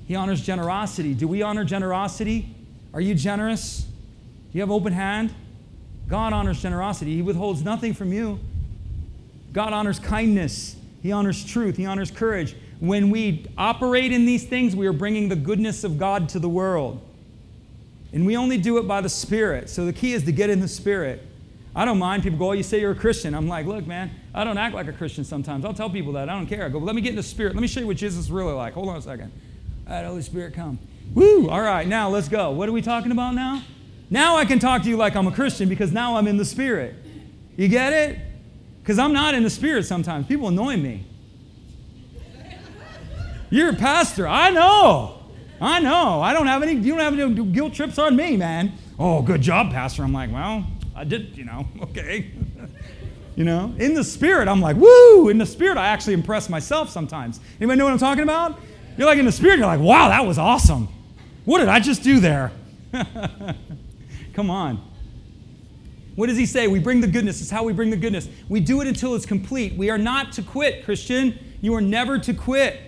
He 0.06 0.14
honors 0.14 0.42
generosity. 0.42 1.14
Do 1.14 1.26
we 1.26 1.40
honor 1.40 1.64
generosity? 1.64 2.54
Are 2.92 3.00
you 3.00 3.14
generous? 3.14 3.80
Do 3.80 3.88
you 4.52 4.60
have 4.60 4.70
open 4.70 4.92
hand? 4.92 5.34
God 6.08 6.34
honors 6.34 6.60
generosity. 6.60 7.14
He 7.14 7.22
withholds 7.22 7.62
nothing 7.62 7.94
from 7.94 8.12
you. 8.12 8.38
God 9.52 9.72
honors 9.72 9.98
kindness. 9.98 10.76
He 11.02 11.12
honors 11.12 11.42
truth. 11.42 11.78
He 11.78 11.86
honors 11.86 12.10
courage. 12.10 12.54
When 12.80 13.10
we 13.10 13.46
operate 13.56 14.12
in 14.12 14.26
these 14.26 14.44
things, 14.44 14.76
we 14.76 14.86
are 14.86 14.92
bringing 14.92 15.28
the 15.28 15.36
goodness 15.36 15.84
of 15.84 15.98
God 15.98 16.28
to 16.30 16.38
the 16.38 16.48
world. 16.48 17.00
And 18.12 18.26
we 18.26 18.36
only 18.36 18.58
do 18.58 18.78
it 18.78 18.86
by 18.86 19.00
the 19.00 19.08
Spirit. 19.08 19.68
So 19.68 19.84
the 19.84 19.92
key 19.92 20.12
is 20.12 20.24
to 20.24 20.32
get 20.32 20.50
in 20.50 20.60
the 20.60 20.68
Spirit. 20.68 21.22
I 21.74 21.84
don't 21.84 21.98
mind. 21.98 22.22
People 22.22 22.38
go, 22.38 22.48
oh, 22.48 22.52
you 22.52 22.62
say 22.62 22.80
you're 22.80 22.92
a 22.92 22.96
Christian. 22.96 23.34
I'm 23.34 23.48
like, 23.48 23.66
look, 23.66 23.86
man, 23.86 24.10
I 24.34 24.44
don't 24.44 24.56
act 24.56 24.74
like 24.74 24.88
a 24.88 24.92
Christian 24.92 25.24
sometimes. 25.24 25.64
I'll 25.64 25.74
tell 25.74 25.90
people 25.90 26.12
that. 26.14 26.28
I 26.28 26.32
don't 26.32 26.46
care. 26.46 26.64
I 26.64 26.68
go, 26.70 26.78
let 26.78 26.94
me 26.94 27.02
get 27.02 27.10
in 27.10 27.16
the 27.16 27.22
spirit. 27.22 27.54
Let 27.54 27.60
me 27.60 27.68
show 27.68 27.80
you 27.80 27.86
what 27.86 27.98
Jesus 27.98 28.20
is 28.20 28.30
really 28.30 28.54
like. 28.54 28.72
Hold 28.74 28.88
on 28.88 28.96
a 28.96 29.02
second. 29.02 29.30
All 29.86 29.94
right, 29.94 30.06
Holy 30.06 30.22
Spirit, 30.22 30.54
come. 30.54 30.78
Woo! 31.14 31.48
All 31.48 31.60
right, 31.60 31.86
now 31.86 32.08
let's 32.08 32.28
go. 32.28 32.50
What 32.50 32.68
are 32.68 32.72
we 32.72 32.82
talking 32.82 33.12
about 33.12 33.34
now? 33.34 33.62
Now 34.08 34.36
I 34.36 34.44
can 34.44 34.58
talk 34.58 34.82
to 34.82 34.88
you 34.88 34.96
like 34.96 35.16
I'm 35.16 35.26
a 35.26 35.32
Christian 35.32 35.68
because 35.68 35.92
now 35.92 36.16
I'm 36.16 36.26
in 36.26 36.36
the 36.36 36.44
spirit. 36.44 36.94
You 37.56 37.68
get 37.68 37.92
it? 37.92 38.18
Because 38.82 38.98
I'm 38.98 39.12
not 39.12 39.34
in 39.34 39.42
the 39.42 39.50
spirit 39.50 39.84
sometimes. 39.84 40.26
People 40.26 40.48
annoy 40.48 40.76
me. 40.76 41.04
You're 43.50 43.70
a 43.70 43.74
pastor. 43.74 44.26
I 44.26 44.50
know. 44.50 45.22
I 45.60 45.80
know. 45.80 46.20
I 46.20 46.32
don't 46.32 46.46
have 46.46 46.62
any, 46.62 46.74
you 46.74 46.94
don't 46.94 47.00
have 47.00 47.18
any 47.18 47.46
guilt 47.52 47.74
trips 47.74 47.98
on 47.98 48.16
me, 48.16 48.36
man. 48.36 48.72
Oh, 48.98 49.22
good 49.22 49.40
job, 49.40 49.70
Pastor. 49.70 50.02
I'm 50.02 50.12
like, 50.12 50.32
well, 50.32 50.66
I 50.94 51.04
did, 51.04 51.36
you 51.36 51.44
know, 51.44 51.66
okay. 51.82 52.30
you 53.34 53.44
know, 53.44 53.74
in 53.78 53.94
the 53.94 54.04
spirit, 54.04 54.48
I'm 54.48 54.60
like, 54.60 54.76
woo! 54.76 55.28
In 55.28 55.38
the 55.38 55.46
spirit, 55.46 55.76
I 55.76 55.88
actually 55.88 56.14
impress 56.14 56.48
myself 56.48 56.90
sometimes. 56.90 57.40
Anybody 57.60 57.78
know 57.78 57.84
what 57.84 57.92
I'm 57.92 57.98
talking 57.98 58.24
about? 58.24 58.58
You're 58.96 59.06
like 59.06 59.18
in 59.18 59.26
the 59.26 59.32
spirit, 59.32 59.58
you're 59.58 59.66
like, 59.66 59.80
wow, 59.80 60.08
that 60.08 60.26
was 60.26 60.38
awesome. 60.38 60.88
What 61.44 61.58
did 61.58 61.68
I 61.68 61.80
just 61.80 62.02
do 62.02 62.18
there? 62.18 62.50
Come 64.34 64.50
on. 64.50 64.82
What 66.16 66.28
does 66.28 66.38
he 66.38 66.46
say? 66.46 66.66
We 66.66 66.78
bring 66.78 67.02
the 67.02 67.06
goodness. 67.06 67.42
It's 67.42 67.50
how 67.50 67.62
we 67.62 67.74
bring 67.74 67.90
the 67.90 67.96
goodness. 67.96 68.26
We 68.48 68.60
do 68.60 68.80
it 68.80 68.86
until 68.86 69.14
it's 69.14 69.26
complete. 69.26 69.74
We 69.74 69.90
are 69.90 69.98
not 69.98 70.32
to 70.32 70.42
quit, 70.42 70.84
Christian. 70.84 71.38
You 71.60 71.74
are 71.74 71.80
never 71.82 72.18
to 72.18 72.32
quit. 72.32 72.80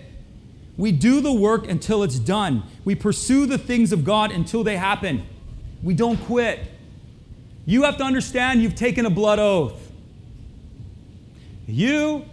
We 0.79 0.93
do 0.93 1.19
the 1.19 1.33
work 1.33 1.69
until 1.69 2.03
it's 2.03 2.17
done. 2.17 2.63
We 2.85 2.95
pursue 2.95 3.45
the 3.45 3.57
things 3.57 3.91
of 3.91 4.05
God 4.05 4.31
until 4.31 4.63
they 4.63 4.77
happen. 4.77 5.27
We 5.83 5.93
don't 5.93 6.15
quit. 6.15 6.61
You 7.65 7.83
have 7.83 7.97
to 7.97 8.05
understand 8.05 8.63
you've 8.63 8.75
taken 8.75 9.05
a 9.05 9.09
blood 9.09 9.39
oath. 9.39 9.91
You 11.67 12.23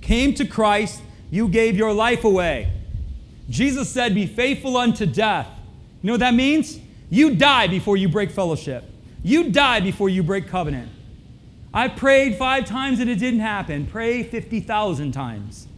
came 0.00 0.34
to 0.34 0.44
Christ, 0.44 1.00
you 1.30 1.46
gave 1.46 1.76
your 1.76 1.92
life 1.92 2.24
away. 2.24 2.72
Jesus 3.48 3.88
said, 3.88 4.16
Be 4.16 4.26
faithful 4.26 4.76
unto 4.76 5.06
death. 5.06 5.46
You 6.02 6.08
know 6.08 6.14
what 6.14 6.20
that 6.20 6.34
means? 6.34 6.80
You 7.08 7.36
die 7.36 7.68
before 7.68 7.96
you 7.96 8.08
break 8.08 8.32
fellowship. 8.32 8.82
You 9.22 9.52
die 9.52 9.78
before 9.78 10.08
you 10.08 10.24
break 10.24 10.48
covenant. 10.48 10.90
I 11.72 11.86
prayed 11.86 12.36
five 12.36 12.64
times 12.64 12.98
and 12.98 13.08
it 13.08 13.20
didn't 13.20 13.40
happen. 13.40 13.86
Pray 13.86 14.24
50,000 14.24 15.12
times. 15.12 15.68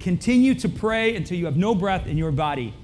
Continue 0.00 0.54
to 0.56 0.68
pray 0.68 1.14
until 1.14 1.36
you 1.36 1.44
have 1.44 1.56
no 1.56 1.74
breath 1.74 2.06
in 2.06 2.18
your 2.18 2.32
body. 2.32 2.74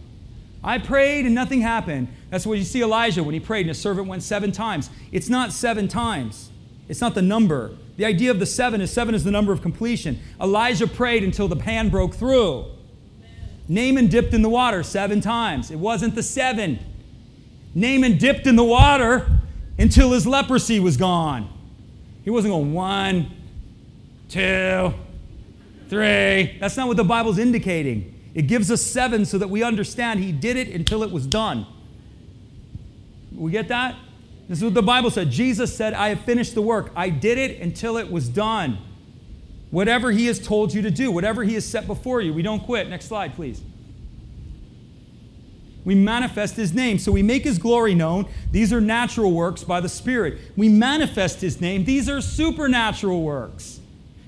I 0.62 0.79
prayed 0.79 1.25
and 1.25 1.35
nothing 1.35 1.61
happened. 1.61 2.09
That's 2.31 2.47
what 2.47 2.59
you 2.59 2.64
see 2.64 2.83
Elijah 2.83 3.25
when 3.25 3.35
he 3.35 3.41
prayed 3.41 3.62
and 3.62 3.69
his 3.69 3.81
servant 3.81 4.09
went 4.09 4.23
seven 4.23 4.53
times. 4.53 4.91
It's 5.12 5.29
not 5.29 5.53
seven 5.53 5.89
times, 5.89 6.51
it's 6.89 7.01
not 7.01 7.14
the 7.14 7.23
number. 7.23 7.73
The 7.97 8.05
idea 8.05 8.31
of 8.31 8.39
the 8.39 8.47
seven 8.47 8.81
is 8.83 8.93
seven 8.93 9.14
is 9.14 9.25
the 9.25 9.31
number 9.31 9.53
of 9.53 9.62
completion. 9.62 10.21
Elijah 10.41 10.87
prayed 10.87 11.25
until 11.25 11.49
the 11.49 11.57
pan 11.57 11.89
broke 11.89 12.14
through. 12.14 12.67
Naaman 13.69 14.09
dipped 14.09 14.35
in 14.35 14.43
the 14.43 14.49
water 14.49 14.83
seven 14.83 15.21
times. 15.21 15.71
It 15.71 15.79
wasn't 15.79 16.14
the 16.14 16.23
seven. 16.23 16.79
Naaman 17.75 18.19
dipped 18.19 18.47
in 18.47 18.57
the 18.57 18.64
water 18.64 19.27
until 19.79 20.12
his 20.12 20.27
leprosy 20.27 20.79
was 20.79 20.97
gone. 20.97 21.49
He 22.23 22.31
wasn't 22.31 22.53
going 22.53 22.73
one, 22.73 23.31
two, 24.29 24.95
three. 25.89 26.57
That's 26.59 26.76
not 26.76 26.89
what 26.89 26.97
the 26.97 27.05
Bible's 27.05 27.39
indicating. 27.39 28.12
It 28.34 28.43
gives 28.43 28.70
us 28.70 28.82
seven 28.82 29.24
so 29.24 29.39
that 29.39 29.49
we 29.49 29.62
understand 29.62 30.20
he 30.20 30.32
did 30.32 30.57
it 30.57 30.68
until 30.68 31.03
it 31.03 31.11
was 31.11 31.26
done. 31.26 31.66
We 33.34 33.51
get 33.51 33.68
that? 33.68 33.97
This 34.49 34.59
is 34.59 34.64
what 34.64 34.74
the 34.74 34.82
Bible 34.82 35.11
said. 35.11 35.30
Jesus 35.30 35.74
said, 35.74 35.95
I 35.95 36.11
have 36.11 36.20
finished 36.20 36.55
the 36.55 36.62
work. 36.62 36.93
I 36.95 37.11
did 37.11 37.39
it 37.39 37.61
until 37.61 37.97
it 37.97 38.11
was 38.11 38.28
done. 38.28 38.78
Whatever 39.70 40.12
he 40.12 40.26
has 40.26 40.39
told 40.39 40.72
you 40.72 40.82
to 40.82 40.91
do, 40.91 41.11
whatever 41.11 41.43
he 41.43 41.55
has 41.55 41.64
set 41.64 41.87
before 41.87 42.20
you, 42.20 42.32
we 42.32 42.43
don't 42.43 42.61
quit. 42.61 42.89
Next 42.89 43.07
slide, 43.07 43.34
please 43.34 43.62
we 45.87 45.95
manifest 45.95 46.57
his 46.57 46.74
name. 46.74 46.99
So 46.99 47.12
we 47.12 47.22
make 47.22 47.45
his 47.45 47.59
glory 47.59 47.95
known. 47.95 48.26
These 48.51 48.72
are 48.72 48.80
natural 48.80 49.32
works 49.32 49.62
by 49.62 49.80
the 49.80 49.89
Spirit. 49.89 50.39
We 50.57 50.68
manifest 50.68 51.41
his 51.41 51.61
name. 51.61 51.84
These 51.84 52.11
are 52.11 52.20
supernatural 52.20 53.22
works. 53.22 53.78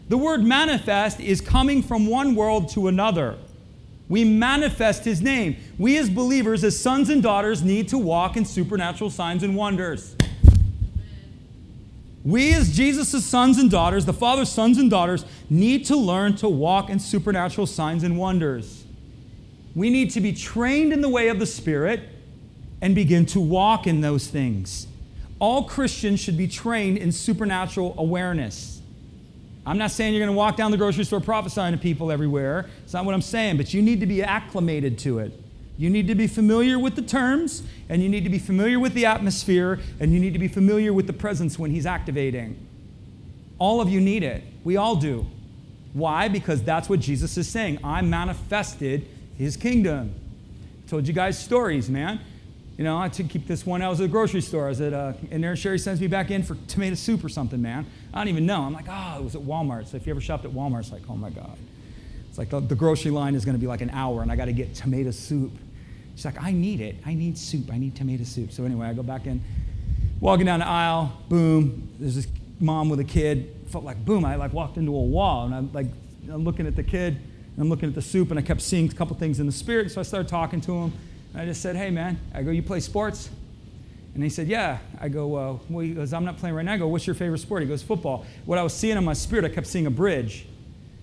The 0.08 0.18
word 0.18 0.42
manifest 0.42 1.20
is 1.20 1.40
coming 1.40 1.82
from 1.82 2.06
one 2.06 2.34
world 2.34 2.70
to 2.70 2.88
another. 2.88 3.38
We 4.08 4.24
manifest 4.24 5.04
his 5.04 5.20
name. 5.20 5.56
We 5.78 5.98
as 5.98 6.08
believers, 6.08 6.64
as 6.64 6.78
sons 6.78 7.10
and 7.10 7.22
daughters, 7.22 7.62
need 7.62 7.88
to 7.88 7.98
walk 7.98 8.36
in 8.36 8.46
supernatural 8.46 9.10
signs 9.10 9.42
and 9.42 9.54
wonders. 9.54 10.16
We, 12.24 12.54
as 12.54 12.74
Jesus' 12.74 13.24
sons 13.24 13.58
and 13.58 13.70
daughters, 13.70 14.06
the 14.06 14.12
Father's 14.14 14.48
sons 14.48 14.78
and 14.78 14.90
daughters, 14.90 15.24
need 15.50 15.84
to 15.86 15.96
learn 15.96 16.36
to 16.36 16.48
walk 16.48 16.88
in 16.90 16.98
supernatural 16.98 17.66
signs 17.66 18.02
and 18.02 18.18
wonders. 18.18 18.84
We 19.74 19.90
need 19.90 20.10
to 20.10 20.20
be 20.20 20.32
trained 20.32 20.92
in 20.92 21.02
the 21.02 21.08
way 21.08 21.28
of 21.28 21.38
the 21.38 21.46
Spirit 21.46 22.00
and 22.80 22.94
begin 22.94 23.26
to 23.26 23.40
walk 23.40 23.86
in 23.86 24.00
those 24.00 24.26
things. 24.26 24.86
All 25.38 25.64
Christians 25.64 26.18
should 26.18 26.36
be 26.36 26.48
trained 26.48 26.98
in 26.98 27.12
supernatural 27.12 27.94
awareness. 27.96 28.77
I'm 29.68 29.76
not 29.76 29.90
saying 29.90 30.14
you're 30.14 30.24
going 30.24 30.34
to 30.34 30.38
walk 30.38 30.56
down 30.56 30.70
the 30.70 30.78
grocery 30.78 31.04
store 31.04 31.20
prophesying 31.20 31.72
to 31.72 31.78
people 31.78 32.10
everywhere. 32.10 32.70
It's 32.84 32.94
not 32.94 33.04
what 33.04 33.14
I'm 33.14 33.20
saying, 33.20 33.58
but 33.58 33.74
you 33.74 33.82
need 33.82 34.00
to 34.00 34.06
be 34.06 34.22
acclimated 34.22 34.98
to 35.00 35.18
it. 35.18 35.32
You 35.76 35.90
need 35.90 36.08
to 36.08 36.14
be 36.14 36.26
familiar 36.26 36.78
with 36.78 36.96
the 36.96 37.02
terms, 37.02 37.62
and 37.88 38.02
you 38.02 38.08
need 38.08 38.24
to 38.24 38.30
be 38.30 38.38
familiar 38.38 38.80
with 38.80 38.94
the 38.94 39.04
atmosphere, 39.04 39.78
and 40.00 40.12
you 40.12 40.20
need 40.20 40.32
to 40.32 40.38
be 40.38 40.48
familiar 40.48 40.94
with 40.94 41.06
the 41.06 41.12
presence 41.12 41.58
when 41.58 41.70
He's 41.70 41.84
activating. 41.84 42.66
All 43.58 43.82
of 43.82 43.90
you 43.90 44.00
need 44.00 44.22
it. 44.22 44.42
We 44.64 44.78
all 44.78 44.96
do. 44.96 45.26
Why? 45.92 46.28
Because 46.28 46.62
that's 46.62 46.88
what 46.88 47.00
Jesus 47.00 47.36
is 47.36 47.48
saying. 47.48 47.78
I 47.84 48.00
manifested 48.02 49.06
his 49.36 49.56
kingdom. 49.56 50.14
I 50.86 50.88
Told 50.88 51.06
you 51.06 51.12
guys 51.12 51.38
stories, 51.38 51.90
man. 51.90 52.20
You 52.78 52.84
know, 52.84 52.96
I 52.96 53.08
took 53.08 53.28
keep 53.28 53.48
this 53.48 53.66
one. 53.66 53.82
I 53.82 53.88
was 53.88 54.00
at 54.00 54.04
the 54.04 54.08
grocery 54.08 54.40
store. 54.40 54.66
I 54.66 54.68
was 54.68 54.80
at, 54.80 54.92
uh, 54.92 55.12
and 55.32 55.42
there 55.42 55.56
Sherry 55.56 55.80
sends 55.80 56.00
me 56.00 56.06
back 56.06 56.30
in 56.30 56.44
for 56.44 56.56
tomato 56.68 56.94
soup 56.94 57.24
or 57.24 57.28
something, 57.28 57.60
man. 57.60 57.84
I 58.14 58.18
don't 58.18 58.28
even 58.28 58.46
know. 58.46 58.62
I'm 58.62 58.72
like, 58.72 58.86
oh, 58.88 59.16
it 59.18 59.24
was 59.24 59.34
at 59.34 59.42
Walmart. 59.42 59.88
So 59.88 59.96
if 59.96 60.06
you 60.06 60.12
ever 60.12 60.20
shopped 60.20 60.44
at 60.44 60.52
Walmart, 60.52 60.80
it's 60.80 60.92
like, 60.92 61.02
oh 61.10 61.16
my 61.16 61.30
God. 61.30 61.58
It's 62.28 62.38
like 62.38 62.50
the, 62.50 62.60
the 62.60 62.76
grocery 62.76 63.10
line 63.10 63.34
is 63.34 63.44
going 63.44 63.56
to 63.56 63.60
be 63.60 63.66
like 63.66 63.80
an 63.80 63.90
hour, 63.90 64.22
and 64.22 64.30
I 64.30 64.36
got 64.36 64.44
to 64.44 64.52
get 64.52 64.76
tomato 64.76 65.10
soup. 65.10 65.50
She's 66.14 66.24
like, 66.24 66.40
I 66.40 66.52
need 66.52 66.80
it. 66.80 66.96
I 67.04 67.14
need 67.14 67.36
soup. 67.36 67.68
I 67.72 67.78
need 67.78 67.96
tomato 67.96 68.22
soup. 68.22 68.52
So 68.52 68.64
anyway, 68.64 68.86
I 68.86 68.92
go 68.92 69.02
back 69.02 69.26
in, 69.26 69.42
walking 70.20 70.46
down 70.46 70.60
the 70.60 70.68
aisle. 70.68 71.12
Boom. 71.28 71.88
There's 71.98 72.14
this 72.14 72.28
mom 72.60 72.90
with 72.90 73.00
a 73.00 73.04
kid. 73.04 73.56
Felt 73.70 73.82
like 73.82 74.04
boom. 74.04 74.24
I 74.24 74.36
like 74.36 74.52
walked 74.52 74.76
into 74.76 74.94
a 74.94 75.02
wall, 75.02 75.46
and 75.46 75.54
I'm 75.54 75.72
like, 75.72 75.86
I'm 76.30 76.44
looking 76.44 76.68
at 76.68 76.76
the 76.76 76.84
kid 76.84 77.16
and 77.16 77.64
I'm 77.64 77.68
looking 77.70 77.88
at 77.88 77.96
the 77.96 78.02
soup, 78.02 78.30
and 78.30 78.38
I 78.38 78.42
kept 78.42 78.62
seeing 78.62 78.88
a 78.88 78.94
couple 78.94 79.16
things 79.16 79.40
in 79.40 79.46
the 79.46 79.52
spirit. 79.52 79.90
So 79.90 79.98
I 79.98 80.04
started 80.04 80.28
talking 80.28 80.60
to 80.60 80.72
him. 80.72 80.92
I 81.34 81.44
just 81.44 81.60
said, 81.62 81.76
Hey, 81.76 81.90
man, 81.90 82.18
I 82.34 82.42
go, 82.42 82.50
You 82.50 82.62
play 82.62 82.80
sports? 82.80 83.30
And 84.14 84.22
he 84.22 84.30
said, 84.30 84.48
Yeah. 84.48 84.78
I 85.00 85.08
go, 85.08 85.34
uh, 85.36 85.58
Well, 85.68 85.84
he 85.84 85.92
goes, 85.94 86.12
I'm 86.12 86.24
not 86.24 86.38
playing 86.38 86.54
right 86.54 86.64
now. 86.64 86.74
I 86.74 86.78
go, 86.78 86.88
What's 86.88 87.06
your 87.06 87.14
favorite 87.14 87.38
sport? 87.38 87.62
He 87.62 87.68
goes, 87.68 87.82
Football. 87.82 88.26
What 88.44 88.58
I 88.58 88.62
was 88.62 88.72
seeing 88.72 88.96
in 88.96 89.04
my 89.04 89.12
spirit, 89.12 89.44
I 89.44 89.48
kept 89.48 89.66
seeing 89.66 89.86
a 89.86 89.90
bridge. 89.90 90.46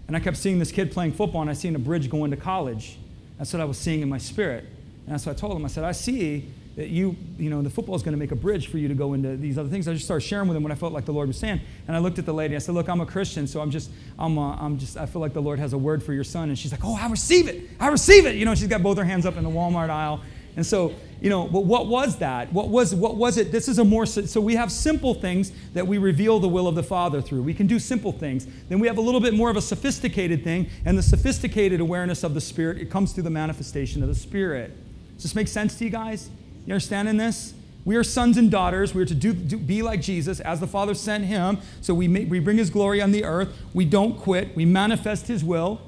And 0.07 0.15
I 0.15 0.19
kept 0.19 0.37
seeing 0.37 0.59
this 0.59 0.71
kid 0.71 0.91
playing 0.91 1.13
football, 1.13 1.41
and 1.41 1.49
I 1.49 1.53
seen 1.53 1.75
a 1.75 1.79
bridge 1.79 2.09
going 2.09 2.29
to 2.31 2.37
college. 2.37 2.97
That's 3.37 3.51
what 3.51 3.61
I 3.61 3.65
was 3.65 3.77
seeing 3.77 4.01
in 4.01 4.09
my 4.09 4.19
spirit. 4.19 4.65
And 5.05 5.13
that's 5.13 5.25
what 5.25 5.35
I 5.35 5.39
told 5.39 5.55
him. 5.55 5.65
I 5.65 5.67
said, 5.67 5.83
I 5.83 5.93
see 5.93 6.47
you, 6.77 7.15
you 7.37 7.49
know, 7.49 7.61
the 7.61 7.69
football 7.69 7.95
is 7.95 8.03
going 8.03 8.13
to 8.13 8.19
make 8.19 8.31
a 8.31 8.35
bridge 8.35 8.67
for 8.67 8.77
you 8.77 8.87
to 8.89 8.93
go 8.93 9.13
into 9.13 9.37
these 9.37 9.57
other 9.57 9.69
things. 9.69 9.87
I 9.87 9.93
just 9.93 10.05
started 10.05 10.25
sharing 10.25 10.47
with 10.47 10.57
him 10.57 10.63
what 10.63 10.71
I 10.71 10.75
felt 10.75 10.91
like 10.91 11.05
the 11.05 11.13
Lord 11.13 11.27
was 11.27 11.37
saying. 11.37 11.61
And 11.87 11.95
I 11.95 11.99
looked 11.99 12.19
at 12.19 12.25
the 12.25 12.33
lady. 12.33 12.55
I 12.55 12.59
said, 12.59 12.75
Look, 12.75 12.89
I'm 12.89 12.99
a 12.99 13.05
Christian, 13.05 13.47
so 13.47 13.61
I'm 13.61 13.71
just, 13.71 13.89
I'm, 14.19 14.37
uh, 14.37 14.55
I'm 14.55 14.77
just, 14.77 14.97
I 14.97 15.05
feel 15.05 15.21
like 15.21 15.33
the 15.33 15.41
Lord 15.41 15.57
has 15.59 15.73
a 15.73 15.77
word 15.77 16.03
for 16.03 16.11
your 16.11 16.25
son. 16.25 16.49
And 16.49 16.59
she's 16.59 16.71
like, 16.71 16.83
Oh, 16.83 16.95
I 16.95 17.07
receive 17.07 17.47
it. 17.47 17.69
I 17.79 17.87
receive 17.87 18.25
it. 18.25 18.35
You 18.35 18.45
know, 18.45 18.55
she's 18.55 18.67
got 18.67 18.83
both 18.83 18.97
her 18.97 19.05
hands 19.05 19.25
up 19.25 19.37
in 19.37 19.43
the 19.43 19.49
Walmart 19.49 19.89
aisle. 19.89 20.21
And 20.57 20.65
so, 20.65 20.93
you 21.21 21.29
know, 21.29 21.47
but 21.47 21.61
what 21.61 21.87
was 21.87 22.17
that? 22.17 22.51
What 22.53 22.69
was, 22.69 22.95
what 22.95 23.15
was 23.15 23.37
it? 23.37 23.51
This 23.51 23.67
is 23.67 23.79
a 23.79 23.83
more, 23.83 24.05
so 24.05 24.39
we 24.39 24.55
have 24.55 24.71
simple 24.71 25.13
things 25.13 25.51
that 25.73 25.85
we 25.85 25.97
reveal 25.97 26.39
the 26.39 26.47
will 26.47 26.67
of 26.67 26.75
the 26.75 26.83
Father 26.83 27.21
through. 27.21 27.43
We 27.43 27.53
can 27.53 27.67
do 27.67 27.77
simple 27.77 28.13
things. 28.13 28.47
Then 28.69 28.79
we 28.79 28.87
have 28.87 28.97
a 28.97 29.01
little 29.01 29.19
bit 29.19 29.33
more 29.33 29.49
of 29.49 29.57
a 29.57 29.61
sophisticated 29.61 30.43
thing, 30.43 30.69
and 30.85 30.97
the 30.97 31.03
sophisticated 31.03 31.81
awareness 31.81 32.23
of 32.23 32.33
the 32.33 32.41
Spirit, 32.41 32.77
it 32.77 32.89
comes 32.89 33.11
through 33.11 33.23
the 33.23 33.29
manifestation 33.29 34.01
of 34.01 34.07
the 34.07 34.15
Spirit. 34.15 34.71
Does 35.15 35.23
this 35.23 35.35
make 35.35 35.49
sense 35.49 35.77
to 35.79 35.83
you 35.83 35.89
guys? 35.89 36.29
You 36.65 36.73
understand 36.73 37.09
in 37.09 37.17
this? 37.17 37.53
We 37.85 37.95
are 37.97 38.03
sons 38.03 38.37
and 38.37 38.49
daughters. 38.49 38.95
We 38.95 39.03
are 39.03 39.05
to 39.05 39.13
do, 39.13 39.31
do, 39.31 39.57
be 39.57 39.83
like 39.83 40.01
Jesus 40.01 40.39
as 40.39 40.59
the 40.59 40.67
Father 40.67 40.95
sent 40.95 41.25
him. 41.25 41.59
So 41.81 41.93
we, 41.93 42.07
we 42.07 42.39
bring 42.39 42.57
his 42.57 42.71
glory 42.71 42.99
on 43.01 43.11
the 43.11 43.23
earth. 43.23 43.49
We 43.73 43.85
don't 43.85 44.17
quit. 44.17 44.55
We 44.55 44.65
manifest 44.65 45.27
his 45.27 45.43
will. 45.43 45.79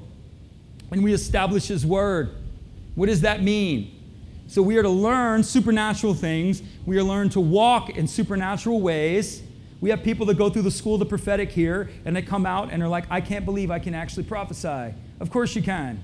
And 0.92 1.02
we 1.02 1.12
establish 1.12 1.66
his 1.66 1.84
word. 1.84 2.30
What 2.94 3.06
does 3.06 3.22
that 3.22 3.42
mean? 3.42 3.94
So 4.46 4.62
we 4.62 4.76
are 4.78 4.82
to 4.82 4.88
learn 4.88 5.42
supernatural 5.42 6.14
things. 6.14 6.62
We 6.86 6.96
are 6.96 7.00
to 7.00 7.04
learn 7.04 7.28
to 7.30 7.40
walk 7.40 7.90
in 7.90 8.06
supernatural 8.06 8.80
ways. 8.80 9.42
We 9.80 9.90
have 9.90 10.02
people 10.02 10.24
that 10.26 10.38
go 10.38 10.48
through 10.50 10.62
the 10.62 10.70
school 10.70 10.94
of 10.94 11.00
the 11.00 11.06
prophetic 11.06 11.50
here, 11.50 11.90
and 12.04 12.16
they 12.16 12.22
come 12.22 12.46
out 12.46 12.72
and 12.72 12.82
are 12.82 12.88
like, 12.88 13.04
I 13.10 13.20
can't 13.20 13.44
believe 13.44 13.70
I 13.70 13.78
can 13.78 13.94
actually 13.94 14.24
prophesy. 14.24 14.94
Of 15.20 15.30
course 15.30 15.54
you 15.54 15.62
can. 15.62 16.00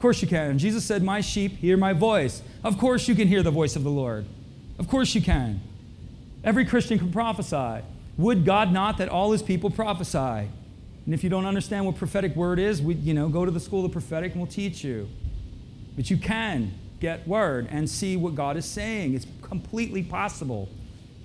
Of 0.00 0.02
course 0.02 0.22
you 0.22 0.28
can. 0.28 0.56
Jesus 0.56 0.82
said, 0.82 1.02
My 1.02 1.20
sheep 1.20 1.58
hear 1.58 1.76
my 1.76 1.92
voice. 1.92 2.40
Of 2.64 2.78
course 2.78 3.06
you 3.06 3.14
can 3.14 3.28
hear 3.28 3.42
the 3.42 3.50
voice 3.50 3.76
of 3.76 3.84
the 3.84 3.90
Lord. 3.90 4.24
Of 4.78 4.88
course 4.88 5.14
you 5.14 5.20
can. 5.20 5.60
Every 6.42 6.64
Christian 6.64 6.98
can 6.98 7.12
prophesy. 7.12 7.84
Would 8.16 8.46
God 8.46 8.72
not 8.72 8.96
that 8.96 9.10
all 9.10 9.30
his 9.32 9.42
people 9.42 9.68
prophesy? 9.68 10.48
And 11.04 11.12
if 11.12 11.22
you 11.22 11.28
don't 11.28 11.44
understand 11.44 11.84
what 11.84 11.96
prophetic 11.96 12.34
word 12.34 12.58
is, 12.58 12.80
we, 12.80 12.94
you 12.94 13.12
know, 13.12 13.28
go 13.28 13.44
to 13.44 13.50
the 13.50 13.60
school 13.60 13.84
of 13.84 13.90
the 13.90 13.92
prophetic 13.92 14.32
and 14.32 14.40
we'll 14.40 14.50
teach 14.50 14.82
you. 14.82 15.06
But 15.96 16.08
you 16.08 16.16
can 16.16 16.72
get 16.98 17.28
word 17.28 17.68
and 17.70 17.86
see 17.86 18.16
what 18.16 18.34
God 18.34 18.56
is 18.56 18.64
saying. 18.64 19.12
It's 19.12 19.26
completely 19.42 20.02
possible 20.02 20.70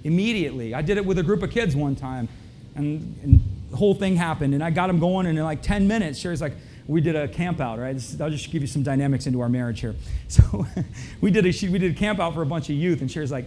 immediately. 0.03 0.73
I 0.73 0.81
did 0.81 0.97
it 0.97 1.05
with 1.05 1.17
a 1.17 1.23
group 1.23 1.43
of 1.43 1.49
kids 1.49 1.77
one 1.77 1.95
time, 1.95 2.27
and, 2.75 3.17
and 3.23 3.41
the 3.71 3.77
whole 3.77 3.95
thing 3.95 4.17
happened, 4.17 4.53
and 4.53 4.61
I 4.61 4.69
got 4.69 4.87
them 4.87 4.99
going, 4.99 5.27
and 5.27 5.37
in 5.37 5.45
like 5.45 5.61
10 5.61 5.87
minutes, 5.87 6.19
Sherry's 6.19 6.41
like, 6.41 6.55
we 6.87 7.01
did 7.01 7.15
a 7.15 7.27
camp 7.27 7.59
out, 7.59 7.79
right? 7.79 7.93
This, 7.93 8.19
I'll 8.19 8.29
just 8.29 8.51
give 8.51 8.61
you 8.61 8.67
some 8.67 8.83
dynamics 8.83 9.25
into 9.25 9.41
our 9.41 9.49
marriage 9.49 9.81
here. 9.81 9.95
So 10.27 10.65
we 11.21 11.31
did 11.31 11.45
a 11.45 11.67
we 11.69 11.79
did 11.79 11.91
a 11.91 11.99
camp 11.99 12.19
out 12.19 12.33
for 12.33 12.41
a 12.41 12.45
bunch 12.45 12.69
of 12.69 12.75
youth, 12.75 13.01
and 13.01 13.11
Sherry's 13.11 13.31
like, 13.31 13.45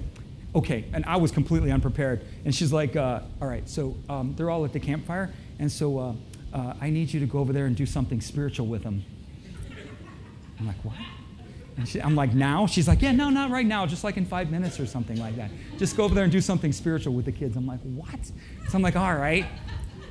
okay, 0.55 0.84
and 0.93 1.05
I 1.05 1.16
was 1.16 1.30
completely 1.30 1.70
unprepared, 1.70 2.24
and 2.45 2.55
she's 2.55 2.72
like, 2.72 2.97
uh, 2.97 3.20
all 3.43 3.49
right, 3.49 3.68
so 3.68 3.97
um, 4.09 4.34
they're 4.36 4.51
all 4.51 4.64
at 4.64 4.72
the 4.72 4.80
campfire, 4.80 5.32
and 5.59 5.70
so 5.70 5.99
uh, 5.99 6.12
uh, 6.53 6.74
I 6.80 6.91
need 6.91 7.12
you 7.12 7.20
to 7.20 7.26
go 7.26 7.41
over 7.41 7.53
there 7.53 7.66
and 7.66 7.76
do 7.76 7.84
something 7.84 8.20
spiritual 8.20 8.66
with 8.66 8.82
them. 8.82 9.05
I'm 10.59 10.66
like, 10.66 10.82
what? 10.84 10.97
She, 11.86 12.03
I'm 12.03 12.16
like, 12.16 12.34
now? 12.34 12.66
She's 12.66 12.89
like, 12.89 13.03
yeah, 13.03 13.12
no, 13.12 13.30
not 13.30 13.51
right 13.51 13.66
now, 13.66 13.86
just 13.86 14.03
like 14.03 14.16
in 14.16 14.26
five 14.26 14.51
minutes 14.51 14.80
or 14.80 14.86
something 14.86 15.18
like 15.18 15.36
that. 15.36 15.51
Just 15.78 15.97
go 15.97 16.05
over 16.05 16.14
there 16.14 16.24
and 16.24 16.32
do 16.32 16.41
something 16.41 16.72
spiritual 16.72 17.14
with 17.14 17.24
the 17.24 17.32
kids. 17.32 17.57
I'm 17.57 17.66
like, 17.66 17.80
what? 17.82 18.18
So 18.68 18.74
I'm 18.74 18.82
like, 18.82 18.97
all 18.97 19.14
right. 19.14 19.47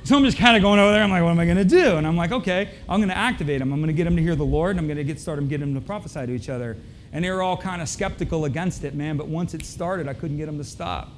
So 0.08 0.16
I'm 0.16 0.24
just 0.24 0.38
kind 0.38 0.56
of 0.56 0.62
going 0.62 0.80
over 0.80 0.90
there. 0.90 1.02
I'm 1.02 1.10
like, 1.10 1.22
what 1.22 1.32
am 1.32 1.38
I 1.38 1.44
going 1.44 1.58
to 1.58 1.66
do? 1.66 1.98
And 1.98 2.06
I'm 2.06 2.16
like, 2.16 2.32
okay, 2.32 2.70
I'm 2.88 2.98
going 2.98 3.10
to 3.10 3.16
activate 3.18 3.58
them. 3.58 3.74
I'm 3.74 3.78
going 3.78 3.88
to 3.88 3.92
get 3.92 4.04
them 4.04 4.16
to 4.16 4.22
hear 4.22 4.34
the 4.34 4.42
Lord, 4.42 4.70
and 4.70 4.80
I'm 4.80 4.86
going 4.86 4.96
to 4.96 5.04
get 5.04 5.20
start 5.20 5.36
them, 5.36 5.48
get 5.48 5.60
them 5.60 5.74
to 5.74 5.82
prophesy 5.82 6.24
to 6.24 6.32
each 6.32 6.48
other. 6.48 6.78
And 7.12 7.22
they 7.22 7.30
were 7.30 7.42
all 7.42 7.58
kind 7.58 7.82
of 7.82 7.90
skeptical 7.90 8.46
against 8.46 8.84
it, 8.84 8.94
man. 8.94 9.18
But 9.18 9.28
once 9.28 9.52
it 9.52 9.66
started, 9.66 10.08
I 10.08 10.14
couldn't 10.14 10.38
get 10.38 10.46
them 10.46 10.56
to 10.56 10.64
stop. 10.64 11.10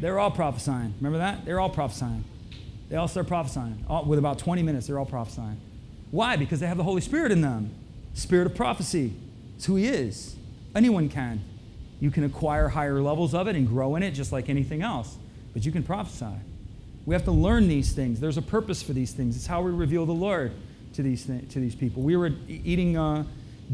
They 0.00 0.10
were 0.10 0.18
all 0.18 0.32
prophesying. 0.32 0.94
Remember 0.96 1.18
that? 1.18 1.44
They 1.44 1.52
were 1.52 1.60
all 1.60 1.70
prophesying. 1.70 2.24
They 2.88 2.96
all 2.96 3.06
start 3.06 3.28
prophesying. 3.28 3.84
All, 3.88 4.04
with 4.04 4.18
about 4.18 4.40
20 4.40 4.64
minutes, 4.64 4.88
they're 4.88 4.98
all 4.98 5.06
prophesying. 5.06 5.60
Why? 6.10 6.34
Because 6.34 6.58
they 6.58 6.66
have 6.66 6.76
the 6.76 6.82
Holy 6.82 7.02
Spirit 7.02 7.30
in 7.30 7.40
them. 7.40 7.70
Spirit 8.14 8.48
of 8.48 8.56
prophecy. 8.56 9.12
It's 9.54 9.66
who 9.66 9.76
He 9.76 9.86
is. 9.86 10.34
Anyone 10.74 11.08
can. 11.08 11.40
You 12.00 12.10
can 12.10 12.24
acquire 12.24 12.66
higher 12.66 13.00
levels 13.00 13.32
of 13.32 13.46
it 13.46 13.54
and 13.54 13.68
grow 13.68 13.94
in 13.94 14.02
it 14.02 14.10
just 14.10 14.32
like 14.32 14.48
anything 14.48 14.82
else. 14.82 15.18
But 15.52 15.64
you 15.64 15.70
can 15.70 15.84
prophesy. 15.84 16.34
We 17.06 17.14
have 17.14 17.24
to 17.24 17.32
learn 17.32 17.68
these 17.68 17.92
things. 17.92 18.20
There's 18.20 18.38
a 18.38 18.42
purpose 18.42 18.82
for 18.82 18.92
these 18.92 19.12
things. 19.12 19.36
It's 19.36 19.46
how 19.46 19.62
we 19.62 19.70
reveal 19.70 20.06
the 20.06 20.12
Lord 20.12 20.52
to 20.94 21.02
these, 21.02 21.26
th- 21.26 21.48
to 21.50 21.60
these 21.60 21.74
people. 21.74 22.02
We 22.02 22.16
were 22.16 22.32
eating 22.48 22.96
uh, 22.96 23.24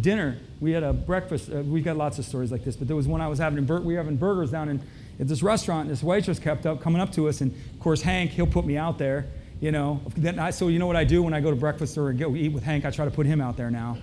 dinner. 0.01 0.39
We 0.61 0.73
had 0.73 0.83
a 0.83 0.93
breakfast. 0.93 1.51
Uh, 1.51 1.59
we 1.59 1.81
got 1.81 1.97
lots 1.97 2.19
of 2.19 2.25
stories 2.25 2.51
like 2.51 2.65
this, 2.65 2.77
but 2.77 2.89
there 2.89 2.97
was 2.97 3.07
one 3.07 3.21
I 3.21 3.29
was 3.29 3.39
having. 3.39 3.65
Bur- 3.65 3.81
we 3.81 3.95
were 3.95 3.99
having 3.99 4.17
burgers 4.17 4.51
down 4.51 4.69
in 4.69 4.83
at 5.21 5.29
this 5.29 5.43
restaurant. 5.43 5.83
And 5.83 5.91
this 5.91 6.03
waitress 6.03 6.39
kept 6.39 6.67
up 6.67 6.81
coming 6.81 7.01
up 7.01 7.13
to 7.13 7.29
us, 7.29 7.41
and 7.41 7.53
of 7.53 7.81
course 7.81 8.03
Hank, 8.03 8.33
he'll 8.33 8.47
put 8.47 8.65
me 8.65 8.77
out 8.77 8.99
there. 8.99 9.27
You 9.61 9.71
know, 9.71 10.01
then 10.17 10.39
I, 10.39 10.51
so 10.51 10.69
you 10.69 10.79
know 10.79 10.87
what 10.87 10.97
I 10.97 11.05
do 11.05 11.23
when 11.23 11.35
I 11.35 11.41
go 11.41 11.51
to 11.51 11.57
breakfast 11.57 11.99
or 11.99 12.11
go 12.15 12.35
eat 12.35 12.49
with 12.49 12.63
Hank? 12.63 12.87
I 12.87 12.91
try 12.91 13.05
to 13.05 13.11
put 13.11 13.27
him 13.27 13.43
out 13.43 13.59
there 13.59 13.71
now. 13.71 13.99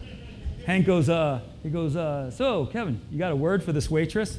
Hank 0.68 0.86
goes, 0.86 1.10
uh, 1.10 1.42
he 1.64 1.70
goes, 1.70 1.96
uh, 1.96 2.30
so 2.30 2.68
Kevin, 2.68 3.02
you 3.10 3.18
got 3.18 3.32
a 3.32 3.36
word 3.36 3.64
for 3.64 3.72
this 3.72 3.90
waitress? 3.90 4.38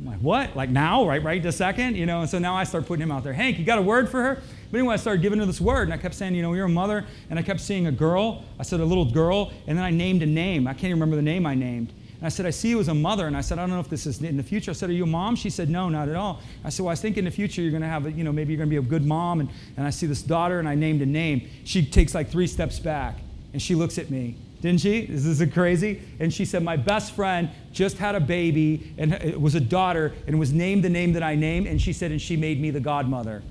I'm 0.00 0.06
like, 0.06 0.20
what? 0.20 0.56
Like 0.56 0.70
now, 0.70 1.06
right, 1.06 1.22
right 1.22 1.42
this 1.42 1.56
second? 1.56 1.94
You 1.94 2.06
know, 2.06 2.22
and 2.22 2.30
so 2.30 2.38
now 2.38 2.56
I 2.56 2.64
start 2.64 2.86
putting 2.86 3.02
him 3.02 3.12
out 3.12 3.22
there. 3.22 3.34
Hank, 3.34 3.58
you 3.58 3.66
got 3.66 3.78
a 3.78 3.82
word 3.82 4.08
for 4.08 4.22
her? 4.22 4.42
But 4.70 4.78
anyway, 4.78 4.94
I 4.94 4.96
started 4.96 5.20
giving 5.20 5.38
her 5.40 5.46
this 5.46 5.60
word, 5.60 5.84
and 5.84 5.92
I 5.92 5.98
kept 5.98 6.14
saying, 6.14 6.34
you 6.34 6.40
know, 6.40 6.54
you're 6.54 6.66
a 6.66 6.70
mother, 6.70 7.04
and 7.28 7.38
I 7.38 7.42
kept 7.42 7.60
seeing 7.60 7.86
a 7.86 7.92
girl. 7.92 8.44
I 8.58 8.62
said 8.62 8.80
a 8.80 8.84
little 8.84 9.04
girl, 9.04 9.52
and 9.66 9.76
then 9.76 9.84
I 9.84 9.90
named 9.90 10.22
a 10.22 10.26
name. 10.26 10.66
I 10.66 10.72
can't 10.72 10.84
even 10.84 11.00
remember 11.00 11.16
the 11.16 11.22
name 11.22 11.44
I 11.44 11.54
named. 11.54 11.92
And 12.16 12.26
I 12.26 12.30
said, 12.30 12.46
I 12.46 12.50
see 12.50 12.70
you 12.70 12.80
as 12.80 12.88
a 12.88 12.94
mother. 12.94 13.26
And 13.26 13.36
I 13.36 13.42
said, 13.42 13.58
I 13.58 13.62
don't 13.62 13.70
know 13.70 13.80
if 13.80 13.90
this 13.90 14.06
is 14.06 14.22
in 14.22 14.38
the 14.38 14.42
future. 14.42 14.70
I 14.70 14.74
said, 14.74 14.88
Are 14.88 14.94
you 14.94 15.04
a 15.04 15.06
mom? 15.06 15.36
She 15.36 15.50
said, 15.50 15.68
No, 15.68 15.88
not 15.88 16.08
at 16.08 16.16
all. 16.16 16.40
I 16.64 16.70
said, 16.70 16.84
Well, 16.84 16.92
I 16.92 16.94
think 16.94 17.18
in 17.18 17.24
the 17.24 17.30
future 17.30 17.60
you're 17.60 17.70
going 17.70 17.82
to 17.82 17.88
have, 17.88 18.06
a, 18.06 18.12
you 18.12 18.24
know, 18.24 18.32
maybe 18.32 18.52
you're 18.52 18.58
going 18.58 18.68
to 18.70 18.80
be 18.80 18.84
a 18.84 18.88
good 18.88 19.04
mom. 19.04 19.40
And, 19.40 19.50
and 19.76 19.86
I 19.86 19.90
see 19.90 20.06
this 20.06 20.22
daughter, 20.22 20.58
and 20.58 20.68
I 20.68 20.74
named 20.74 21.02
a 21.02 21.06
name. 21.06 21.48
She 21.64 21.84
takes 21.84 22.14
like 22.14 22.30
three 22.30 22.46
steps 22.46 22.78
back, 22.78 23.18
and 23.52 23.60
she 23.60 23.74
looks 23.74 23.98
at 23.98 24.10
me. 24.10 24.36
Didn't 24.60 24.80
she? 24.82 25.00
Is 25.00 25.38
this 25.38 25.52
crazy? 25.52 26.02
And 26.18 26.32
she 26.32 26.44
said, 26.44 26.62
My 26.62 26.76
best 26.76 27.12
friend 27.12 27.50
just 27.72 27.96
had 27.96 28.14
a 28.14 28.20
baby, 28.20 28.92
and 28.98 29.14
it 29.14 29.40
was 29.40 29.54
a 29.54 29.60
daughter, 29.60 30.12
and 30.26 30.38
was 30.38 30.52
named 30.52 30.84
the 30.84 30.90
name 30.90 31.14
that 31.14 31.22
I 31.22 31.34
named. 31.34 31.66
And 31.66 31.80
she 31.80 31.92
said, 31.92 32.10
And 32.10 32.20
she 32.20 32.36
made 32.36 32.60
me 32.60 32.70
the 32.70 32.80
godmother. 32.80 33.42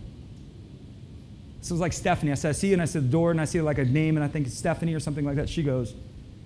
So 1.61 1.73
it 1.73 1.75
was 1.75 1.81
like 1.81 1.93
Stephanie. 1.93 2.31
I 2.31 2.35
said, 2.35 2.49
I 2.49 2.51
see 2.53 2.67
you, 2.67 2.73
and 2.73 2.81
I 2.81 2.85
said 2.85 3.03
the 3.05 3.11
door, 3.11 3.31
and 3.31 3.41
I 3.41 3.45
see 3.45 3.59
like 3.59 3.79
a 3.79 3.85
name, 3.85 4.17
and 4.17 4.23
I 4.23 4.27
think 4.27 4.47
it's 4.47 4.57
Stephanie 4.57 4.93
or 4.93 4.99
something 4.99 5.25
like 5.25 5.35
that. 5.35 5.49
She 5.49 5.63
goes, 5.63 5.93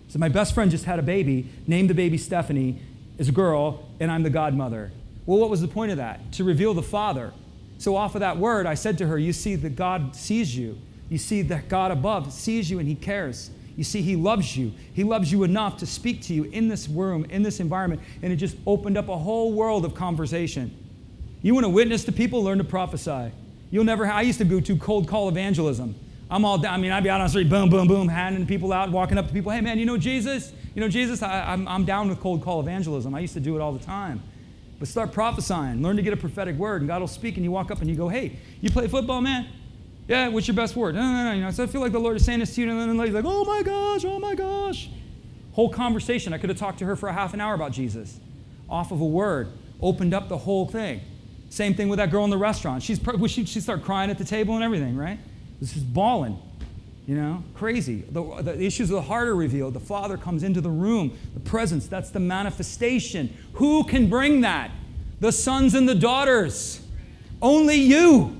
so 0.07 0.19
my 0.19 0.29
best 0.29 0.53
friend 0.53 0.69
just 0.69 0.85
had 0.85 0.99
a 0.99 1.03
baby, 1.03 1.49
named 1.67 1.89
the 1.89 1.93
baby 1.93 2.17
Stephanie, 2.17 2.79
is 3.17 3.29
a 3.29 3.31
girl, 3.31 3.89
and 3.99 4.11
I'm 4.11 4.23
the 4.23 4.29
godmother. 4.29 4.91
Well, 5.25 5.39
what 5.39 5.49
was 5.49 5.61
the 5.61 5.67
point 5.67 5.91
of 5.91 5.97
that? 5.97 6.31
To 6.33 6.43
reveal 6.43 6.73
the 6.73 6.83
Father. 6.83 7.33
So 7.77 7.95
off 7.95 8.15
of 8.15 8.21
that 8.21 8.37
word, 8.37 8.65
I 8.65 8.75
said 8.75 8.97
to 8.99 9.07
her, 9.07 9.17
You 9.17 9.33
see 9.33 9.55
that 9.55 9.75
God 9.75 10.15
sees 10.15 10.55
you. 10.55 10.77
You 11.09 11.17
see 11.17 11.41
that 11.43 11.69
God 11.69 11.91
above 11.91 12.31
sees 12.33 12.69
you 12.69 12.79
and 12.79 12.87
He 12.87 12.95
cares. 12.95 13.49
You 13.75 13.83
see, 13.83 14.01
He 14.01 14.15
loves 14.15 14.55
you. 14.55 14.71
He 14.93 15.03
loves 15.03 15.31
you 15.31 15.43
enough 15.43 15.77
to 15.77 15.85
speak 15.85 16.21
to 16.23 16.33
you 16.33 16.43
in 16.45 16.67
this 16.67 16.87
room, 16.87 17.25
in 17.25 17.43
this 17.43 17.59
environment, 17.59 18.01
and 18.21 18.31
it 18.31 18.37
just 18.37 18.55
opened 18.67 18.97
up 18.97 19.09
a 19.09 19.17
whole 19.17 19.53
world 19.53 19.85
of 19.85 19.95
conversation. 19.95 20.75
You 21.41 21.53
want 21.53 21.65
to 21.65 21.69
witness 21.69 22.05
to 22.05 22.11
people, 22.11 22.43
learn 22.43 22.59
to 22.59 22.63
prophesy. 22.63 23.31
You'll 23.71 23.83
never, 23.83 24.05
I 24.05 24.21
used 24.21 24.37
to 24.37 24.45
go 24.45 24.59
to 24.59 24.77
cold 24.77 25.07
call 25.07 25.27
evangelism. 25.29 25.95
I'm 26.29 26.45
all 26.45 26.57
down. 26.57 26.73
I 26.73 26.77
mean, 26.77 26.91
I'd 26.91 27.03
be 27.03 27.09
out 27.09 27.19
on 27.19 27.25
the 27.25 27.29
street, 27.29 27.49
boom, 27.49 27.69
boom, 27.69 27.87
boom, 27.87 28.07
handing 28.07 28.47
people 28.47 28.71
out, 28.71 28.91
walking 28.91 29.17
up 29.17 29.27
to 29.27 29.33
people. 29.33 29.51
Hey, 29.51 29.61
man, 29.61 29.77
you 29.77 29.85
know 29.85 29.97
Jesus? 29.97 30.53
You 30.73 30.81
know 30.81 30.87
Jesus? 30.87 31.21
I, 31.21 31.51
I'm, 31.51 31.67
I'm 31.67 31.85
down 31.85 32.09
with 32.09 32.19
cold 32.19 32.43
call 32.43 32.59
evangelism. 32.59 33.13
I 33.13 33.19
used 33.19 33.33
to 33.33 33.39
do 33.39 33.55
it 33.55 33.61
all 33.61 33.71
the 33.71 33.83
time. 33.83 34.21
But 34.79 34.87
start 34.87 35.11
prophesying. 35.11 35.81
Learn 35.81 35.95
to 35.95 36.01
get 36.01 36.13
a 36.13 36.17
prophetic 36.17 36.55
word, 36.55 36.81
and 36.81 36.87
God 36.87 37.01
will 37.01 37.07
speak, 37.07 37.35
and 37.35 37.43
you 37.43 37.51
walk 37.51 37.71
up 37.71 37.81
and 37.81 37.89
you 37.89 37.95
go, 37.95 38.09
hey, 38.09 38.37
you 38.61 38.69
play 38.69 38.87
football, 38.87 39.21
man? 39.21 39.47
Yeah, 40.07 40.27
what's 40.27 40.47
your 40.47 40.55
best 40.55 40.75
word? 40.75 40.95
No, 40.95 41.01
no, 41.01 41.23
no. 41.23 41.31
You 41.31 41.41
know, 41.41 41.51
so 41.51 41.63
I 41.63 41.67
feel 41.67 41.81
like 41.81 41.91
the 41.91 41.99
Lord 41.99 42.17
is 42.17 42.25
saying 42.25 42.39
this 42.39 42.55
to 42.55 42.61
you, 42.61 42.69
and 42.69 42.79
then 42.79 42.89
the 42.89 42.95
lady's 42.95 43.15
like, 43.15 43.25
oh 43.25 43.45
my 43.45 43.63
gosh, 43.63 44.03
oh 44.05 44.19
my 44.19 44.35
gosh. 44.35 44.89
Whole 45.53 45.69
conversation. 45.69 46.33
I 46.33 46.37
could 46.37 46.49
have 46.49 46.59
talked 46.59 46.79
to 46.79 46.85
her 46.85 46.95
for 46.95 47.09
a 47.09 47.13
half 47.13 47.33
an 47.33 47.41
hour 47.41 47.53
about 47.53 47.71
Jesus 47.71 48.19
off 48.69 48.91
of 48.91 49.01
a 49.01 49.05
word, 49.05 49.49
opened 49.81 50.13
up 50.13 50.29
the 50.29 50.37
whole 50.37 50.67
thing. 50.67 51.01
Same 51.49 51.75
thing 51.75 51.87
with 51.89 51.97
that 51.97 52.09
girl 52.09 52.23
in 52.23 52.31
the 52.31 52.37
restaurant. 52.37 52.81
She's, 52.81 52.99
she, 53.27 53.45
she 53.45 53.61
started 53.61 53.85
crying 53.85 54.09
at 54.09 54.17
the 54.17 54.25
table 54.25 54.55
and 54.55 54.63
everything, 54.63 54.97
right? 54.97 55.19
This 55.61 55.77
is 55.77 55.83
bawling, 55.83 56.39
you 57.05 57.15
know, 57.15 57.43
crazy. 57.53 58.03
The, 58.09 58.41
the 58.41 58.59
issues 58.63 58.89
of 58.89 58.95
the 58.95 59.03
heart 59.03 59.27
are 59.27 59.35
revealed. 59.35 59.75
The 59.75 59.79
Father 59.79 60.17
comes 60.17 60.41
into 60.41 60.61
the 60.61 60.71
room. 60.71 61.15
The 61.35 61.39
presence, 61.39 61.85
that's 61.85 62.09
the 62.09 62.19
manifestation. 62.19 63.37
Who 63.53 63.83
can 63.83 64.09
bring 64.09 64.41
that? 64.41 64.71
The 65.19 65.31
sons 65.31 65.75
and 65.75 65.87
the 65.87 65.95
daughters. 65.95 66.81
Only 67.39 67.75
you. 67.75 68.35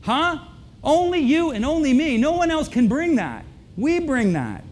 Huh? 0.00 0.38
Only 0.86 1.18
you 1.18 1.50
and 1.50 1.66
only 1.66 1.92
me. 1.92 2.16
No 2.16 2.32
one 2.32 2.50
else 2.50 2.68
can 2.68 2.88
bring 2.88 3.16
that. 3.16 3.44
We 3.76 4.00
bring 4.00 4.32
that. 4.32 4.64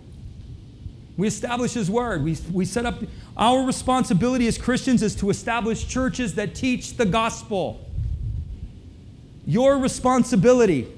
We 1.19 1.29
establish 1.29 1.75
His 1.75 1.91
Word. 1.91 2.25
We, 2.25 2.39
we 2.51 2.65
set 2.65 2.87
up, 2.87 2.95
our 3.37 3.67
responsibility 3.67 4.47
as 4.47 4.57
Christians 4.57 5.03
is 5.03 5.15
to 5.17 5.29
establish 5.29 5.87
churches 5.87 6.37
that 6.37 6.55
teach 6.55 6.97
the 6.97 7.05
gospel. 7.05 7.85
Your 9.45 9.77
responsibility 9.77 10.89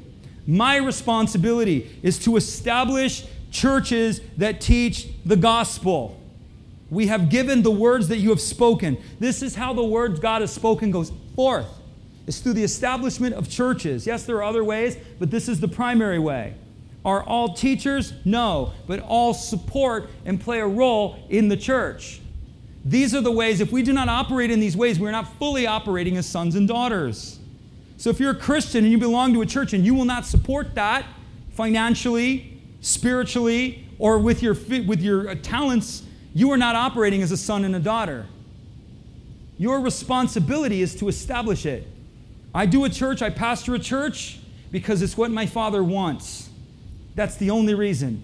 my 0.47 0.77
responsibility 0.77 1.91
is 2.03 2.19
to 2.21 2.37
establish 2.37 3.27
churches 3.51 4.21
that 4.37 4.61
teach 4.61 5.09
the 5.25 5.37
gospel. 5.37 6.21
We 6.89 7.09
have 7.09 7.29
given 7.31 7.63
the 7.63 7.71
words 7.71 8.09
that 8.09 8.19
you 8.19 8.31
have 8.31 8.41
spoken. 8.41 8.97
This 9.19 9.43
is 9.43 9.57
how 9.57 9.73
the 9.73 9.83
words 9.83 10.21
God 10.21 10.43
has 10.43 10.53
spoken 10.53 10.93
goes 10.93 11.11
forth. 11.35 11.67
It's 12.27 12.41
through 12.41 12.55
the 12.55 12.65
establishment 12.65 13.35
of 13.35 13.49
churches. 13.49 14.07
Yes, 14.07 14.25
there 14.25 14.37
are 14.37 14.45
other 14.45 14.65
ways, 14.65 14.97
but 15.19 15.31
this 15.31 15.49
is 15.49 15.61
the 15.61 15.69
primary 15.69 16.19
way. 16.19 16.55
Are 17.05 17.23
all 17.23 17.55
teachers? 17.55 18.13
No, 18.25 18.73
but 18.89 18.99
all 19.01 19.33
support 19.33 20.11
and 20.25 20.41
play 20.41 20.59
a 20.59 20.67
role 20.67 21.19
in 21.29 21.49
the 21.49 21.57
church. 21.57 22.21
These 22.85 23.15
are 23.15 23.21
the 23.21 23.33
ways, 23.33 23.61
if 23.61 23.71
we 23.73 23.83
do 23.83 23.93
not 23.93 24.09
operate 24.09 24.51
in 24.51 24.61
these 24.61 24.77
ways, 24.77 24.99
we're 24.99 25.13
not 25.13 25.33
fully 25.39 25.67
operating 25.67 26.17
as 26.17 26.27
sons 26.27 26.55
and 26.55 26.67
daughters. 26.67 27.39
So 27.97 28.11
if 28.11 28.21
you're 28.21 28.33
a 28.33 28.39
Christian 28.39 28.85
and 28.85 28.93
you 28.93 28.99
belong 28.99 29.33
to 29.35 29.43
a 29.43 29.47
church 29.47 29.73
and 29.73 29.85
you 29.85 29.95
will 29.95 30.05
not 30.05 30.27
support 30.27 30.75
that 30.75 31.05
financially, 31.53 32.61
spiritually, 32.81 33.89
or 33.99 34.19
with 34.19 34.43
your, 34.43 34.55
with 34.55 35.01
your 35.01 35.31
uh, 35.31 35.35
talents, 35.43 36.03
you 36.35 36.51
are 36.51 36.57
not 36.57 36.77
operating 36.77 37.23
as 37.23 37.33
a 37.33 37.37
son 37.37 37.65
and 37.65 37.75
a 37.75 37.81
daughter. 37.81 38.27
Your 39.59 39.81
responsibility 39.81 40.83
is 40.83 40.95
to 40.97 41.09
establish 41.09 41.65
it. 41.65 41.89
I 42.57 42.65
do 42.65 42.87
a 42.87 42.89
church, 42.89 43.21
I 43.21 43.29
pastor 43.29 43.75
a 43.75 43.79
church 43.79 44.39
because 44.71 45.03
it's 45.03 45.15
what 45.15 45.31
my 45.31 45.45
father 45.45 45.85
wants. 45.85 46.49
That's 47.15 47.37
the 47.37 47.51
only 47.51 47.75
reason. 47.75 48.23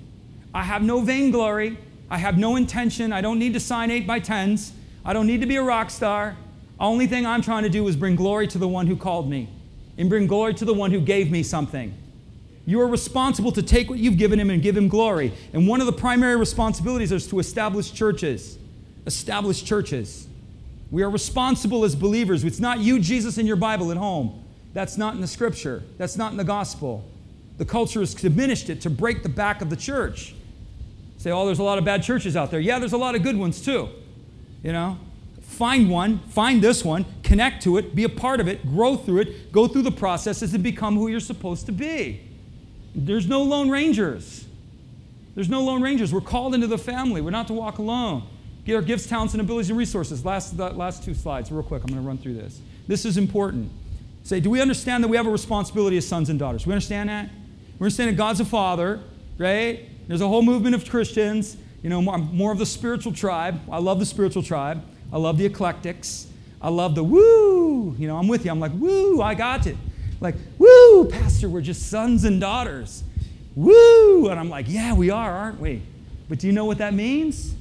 I 0.55 0.63
have 0.63 0.83
no 0.83 1.03
vainglory. 1.03 1.77
I 2.09 2.17
have 2.17 2.39
no 2.39 2.57
intention. 2.57 3.13
I 3.13 3.21
don't 3.21 3.39
need 3.39 3.53
to 3.53 3.61
sign 3.61 3.91
8 3.91 4.07
by 4.07 4.21
10s. 4.21 4.73
I 5.05 5.13
don't 5.13 5.27
need 5.27 5.43
to 5.43 5.47
be 5.47 5.57
a 5.57 5.63
rock 5.63 5.91
star. 5.91 6.39
Only 6.81 7.07
thing 7.07 7.27
I'm 7.27 7.43
trying 7.43 7.65
to 7.65 7.69
do 7.69 7.87
is 7.89 7.95
bring 7.95 8.17
glory 8.17 8.49
to 8.49 8.59
the 8.59 8.67
one 8.67 8.87
who 8.87 8.97
called 8.97 9.29
me 9.29 9.51
and 9.99 10.09
bring 10.09 10.27
glory 10.27 10.55
to 10.55 10.65
the 10.65 10.73
one 10.73 10.91
who 10.91 11.01
gave 11.01 11.31
me 11.31 11.43
something. 11.43 11.95
You 12.65 12.81
are 12.81 12.87
responsible 12.87 13.53
to 13.53 13.63
take 13.63 13.91
what 13.91 13.99
you've 13.99 14.17
given 14.17 14.41
him 14.41 14.49
and 14.49 14.63
give 14.63 14.79
him 14.79 14.89
glory. 14.89 15.35
And 15.53 15.69
one 15.69 15.81
of 15.81 15.87
the 15.87 15.93
primary 15.93 16.37
responsibilities 16.37 17.13
is 17.13 17.27
to 17.27 17.39
establish 17.39 17.93
churches. 17.93 18.59
Establish 19.05 19.63
churches. 19.63 20.27
We 20.93 21.03
are 21.03 21.11
responsible 21.11 21.85
as 21.85 21.97
believers. 21.97 22.45
It's 22.45 22.61
not 22.61 22.79
you, 22.79 23.01
Jesus, 23.01 23.39
and 23.39 23.49
your 23.49 23.57
Bible 23.57 23.91
at 23.91 23.97
home. 23.97 24.45
That's 24.75 24.99
not 24.99 25.15
in 25.15 25.23
the 25.23 25.27
scripture. 25.27 25.83
That's 25.97 26.19
not 26.19 26.33
in 26.33 26.37
the 26.37 26.45
gospel. 26.45 27.11
The 27.57 27.65
culture 27.65 28.01
has 28.01 28.15
diminished 28.15 28.69
it 28.69 28.83
to 28.83 28.91
break 28.91 29.23
the 29.23 29.29
back 29.31 29.63
of 29.63 29.71
the 29.71 29.77
church. 29.77 30.35
Say, 31.17 31.31
oh, 31.31 31.47
there's 31.47 31.61
a 31.61 31.63
lot 31.63 31.79
of 31.79 31.85
bad 31.85 32.03
churches 32.03 32.37
out 32.37 32.51
there. 32.51 32.61
Yeah, 32.61 32.79
there's 32.79 32.93
a 32.93 32.99
lot 32.99 33.15
of 33.15 33.23
good 33.23 33.39
ones 33.39 33.65
too. 33.65 33.89
You 34.63 34.73
know? 34.73 34.99
Find 35.41 35.89
one, 35.89 36.19
find 36.29 36.61
this 36.61 36.85
one, 36.85 37.07
connect 37.23 37.63
to 37.63 37.79
it, 37.79 37.95
be 37.95 38.05
a 38.05 38.09
part 38.09 38.41
of 38.41 38.47
it, 38.47 38.67
grow 38.67 38.97
through 38.97 39.21
it, 39.21 39.51
go 39.53 39.67
through 39.67 39.83
the 39.83 39.93
processes 39.93 40.53
and 40.53 40.63
become 40.63 40.97
who 40.97 41.09
you're 41.09 41.21
supposed 41.21 41.67
to 41.67 41.73
be. 41.73 42.21
There's 42.95 43.27
no 43.27 43.43
lone 43.43 43.71
rangers. 43.71 44.47
There's 45.35 45.49
no 45.49 45.63
lone 45.63 45.81
rangers. 45.81 46.13
We're 46.13 46.21
called 46.21 46.55
into 46.55 46.67
the 46.67 46.77
family. 46.77 47.23
We're 47.23 47.31
not 47.31 47.47
to 47.47 47.55
walk 47.55 47.79
alone. 47.79 48.27
Our 48.69 48.81
gifts, 48.83 49.07
talents, 49.07 49.35
and 49.35 49.41
abilities 49.41 49.71
and 49.71 49.79
resources. 49.79 50.25
Last, 50.25 50.57
last 50.57 51.03
two 51.03 51.15
slides, 51.15 51.51
real 51.51 51.63
quick. 51.63 51.83
I'm 51.83 51.89
going 51.89 52.01
to 52.01 52.07
run 52.07 52.19
through 52.19 52.35
this. 52.35 52.61
This 52.87 53.05
is 53.05 53.17
important. 53.17 53.71
Say, 54.23 54.39
do 54.39 54.51
we 54.51 54.61
understand 54.61 55.03
that 55.03 55.09
we 55.09 55.17
have 55.17 55.27
a 55.27 55.31
responsibility 55.31 55.97
as 55.97 56.07
sons 56.07 56.31
and 56.31 56.39
daughters? 56.39 56.65
We 56.65 56.73
understand 56.73 57.09
that? 57.09 57.29
We 57.79 57.85
understand 57.85 58.11
that 58.11 58.17
God's 58.17 58.39
a 58.39 58.45
father, 58.45 59.01
right? 59.37 59.89
There's 60.07 60.21
a 60.21 60.29
whole 60.29 60.43
movement 60.43 60.77
of 60.77 60.89
Christians 60.89 61.57
You 61.83 61.91
know, 61.91 62.01
more, 62.01 62.19
more 62.19 62.53
of 62.53 62.59
the 62.59 62.67
spiritual 62.67 63.13
tribe. 63.13 63.61
I 63.71 63.79
love 63.79 63.99
the 63.99 64.07
spiritual 64.07 64.43
tribe. 64.43 64.85
I 65.13 65.19
love 65.19 65.37
the 65.37 65.45
eclectics. 65.45 66.29
I 66.61 66.69
love 66.69 66.95
the 66.95 67.03
woo. 67.03 67.97
You 67.99 68.07
know, 68.07 68.17
I'm 68.17 68.29
with 68.29 68.45
you. 68.45 68.53
I'm 68.53 68.61
like, 68.61 68.73
woo, 68.75 69.21
I 69.21 69.35
got 69.35 69.67
it. 69.67 69.77
Like, 70.21 70.37
woo, 70.59 71.09
Pastor, 71.11 71.49
we're 71.49 71.61
just 71.61 71.91
sons 71.91 72.23
and 72.25 72.41
daughters. 72.41 73.03
Woo. 73.57 74.29
And 74.29 74.39
I'm 74.39 74.49
like, 74.49 74.67
yeah, 74.69 74.95
we 74.95 75.11
are, 75.11 75.33
aren't 75.33 75.61
we? 75.61 75.83
But 76.29 76.39
do 76.39 76.47
you 76.47 76.53
know 76.53 76.65
what 76.65 76.79
that 76.79 76.95
means? 76.95 77.55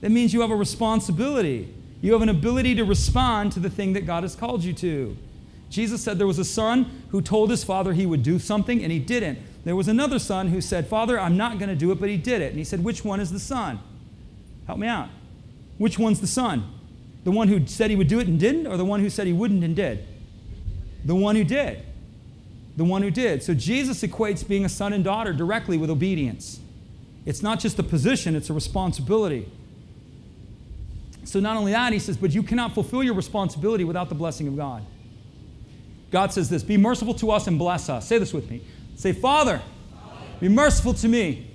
That 0.00 0.10
means 0.10 0.32
you 0.32 0.40
have 0.42 0.50
a 0.50 0.56
responsibility. 0.56 1.74
You 2.00 2.12
have 2.12 2.22
an 2.22 2.28
ability 2.28 2.74
to 2.76 2.84
respond 2.84 3.52
to 3.52 3.60
the 3.60 3.70
thing 3.70 3.92
that 3.94 4.06
God 4.06 4.22
has 4.22 4.36
called 4.36 4.62
you 4.62 4.72
to. 4.74 5.16
Jesus 5.70 6.02
said 6.02 6.18
there 6.18 6.26
was 6.26 6.38
a 6.38 6.44
son 6.44 7.02
who 7.10 7.20
told 7.20 7.50
his 7.50 7.64
father 7.64 7.92
he 7.92 8.06
would 8.06 8.22
do 8.22 8.38
something 8.38 8.82
and 8.82 8.90
he 8.92 8.98
didn't. 8.98 9.38
There 9.64 9.76
was 9.76 9.88
another 9.88 10.18
son 10.18 10.48
who 10.48 10.60
said, 10.60 10.86
Father, 10.86 11.18
I'm 11.18 11.36
not 11.36 11.58
going 11.58 11.68
to 11.68 11.76
do 11.76 11.90
it, 11.92 12.00
but 12.00 12.08
he 12.08 12.16
did 12.16 12.40
it. 12.40 12.50
And 12.50 12.58
he 12.58 12.64
said, 12.64 12.82
Which 12.82 13.04
one 13.04 13.20
is 13.20 13.30
the 13.30 13.40
son? 13.40 13.80
Help 14.66 14.78
me 14.78 14.86
out. 14.86 15.08
Which 15.76 15.98
one's 15.98 16.20
the 16.20 16.26
son? 16.26 16.72
The 17.24 17.30
one 17.30 17.48
who 17.48 17.66
said 17.66 17.90
he 17.90 17.96
would 17.96 18.08
do 18.08 18.20
it 18.20 18.28
and 18.28 18.38
didn't, 18.38 18.66
or 18.66 18.76
the 18.76 18.84
one 18.84 19.00
who 19.00 19.10
said 19.10 19.26
he 19.26 19.32
wouldn't 19.32 19.62
and 19.62 19.76
did? 19.76 20.06
The 21.04 21.14
one 21.14 21.36
who 21.36 21.44
did. 21.44 21.84
The 22.76 22.84
one 22.84 23.02
who 23.02 23.10
did. 23.10 23.42
So 23.42 23.54
Jesus 23.54 24.02
equates 24.02 24.46
being 24.46 24.64
a 24.64 24.68
son 24.68 24.92
and 24.92 25.04
daughter 25.04 25.32
directly 25.32 25.76
with 25.76 25.90
obedience. 25.90 26.60
It's 27.26 27.42
not 27.42 27.60
just 27.60 27.78
a 27.78 27.82
position, 27.82 28.34
it's 28.36 28.48
a 28.48 28.54
responsibility. 28.54 29.50
So, 31.28 31.40
not 31.40 31.58
only 31.58 31.72
that, 31.72 31.92
he 31.92 31.98
says, 31.98 32.16
but 32.16 32.30
you 32.30 32.42
cannot 32.42 32.72
fulfill 32.72 33.02
your 33.02 33.12
responsibility 33.12 33.84
without 33.84 34.08
the 34.08 34.14
blessing 34.14 34.48
of 34.48 34.56
God. 34.56 34.82
God 36.10 36.32
says 36.32 36.48
this 36.48 36.62
Be 36.62 36.78
merciful 36.78 37.12
to 37.16 37.30
us 37.32 37.46
and 37.46 37.58
bless 37.58 37.90
us. 37.90 38.08
Say 38.08 38.16
this 38.16 38.32
with 38.32 38.50
me. 38.50 38.62
Say, 38.96 39.12
Father, 39.12 39.60
be 40.40 40.48
merciful 40.48 40.94
to 40.94 41.06
me 41.06 41.46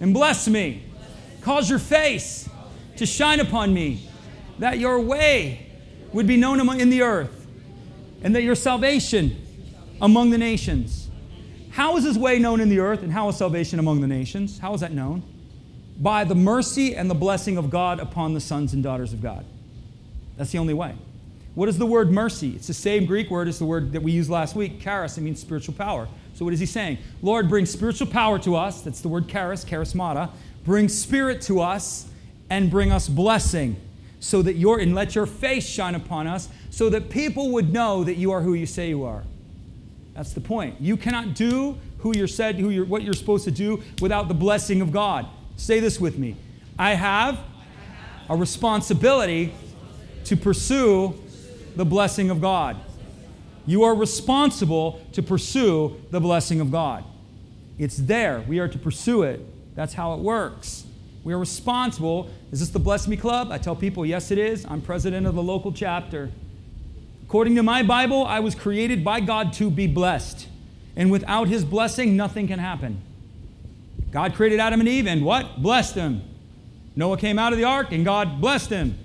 and 0.00 0.12
bless 0.12 0.46
me. 0.48 0.82
Cause 1.40 1.70
your 1.70 1.78
face 1.78 2.46
to 2.96 3.06
shine 3.06 3.40
upon 3.40 3.72
me, 3.72 4.06
that 4.58 4.78
your 4.78 5.00
way 5.00 5.66
would 6.12 6.26
be 6.26 6.36
known 6.36 6.60
in 6.78 6.90
the 6.90 7.00
earth, 7.00 7.46
and 8.22 8.36
that 8.36 8.42
your 8.42 8.54
salvation 8.54 9.34
among 10.02 10.28
the 10.28 10.36
nations. 10.36 11.08
How 11.70 11.96
is 11.96 12.04
his 12.04 12.18
way 12.18 12.38
known 12.38 12.60
in 12.60 12.68
the 12.68 12.80
earth, 12.80 13.02
and 13.02 13.10
how 13.10 13.30
is 13.30 13.38
salvation 13.38 13.78
among 13.78 14.02
the 14.02 14.06
nations? 14.06 14.58
How 14.58 14.74
is 14.74 14.82
that 14.82 14.92
known? 14.92 15.22
By 15.98 16.24
the 16.24 16.34
mercy 16.34 16.94
and 16.94 17.10
the 17.10 17.14
blessing 17.14 17.56
of 17.56 17.70
God 17.70 18.00
upon 18.00 18.34
the 18.34 18.40
sons 18.40 18.72
and 18.72 18.82
daughters 18.82 19.12
of 19.12 19.22
God. 19.22 19.44
That's 20.36 20.52
the 20.52 20.58
only 20.58 20.74
way. 20.74 20.94
What 21.54 21.70
is 21.70 21.78
the 21.78 21.86
word 21.86 22.10
mercy? 22.10 22.50
It's 22.50 22.66
the 22.66 22.74
same 22.74 23.06
Greek 23.06 23.30
word 23.30 23.48
as 23.48 23.58
the 23.58 23.64
word 23.64 23.92
that 23.92 24.02
we 24.02 24.12
used 24.12 24.28
last 24.28 24.54
week, 24.54 24.78
charis. 24.78 25.16
It 25.16 25.22
means 25.22 25.40
spiritual 25.40 25.74
power. 25.74 26.06
So 26.34 26.44
what 26.44 26.52
is 26.52 26.60
he 26.60 26.66
saying? 26.66 26.98
Lord, 27.22 27.48
bring 27.48 27.64
spiritual 27.64 28.08
power 28.08 28.38
to 28.40 28.56
us. 28.56 28.82
That's 28.82 29.00
the 29.00 29.08
word 29.08 29.26
charis, 29.26 29.64
charismata. 29.64 30.30
Bring 30.66 30.88
spirit 30.88 31.40
to 31.42 31.60
us 31.60 32.06
and 32.50 32.70
bring 32.70 32.92
us 32.92 33.08
blessing 33.08 33.80
so 34.20 34.42
that 34.42 34.54
your 34.54 34.80
and 34.80 34.94
let 34.94 35.14
your 35.14 35.24
face 35.24 35.66
shine 35.66 35.94
upon 35.94 36.26
us 36.26 36.48
so 36.70 36.90
that 36.90 37.08
people 37.08 37.52
would 37.52 37.72
know 37.72 38.04
that 38.04 38.16
you 38.16 38.32
are 38.32 38.42
who 38.42 38.52
you 38.52 38.66
say 38.66 38.90
you 38.90 39.04
are. 39.04 39.24
That's 40.14 40.34
the 40.34 40.40
point. 40.42 40.78
You 40.80 40.96
cannot 40.98 41.34
do 41.34 41.78
who 42.00 42.16
you're 42.16 42.28
said, 42.28 42.56
who 42.56 42.68
you're, 42.68 42.84
what 42.84 43.02
you're 43.02 43.14
supposed 43.14 43.44
to 43.44 43.50
do 43.50 43.82
without 44.00 44.28
the 44.28 44.34
blessing 44.34 44.82
of 44.82 44.92
God. 44.92 45.26
Say 45.56 45.80
this 45.80 46.00
with 46.00 46.18
me. 46.18 46.36
I 46.78 46.94
have 46.94 47.38
a 48.28 48.36
responsibility 48.36 49.54
to 50.24 50.36
pursue 50.36 51.18
the 51.74 51.84
blessing 51.84 52.30
of 52.30 52.40
God. 52.40 52.76
You 53.66 53.82
are 53.84 53.94
responsible 53.94 55.00
to 55.12 55.22
pursue 55.22 56.00
the 56.10 56.20
blessing 56.20 56.60
of 56.60 56.70
God. 56.70 57.04
It's 57.78 57.96
there. 57.96 58.44
We 58.46 58.58
are 58.58 58.68
to 58.68 58.78
pursue 58.78 59.22
it. 59.22 59.40
That's 59.74 59.94
how 59.94 60.14
it 60.14 60.20
works. 60.20 60.84
We 61.24 61.32
are 61.32 61.38
responsible. 61.38 62.30
Is 62.52 62.60
this 62.60 62.68
the 62.68 62.78
Bless 62.78 63.08
Me 63.08 63.16
Club? 63.16 63.50
I 63.50 63.58
tell 63.58 63.74
people, 63.74 64.06
yes, 64.06 64.30
it 64.30 64.38
is. 64.38 64.64
I'm 64.66 64.80
president 64.80 65.26
of 65.26 65.34
the 65.34 65.42
local 65.42 65.72
chapter. 65.72 66.30
According 67.24 67.56
to 67.56 67.62
my 67.62 67.82
Bible, 67.82 68.24
I 68.24 68.40
was 68.40 68.54
created 68.54 69.02
by 69.02 69.20
God 69.20 69.52
to 69.54 69.70
be 69.70 69.88
blessed. 69.88 70.46
And 70.94 71.10
without 71.10 71.48
His 71.48 71.64
blessing, 71.64 72.16
nothing 72.16 72.46
can 72.46 72.60
happen. 72.60 73.02
God 74.16 74.34
created 74.34 74.60
Adam 74.60 74.80
and 74.80 74.88
Eve 74.88 75.06
and 75.06 75.22
what? 75.22 75.60
Blessed 75.60 75.94
them. 75.94 76.22
Noah 76.96 77.18
came 77.18 77.38
out 77.38 77.52
of 77.52 77.58
the 77.58 77.66
ark 77.66 77.88
and 77.92 78.02
God 78.02 78.40
blessed 78.40 78.70
him. 78.70 78.98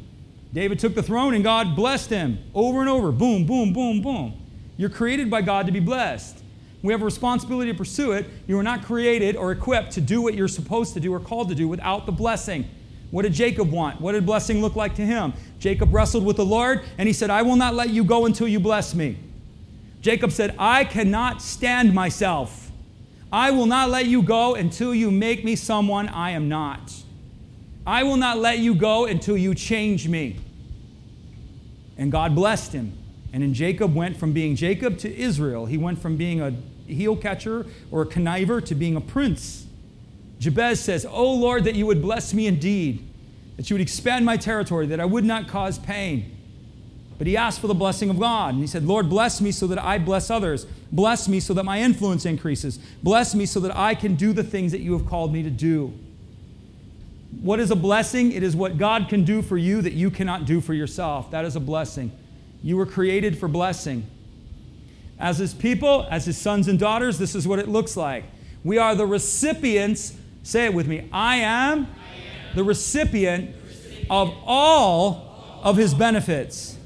David 0.53 0.80
took 0.80 0.95
the 0.95 1.03
throne 1.03 1.34
and 1.34 1.43
God 1.43 1.76
blessed 1.76 2.09
him 2.09 2.39
over 2.55 2.80
and 2.80 2.88
over. 2.88 3.12
Boom, 3.12 3.45
boom, 3.45 3.74
boom, 3.74 4.01
boom. 4.01 4.41
You're 4.78 4.89
created 4.89 5.30
by 5.30 5.41
God 5.41 5.66
to 5.66 5.74
be 5.74 5.82
blessed. 5.82 6.41
We 6.82 6.93
have 6.93 7.01
a 7.01 7.03
responsibility 7.03 7.74
to 7.74 7.78
pursue 7.78 8.14
it. 8.14 8.26
You 8.47 8.57
are 8.57 8.64
not 8.64 8.86
created 8.86 9.36
or 9.36 9.51
equipped 9.51 9.91
to 9.91 10.01
do 10.01 10.22
what 10.22 10.34
you're 10.34 10.47
supposed 10.47 10.93
to 10.93 11.01
do 11.01 11.14
or 11.14 11.20
called 11.20 11.49
to 11.49 11.55
do 11.55 11.68
without 11.68 12.05
the 12.05 12.14
blessing. 12.14 12.70
What 13.09 13.24
did 13.24 13.34
Jacob 13.34 13.70
want? 13.70 13.99
What 13.99 14.14
did 14.14 14.26
blessing 14.26 14.62
look 14.62 14.78
like 14.78 14.95
to 14.95 15.05
him? 15.05 15.34
Jacob 15.59 15.93
wrestled 15.93 16.24
with 16.24 16.38
the 16.38 16.45
Lord 16.45 16.86
and 16.97 17.05
he 17.05 17.12
said, 17.12 17.30
I 17.30 17.41
will 17.41 17.57
not 17.57 17.74
let 17.74 17.89
you 17.89 18.05
go 18.05 18.28
until 18.28 18.47
you 18.47 18.62
bless 18.62 18.95
me. 18.95 19.18
Jacob 19.99 20.32
said, 20.32 20.55
I 20.57 20.86
cannot 20.86 21.41
stand 21.41 21.93
myself. 21.93 22.70
I 23.32 23.51
will 23.51 23.65
not 23.65 23.89
let 23.89 24.07
you 24.07 24.21
go 24.21 24.55
until 24.55 24.93
you 24.93 25.09
make 25.09 25.43
me 25.45 25.55
someone 25.55 26.09
I 26.09 26.32
am 26.32 26.49
not. 26.49 26.93
I 27.88 28.03
will 28.03 28.17
not 28.17 28.38
let 28.38 28.59
you 28.59 28.75
go 28.75 29.05
until 29.05 29.38
you 29.38 29.55
change 29.55 30.07
me. 30.07 30.38
And 31.97 32.11
God 32.11 32.36
blessed 32.36 32.73
him. 32.73 32.97
And 33.34 33.41
then 33.41 33.53
Jacob 33.53 33.95
went 33.95 34.17
from 34.17 34.34
being 34.34 34.55
Jacob 34.55 34.97
to 34.99 35.15
Israel. 35.15 35.65
He 35.65 35.77
went 35.77 35.99
from 35.99 36.17
being 36.17 36.41
a 36.41 36.53
heel 36.86 37.15
catcher 37.15 37.65
or 37.89 38.01
a 38.01 38.05
conniver 38.05 38.63
to 38.65 38.75
being 38.75 38.95
a 38.97 39.01
prince. 39.01 39.65
Jabez 40.39 40.79
says, 40.79 41.05
Oh 41.09 41.34
Lord, 41.34 41.63
that 41.63 41.75
you 41.75 41.86
would 41.86 42.01
bless 42.01 42.34
me 42.34 42.47
indeed, 42.47 43.07
that 43.55 43.69
you 43.69 43.75
would 43.75 43.82
expand 43.82 44.25
my 44.25 44.36
territory, 44.36 44.88
that 44.88 44.99
I 44.99 45.05
would 45.05 45.23
not 45.23 45.47
cause 45.47 45.79
pain. 45.79 46.38
But 47.22 47.28
he 47.28 47.38
asked 47.38 47.59
for 47.59 47.67
the 47.67 47.76
blessing 47.76 48.09
of 48.09 48.19
God. 48.19 48.55
And 48.55 48.63
he 48.63 48.65
said, 48.65 48.84
Lord, 48.84 49.07
bless 49.07 49.41
me 49.41 49.51
so 49.51 49.67
that 49.67 49.78
I 49.78 49.99
bless 49.99 50.32
others. 50.32 50.65
Bless 50.91 51.28
me 51.28 51.39
so 51.39 51.53
that 51.53 51.63
my 51.63 51.80
influence 51.80 52.26
increases. 52.26 52.80
Bless 53.03 53.36
me 53.36 53.45
so 53.45 53.59
that 53.59 53.78
I 53.78 53.93
can 53.93 54.15
do 54.15 54.34
the 54.34 54.43
things 54.43 54.72
that 54.72 54.82
you 54.82 54.93
have 54.93 55.05
called 55.05 55.32
me 55.32 55.43
to 55.43 55.51
do. 55.51 55.93
What 57.43 57.59
is 57.59 57.69
a 57.69 57.76
blessing? 57.76 58.32
It 58.32 58.41
is 58.41 58.55
what 58.55 58.80
God 58.80 59.07
can 59.07 59.24
do 59.24 59.43
for 59.43 59.55
you 59.55 59.84
that 59.84 59.93
you 59.93 60.09
cannot 60.09 60.45
do 60.45 60.61
for 60.61 60.74
yourself. 60.74 61.30
That 61.30 61.45
is 61.45 61.55
a 61.55 61.59
blessing. 61.59 62.11
You 62.63 62.76
were 62.76 62.88
created 62.88 63.38
for 63.38 63.47
blessing. 63.47 64.07
As 65.19 65.38
his 65.38 65.53
people, 65.53 66.07
as 66.09 66.26
his 66.26 66.39
sons 66.39 66.67
and 66.67 66.80
daughters, 66.80 67.19
this 67.19 67.36
is 67.36 67.47
what 67.47 67.59
it 67.59 67.67
looks 67.67 67.95
like. 67.95 68.24
We 68.63 68.80
are 68.80 68.95
the 68.95 69.05
recipients, 69.05 70.17
say 70.41 70.65
it 70.65 70.74
with 70.74 70.88
me 70.88 71.07
I 71.13 71.36
am, 71.36 71.82
I 71.82 72.15
am. 72.49 72.55
the 72.55 72.63
recipient 72.63 73.55
of 74.09 74.34
all 74.43 75.61
of 75.61 75.78
his 75.78 75.93
benefits. 75.93 76.80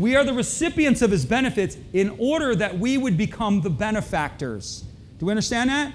We 0.00 0.16
are 0.16 0.24
the 0.24 0.32
recipients 0.32 1.02
of 1.02 1.10
his 1.10 1.26
benefits 1.26 1.76
in 1.92 2.16
order 2.18 2.54
that 2.54 2.78
we 2.78 2.96
would 2.96 3.18
become 3.18 3.60
the 3.60 3.68
benefactors. 3.68 4.82
Do 5.18 5.26
we 5.26 5.32
understand 5.32 5.68
that? 5.68 5.92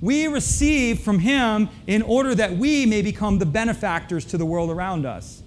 We 0.00 0.26
receive 0.26 1.00
from 1.00 1.18
him 1.18 1.68
in 1.86 2.00
order 2.00 2.34
that 2.34 2.56
we 2.56 2.86
may 2.86 3.02
become 3.02 3.38
the 3.38 3.44
benefactors 3.44 4.24
to 4.26 4.38
the 4.38 4.46
world 4.46 4.70
around 4.70 5.04
us. 5.04 5.42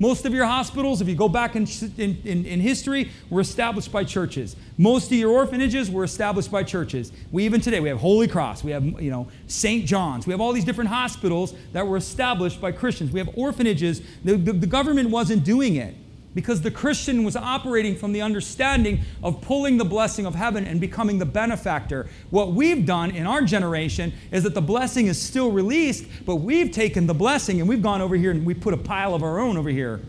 Most 0.00 0.26
of 0.26 0.34
your 0.34 0.46
hospitals, 0.46 1.00
if 1.00 1.08
you 1.08 1.14
go 1.14 1.28
back 1.28 1.54
in, 1.54 1.68
in, 1.96 2.44
in, 2.44 2.60
history, 2.60 3.12
were 3.30 3.40
established 3.40 3.92
by 3.92 4.02
churches. 4.02 4.56
Most 4.76 5.12
of 5.12 5.16
your 5.16 5.30
orphanages 5.30 5.88
were 5.88 6.02
established 6.02 6.50
by 6.50 6.64
churches. 6.64 7.12
We 7.30 7.44
even 7.44 7.60
today, 7.60 7.78
we 7.78 7.88
have 7.88 7.98
Holy 7.98 8.26
Cross, 8.26 8.64
we 8.64 8.72
have 8.72 8.82
you 9.00 9.12
know 9.12 9.28
St. 9.46 9.86
John's, 9.86 10.26
we 10.26 10.32
have 10.32 10.40
all 10.40 10.52
these 10.52 10.64
different 10.64 10.90
hospitals 10.90 11.54
that 11.72 11.86
were 11.86 11.96
established 11.96 12.60
by 12.60 12.72
Christians. 12.72 13.12
We 13.12 13.20
have 13.20 13.30
orphanages. 13.36 14.02
The, 14.24 14.34
the, 14.34 14.52
the 14.52 14.66
government 14.66 15.10
wasn't 15.10 15.44
doing 15.44 15.76
it 15.76 15.94
because 16.34 16.62
the 16.62 16.70
Christian 16.70 17.24
was 17.24 17.36
operating 17.36 17.96
from 17.96 18.12
the 18.12 18.22
understanding 18.22 19.00
of 19.22 19.40
pulling 19.40 19.76
the 19.76 19.84
blessing 19.84 20.26
of 20.26 20.34
heaven 20.34 20.66
and 20.66 20.80
becoming 20.80 21.18
the 21.18 21.26
benefactor. 21.26 22.08
What 22.30 22.52
we've 22.52 22.84
done 22.84 23.10
in 23.12 23.26
our 23.26 23.42
generation 23.42 24.12
is 24.32 24.42
that 24.42 24.54
the 24.54 24.62
blessing 24.62 25.06
is 25.06 25.20
still 25.20 25.52
released, 25.52 26.06
but 26.26 26.36
we've 26.36 26.72
taken 26.72 27.06
the 27.06 27.14
blessing 27.14 27.60
and 27.60 27.68
we've 27.68 27.82
gone 27.82 28.00
over 28.00 28.16
here 28.16 28.30
and 28.30 28.44
we 28.44 28.54
put 28.54 28.74
a 28.74 28.78
pile 28.78 29.14
of 29.14 29.22
our 29.22 29.38
own 29.38 29.56
over 29.56 29.70
here. 29.70 30.00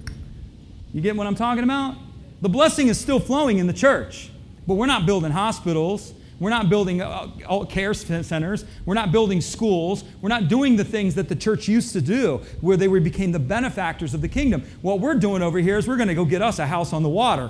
You 0.94 1.02
get 1.02 1.16
what 1.16 1.28
I'm 1.28 1.36
talking 1.36 1.64
about? 1.64 1.96
The 2.42 2.50
blessing 2.50 2.88
is 2.88 3.00
still 3.00 3.20
flowing 3.20 3.60
in 3.60 3.68
the 3.68 3.74
church, 3.74 4.30
but 4.66 4.76
we're 4.76 4.86
not 4.86 5.06
building 5.06 5.32
hospitals. 5.32 6.14
We're 6.40 6.50
not 6.50 6.70
building 6.70 7.02
uh, 7.02 7.66
care 7.70 7.94
centers. 7.94 8.66
We're 8.86 8.94
not 8.94 9.12
building 9.12 9.40
schools. 9.40 10.04
We're 10.22 10.30
not 10.30 10.50
doing 10.50 10.76
the 10.76 10.84
things 10.84 11.16
that 11.16 11.30
the 11.30 11.36
church 11.36 11.68
used 11.68 11.94
to 11.94 12.02
do 12.02 12.42
where 12.60 12.76
they 12.76 12.88
became 12.88 13.32
the 13.32 13.40
benefactors 13.40 14.14
of 14.14 14.22
the 14.22 14.28
kingdom. 14.28 14.64
What 14.82 15.00
we're 15.00 15.16
doing 15.16 15.42
over 15.42 15.60
here 15.60 15.78
is 15.78 15.88
we're 15.88 15.96
going 15.96 16.10
to 16.10 16.16
go 16.16 16.26
get 16.26 16.42
us 16.42 16.60
a 16.60 16.66
house 16.66 16.92
on 16.92 17.04
the 17.04 17.10
water. 17.10 17.50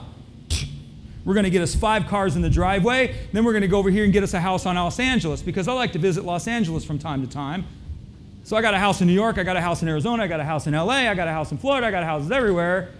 We're 1.24 1.34
going 1.34 1.46
to 1.46 1.50
get 1.50 1.64
us 1.64 1.74
five 1.74 2.06
cars 2.06 2.36
in 2.36 2.44
the 2.44 2.50
driveway. 2.52 3.16
Then 3.34 3.44
we're 3.44 3.54
going 3.54 3.64
to 3.64 3.68
go 3.68 3.80
over 3.80 3.90
here 3.90 4.04
and 4.04 4.14
get 4.14 4.22
us 4.22 4.36
a 4.36 4.40
house 4.40 4.68
on 4.68 4.76
Los 4.76 5.00
Angeles 5.00 5.42
because 5.42 5.68
I 5.68 5.74
like 5.74 5.92
to 5.94 6.00
visit 6.00 6.24
Los 6.24 6.48
Angeles 6.48 6.86
from 6.86 7.00
time 7.00 7.26
to 7.26 7.28
time. 7.28 7.66
So 8.44 8.56
I 8.56 8.62
got 8.62 8.76
a 8.76 8.78
house 8.78 9.02
in 9.02 9.08
New 9.08 9.14
York. 9.14 9.40
I 9.40 9.44
got 9.44 9.58
a 9.58 9.62
house 9.62 9.82
in 9.82 9.88
Arizona. 9.88 10.22
I 10.22 10.28
got 10.28 10.40
a 10.40 10.44
house 10.44 10.68
in 10.68 10.76
LA. 10.76 11.10
I 11.10 11.16
got 11.16 11.28
a 11.28 11.32
house 11.32 11.52
in 11.52 11.58
Florida. 11.58 11.88
I 11.88 11.92
got 11.92 12.04
houses 12.04 12.30
everywhere. 12.30 12.92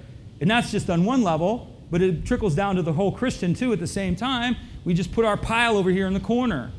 And 0.42 0.50
that's 0.50 0.72
just 0.72 0.90
on 0.90 1.06
one 1.06 1.22
level, 1.22 1.72
but 1.92 2.02
it 2.02 2.26
trickles 2.26 2.56
down 2.56 2.76
to 2.78 2.82
the 2.82 2.94
whole 2.94 3.12
Christian 3.12 3.54
too 3.54 3.72
at 3.72 3.80
the 3.80 3.86
same 3.86 4.16
time 4.16 4.58
we 4.86 4.94
just 4.94 5.12
put 5.12 5.26
our 5.26 5.36
pile 5.36 5.78
over 5.78 5.90
here 5.90 6.08
in 6.08 6.14
the 6.14 6.20
corner. 6.20 6.72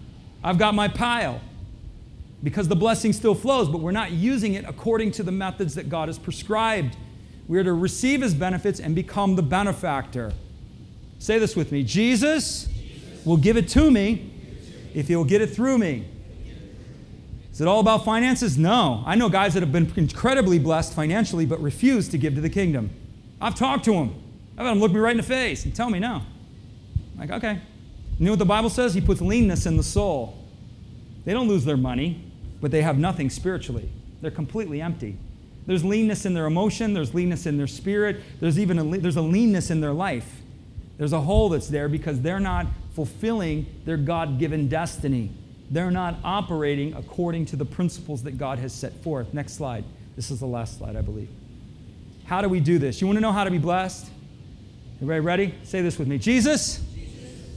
I've 0.42 0.58
got 0.58 0.74
my 0.74 0.88
pile. 0.88 1.40
because 2.42 2.68
the 2.68 2.76
blessing 2.76 3.12
still 3.12 3.34
flows, 3.34 3.68
but 3.68 3.80
we're 3.80 3.90
not 3.90 4.12
using 4.12 4.54
it 4.54 4.64
according 4.68 5.10
to 5.10 5.22
the 5.22 5.32
methods 5.32 5.74
that 5.74 5.88
God 5.88 6.08
has 6.08 6.18
prescribed. 6.18 6.96
We 7.48 7.58
are 7.58 7.64
to 7.64 7.72
receive 7.72 8.22
his 8.22 8.34
benefits 8.34 8.78
and 8.78 8.94
become 8.94 9.34
the 9.36 9.42
benefactor. 9.42 10.32
Say 11.18 11.38
this 11.38 11.56
with 11.56 11.72
me 11.72 11.82
Jesus 11.82 12.68
will 13.24 13.38
give 13.38 13.56
it 13.56 13.68
to 13.70 13.90
me 13.90 14.30
if 14.94 15.08
he'll 15.08 15.24
get 15.24 15.40
it 15.40 15.48
through 15.48 15.78
me. 15.78 16.06
Is 17.50 17.60
it 17.60 17.66
all 17.66 17.80
about 17.80 18.04
finances? 18.04 18.58
No. 18.58 19.02
I 19.06 19.16
know 19.16 19.28
guys 19.30 19.54
that 19.54 19.60
have 19.60 19.72
been 19.72 19.90
incredibly 19.96 20.58
blessed 20.58 20.92
financially 20.94 21.46
but 21.46 21.60
refuse 21.60 22.08
to 22.10 22.18
give 22.18 22.34
to 22.34 22.40
the 22.40 22.50
kingdom. 22.50 22.90
I've 23.40 23.54
talked 23.54 23.86
to 23.86 23.92
them. 23.92 24.14
I've 24.58 24.66
had 24.66 24.72
them 24.72 24.80
look 24.80 24.92
me 24.92 25.00
right 25.00 25.12
in 25.12 25.16
the 25.16 25.22
face 25.22 25.64
and 25.64 25.74
tell 25.74 25.90
me 25.90 25.98
no. 25.98 26.22
I'm 27.14 27.18
like, 27.18 27.30
okay. 27.30 27.60
You 28.18 28.24
know 28.26 28.32
what 28.32 28.38
the 28.38 28.44
Bible 28.44 28.70
says? 28.70 28.94
He 28.94 29.00
puts 29.00 29.20
leanness 29.20 29.66
in 29.66 29.76
the 29.76 29.82
soul. 29.82 30.42
They 31.24 31.32
don't 31.32 31.48
lose 31.48 31.64
their 31.64 31.76
money, 31.76 32.32
but 32.60 32.70
they 32.70 32.82
have 32.82 32.98
nothing 32.98 33.28
spiritually. 33.30 33.90
They're 34.20 34.30
completely 34.30 34.80
empty. 34.80 35.18
There's 35.66 35.84
leanness 35.84 36.24
in 36.24 36.32
their 36.32 36.46
emotion, 36.46 36.94
there's 36.94 37.12
leanness 37.12 37.44
in 37.44 37.58
their 37.58 37.66
spirit, 37.66 38.22
there's 38.40 38.58
even 38.58 38.78
a, 38.78 38.98
there's 38.98 39.16
a 39.16 39.22
leanness 39.22 39.70
in 39.70 39.80
their 39.80 39.92
life. 39.92 40.40
There's 40.96 41.12
a 41.12 41.20
hole 41.20 41.48
that's 41.48 41.68
there 41.68 41.88
because 41.88 42.20
they're 42.20 42.40
not 42.40 42.66
fulfilling 42.94 43.66
their 43.84 43.96
God 43.96 44.38
given 44.38 44.68
destiny. 44.68 45.30
They're 45.70 45.90
not 45.90 46.16
operating 46.24 46.94
according 46.94 47.46
to 47.46 47.56
the 47.56 47.64
principles 47.64 48.22
that 48.22 48.38
God 48.38 48.58
has 48.60 48.72
set 48.72 48.94
forth. 49.02 49.34
Next 49.34 49.54
slide. 49.54 49.84
This 50.14 50.30
is 50.30 50.40
the 50.40 50.46
last 50.46 50.78
slide, 50.78 50.96
I 50.96 51.02
believe. 51.02 51.28
How 52.24 52.40
do 52.40 52.48
we 52.48 52.60
do 52.60 52.78
this? 52.78 53.00
You 53.00 53.06
want 53.06 53.16
to 53.16 53.20
know 53.20 53.32
how 53.32 53.44
to 53.44 53.50
be 53.50 53.58
blessed? 53.58 54.06
Everybody 54.96 55.20
ready? 55.20 55.54
Say 55.64 55.82
this 55.82 55.98
with 55.98 56.08
me 56.08 56.16
Jesus, 56.18 56.76
Jesus. 56.76 56.85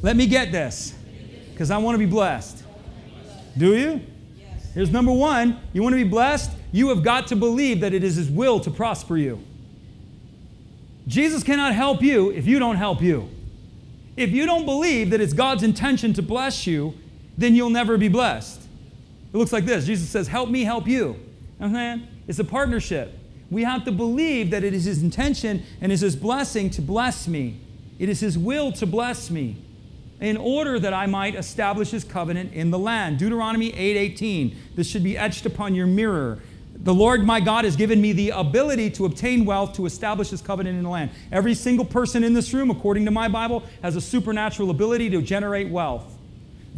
Let 0.01 0.15
me 0.15 0.27
get 0.27 0.51
this 0.51 0.93
because 1.51 1.71
I 1.71 1.77
want 1.77 1.95
to 1.95 1.99
be 1.99 2.05
blessed. 2.05 2.63
Do 3.57 3.75
you? 3.75 4.01
Here's 4.73 4.91
number 4.91 5.11
one 5.11 5.59
you 5.73 5.83
want 5.83 5.93
to 5.93 6.03
be 6.03 6.09
blessed? 6.09 6.51
You 6.71 6.89
have 6.89 7.03
got 7.03 7.27
to 7.27 7.35
believe 7.35 7.81
that 7.81 7.93
it 7.93 8.03
is 8.03 8.15
His 8.15 8.29
will 8.29 8.59
to 8.61 8.71
prosper 8.71 9.17
you. 9.17 9.43
Jesus 11.07 11.43
cannot 11.43 11.73
help 11.73 12.01
you 12.01 12.31
if 12.31 12.45
you 12.45 12.59
don't 12.59 12.77
help 12.77 13.01
you. 13.01 13.29
If 14.15 14.31
you 14.31 14.45
don't 14.45 14.65
believe 14.65 15.09
that 15.09 15.21
it's 15.21 15.33
God's 15.33 15.63
intention 15.63 16.13
to 16.13 16.21
bless 16.21 16.67
you, 16.67 16.93
then 17.37 17.55
you'll 17.55 17.69
never 17.69 17.97
be 17.97 18.07
blessed. 18.07 18.61
It 19.33 19.37
looks 19.37 19.51
like 19.51 19.65
this 19.65 19.85
Jesus 19.85 20.07
says, 20.07 20.27
Help 20.27 20.49
me 20.49 20.63
help 20.63 20.87
you. 20.87 21.19
Okay? 21.61 22.01
It's 22.27 22.39
a 22.39 22.43
partnership. 22.43 23.17
We 23.51 23.63
have 23.63 23.83
to 23.85 23.91
believe 23.91 24.51
that 24.51 24.63
it 24.63 24.73
is 24.73 24.85
His 24.85 25.01
intention 25.01 25.63
and 25.81 25.91
is 25.91 26.01
His 26.01 26.15
blessing 26.15 26.69
to 26.71 26.81
bless 26.81 27.27
me. 27.27 27.59
It 27.97 28.07
is 28.07 28.19
His 28.21 28.37
will 28.37 28.71
to 28.73 28.85
bless 28.85 29.29
me 29.29 29.57
in 30.19 30.37
order 30.37 30.79
that 30.79 30.93
I 30.93 31.05
might 31.05 31.35
establish 31.35 31.91
His 31.91 32.03
covenant 32.03 32.53
in 32.53 32.71
the 32.71 32.79
land. 32.79 33.17
Deuteronomy 33.17 33.71
8:18. 33.71 34.55
this 34.75 34.87
should 34.87 35.03
be 35.03 35.17
etched 35.17 35.45
upon 35.45 35.75
your 35.75 35.87
mirror. 35.87 36.39
The 36.81 36.93
Lord 36.93 37.25
my 37.25 37.41
God 37.41 37.65
has 37.65 37.75
given 37.75 37.99
me 37.99 38.13
the 38.13 38.29
ability 38.29 38.89
to 38.91 39.05
obtain 39.05 39.43
wealth 39.43 39.73
to 39.73 39.85
establish 39.85 40.29
his 40.29 40.41
covenant 40.41 40.77
in 40.77 40.83
the 40.83 40.89
land. 40.89 41.11
Every 41.29 41.53
single 41.53 41.83
person 41.83 42.23
in 42.23 42.33
this 42.33 42.53
room, 42.53 42.71
according 42.71 43.03
to 43.03 43.11
my 43.11 43.27
Bible, 43.27 43.63
has 43.81 43.97
a 43.97 44.01
supernatural 44.01 44.69
ability 44.69 45.09
to 45.09 45.21
generate 45.21 45.67
wealth 45.67 46.15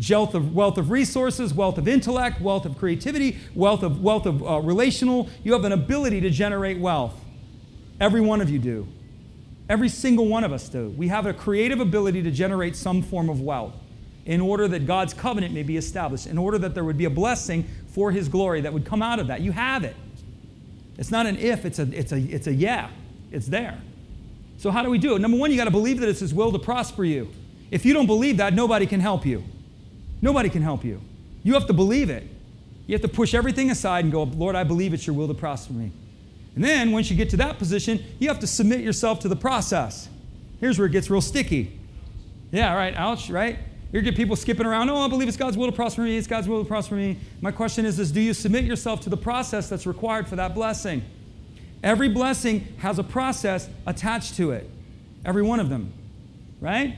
wealth 0.09 0.33
of, 0.33 0.55
wealth 0.55 0.77
of 0.77 0.89
resources, 0.89 1.53
wealth 1.53 1.77
of 1.77 1.87
intellect, 1.87 2.41
wealth 2.41 2.65
of 2.65 2.77
creativity, 2.77 3.37
wealth 3.53 3.83
of, 3.83 4.01
wealth 4.01 4.25
of 4.25 4.41
uh, 4.41 4.59
relational. 4.59 5.29
You 5.43 5.53
have 5.53 5.65
an 5.65 5.71
ability 5.71 6.21
to 6.21 6.29
generate 6.29 6.79
wealth. 6.79 7.13
Every 7.99 8.21
one 8.21 8.41
of 8.41 8.49
you 8.49 8.57
do. 8.57 8.87
Every 9.71 9.87
single 9.87 10.27
one 10.27 10.43
of 10.43 10.51
us 10.51 10.67
do. 10.67 10.89
We 10.97 11.07
have 11.07 11.25
a 11.25 11.33
creative 11.33 11.79
ability 11.79 12.23
to 12.23 12.29
generate 12.29 12.75
some 12.75 13.01
form 13.01 13.29
of 13.29 13.39
wealth 13.39 13.73
in 14.25 14.41
order 14.41 14.67
that 14.67 14.85
God's 14.85 15.13
covenant 15.13 15.53
may 15.53 15.63
be 15.63 15.77
established, 15.77 16.27
in 16.27 16.37
order 16.37 16.57
that 16.57 16.75
there 16.75 16.83
would 16.83 16.97
be 16.97 17.05
a 17.05 17.09
blessing 17.09 17.65
for 17.87 18.11
His 18.11 18.27
glory 18.27 18.59
that 18.59 18.73
would 18.73 18.83
come 18.83 19.01
out 19.01 19.19
of 19.19 19.27
that. 19.27 19.39
You 19.39 19.53
have 19.53 19.85
it. 19.85 19.95
It's 20.97 21.09
not 21.09 21.25
an 21.25 21.37
if, 21.37 21.63
it's 21.63 21.79
a, 21.79 21.83
it's 21.97 22.11
a, 22.11 22.17
it's 22.17 22.47
a 22.47 22.53
yeah. 22.53 22.89
It's 23.31 23.47
there. 23.47 23.81
So, 24.57 24.71
how 24.71 24.83
do 24.83 24.89
we 24.89 24.97
do 24.97 25.15
it? 25.15 25.19
Number 25.19 25.37
one, 25.37 25.51
you 25.51 25.55
got 25.57 25.63
to 25.63 25.71
believe 25.71 26.01
that 26.01 26.09
it's 26.09 26.19
His 26.19 26.33
will 26.33 26.51
to 26.51 26.59
prosper 26.59 27.05
you. 27.05 27.31
If 27.71 27.85
you 27.85 27.93
don't 27.93 28.07
believe 28.07 28.35
that, 28.37 28.53
nobody 28.53 28.85
can 28.85 28.99
help 28.99 29.25
you. 29.25 29.41
Nobody 30.21 30.49
can 30.49 30.63
help 30.63 30.83
you. 30.83 30.99
You 31.43 31.53
have 31.53 31.67
to 31.67 31.73
believe 31.73 32.09
it. 32.09 32.27
You 32.87 32.93
have 32.93 33.03
to 33.03 33.07
push 33.07 33.33
everything 33.33 33.71
aside 33.71 34.03
and 34.03 34.11
go, 34.11 34.23
Lord, 34.23 34.57
I 34.57 34.65
believe 34.65 34.93
it's 34.93 35.07
your 35.07 35.15
will 35.15 35.29
to 35.29 35.33
prosper 35.33 35.71
me. 35.71 35.93
And 36.55 36.63
then 36.63 36.91
once 36.91 37.09
you 37.09 37.15
get 37.15 37.29
to 37.31 37.37
that 37.37 37.57
position, 37.57 38.03
you 38.19 38.27
have 38.27 38.39
to 38.39 38.47
submit 38.47 38.81
yourself 38.81 39.19
to 39.21 39.27
the 39.27 39.35
process. 39.35 40.09
Here's 40.59 40.77
where 40.77 40.87
it 40.87 40.91
gets 40.91 41.09
real 41.09 41.21
sticky. 41.21 41.79
Yeah, 42.51 42.73
right, 42.75 42.93
ouch, 42.95 43.29
right? 43.29 43.57
You 43.91 44.01
get 44.01 44.15
people 44.15 44.35
skipping 44.35 44.65
around, 44.65 44.89
oh, 44.89 44.97
I 44.97 45.07
believe 45.07 45.27
it's 45.27 45.37
God's 45.37 45.57
will 45.57 45.65
to 45.65 45.71
prosper 45.71 46.01
me, 46.01 46.17
it's 46.17 46.27
God's 46.27 46.47
will 46.47 46.63
to 46.63 46.67
prosper 46.67 46.95
me. 46.95 47.17
My 47.41 47.51
question 47.51 47.85
is 47.85 47.97
this 47.97 48.11
do 48.11 48.21
you 48.21 48.33
submit 48.33 48.63
yourself 48.63 49.01
to 49.01 49.09
the 49.09 49.17
process 49.17 49.67
that's 49.69 49.85
required 49.85 50.27
for 50.27 50.37
that 50.37 50.55
blessing? 50.55 51.03
Every 51.83 52.09
blessing 52.09 52.67
has 52.77 52.99
a 52.99 53.03
process 53.03 53.67
attached 53.85 54.35
to 54.37 54.51
it. 54.51 54.69
Every 55.25 55.41
one 55.41 55.59
of 55.59 55.69
them. 55.69 55.93
Right? 56.59 56.95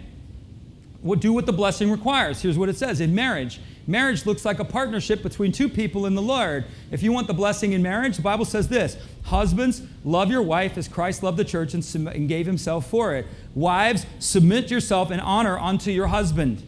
do 1.19 1.33
what 1.33 1.45
the 1.45 1.53
blessing 1.53 1.91
requires. 1.91 2.41
Here's 2.41 2.57
what 2.57 2.69
it 2.69 2.77
says 2.77 3.01
in 3.01 3.13
marriage. 3.13 3.59
Marriage 3.86 4.25
looks 4.25 4.45
like 4.45 4.59
a 4.59 4.65
partnership 4.65 5.21
between 5.21 5.51
two 5.51 5.67
people 5.67 6.05
in 6.05 6.15
the 6.15 6.21
Lord. 6.21 6.65
If 6.91 7.03
you 7.03 7.11
want 7.11 7.27
the 7.27 7.34
blessing 7.34 7.73
in 7.73 7.81
marriage, 7.81 8.15
the 8.15 8.21
Bible 8.21 8.45
says 8.45 8.69
this 8.69 8.97
Husbands, 9.23 9.81
love 10.05 10.29
your 10.29 10.41
wife 10.41 10.77
as 10.77 10.88
Christ 10.88 11.23
loved 11.23 11.38
the 11.38 11.45
church 11.45 11.73
and, 11.73 12.07
and 12.07 12.29
gave 12.29 12.45
himself 12.45 12.89
for 12.89 13.13
it. 13.13 13.25
Wives, 13.55 14.05
submit 14.19 14.71
yourself 14.71 15.11
in 15.11 15.19
honor 15.19 15.57
unto 15.57 15.91
your 15.91 16.07
husband. 16.07 16.63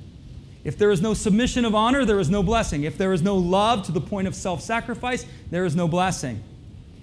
If 0.65 0.77
there 0.77 0.91
is 0.91 1.01
no 1.01 1.13
submission 1.13 1.63
of 1.63 1.75
honor, 1.75 2.05
there 2.05 2.19
is 2.19 2.29
no 2.29 2.41
blessing. 2.41 2.83
If 2.83 2.97
there 2.97 3.13
is 3.13 3.21
no 3.21 3.37
love 3.37 3.85
to 3.85 3.91
the 3.91 4.01
point 4.01 4.27
of 4.27 4.35
self 4.35 4.61
sacrifice, 4.61 5.25
there 5.51 5.63
is 5.63 5.75
no 5.75 5.87
blessing. 5.87 6.43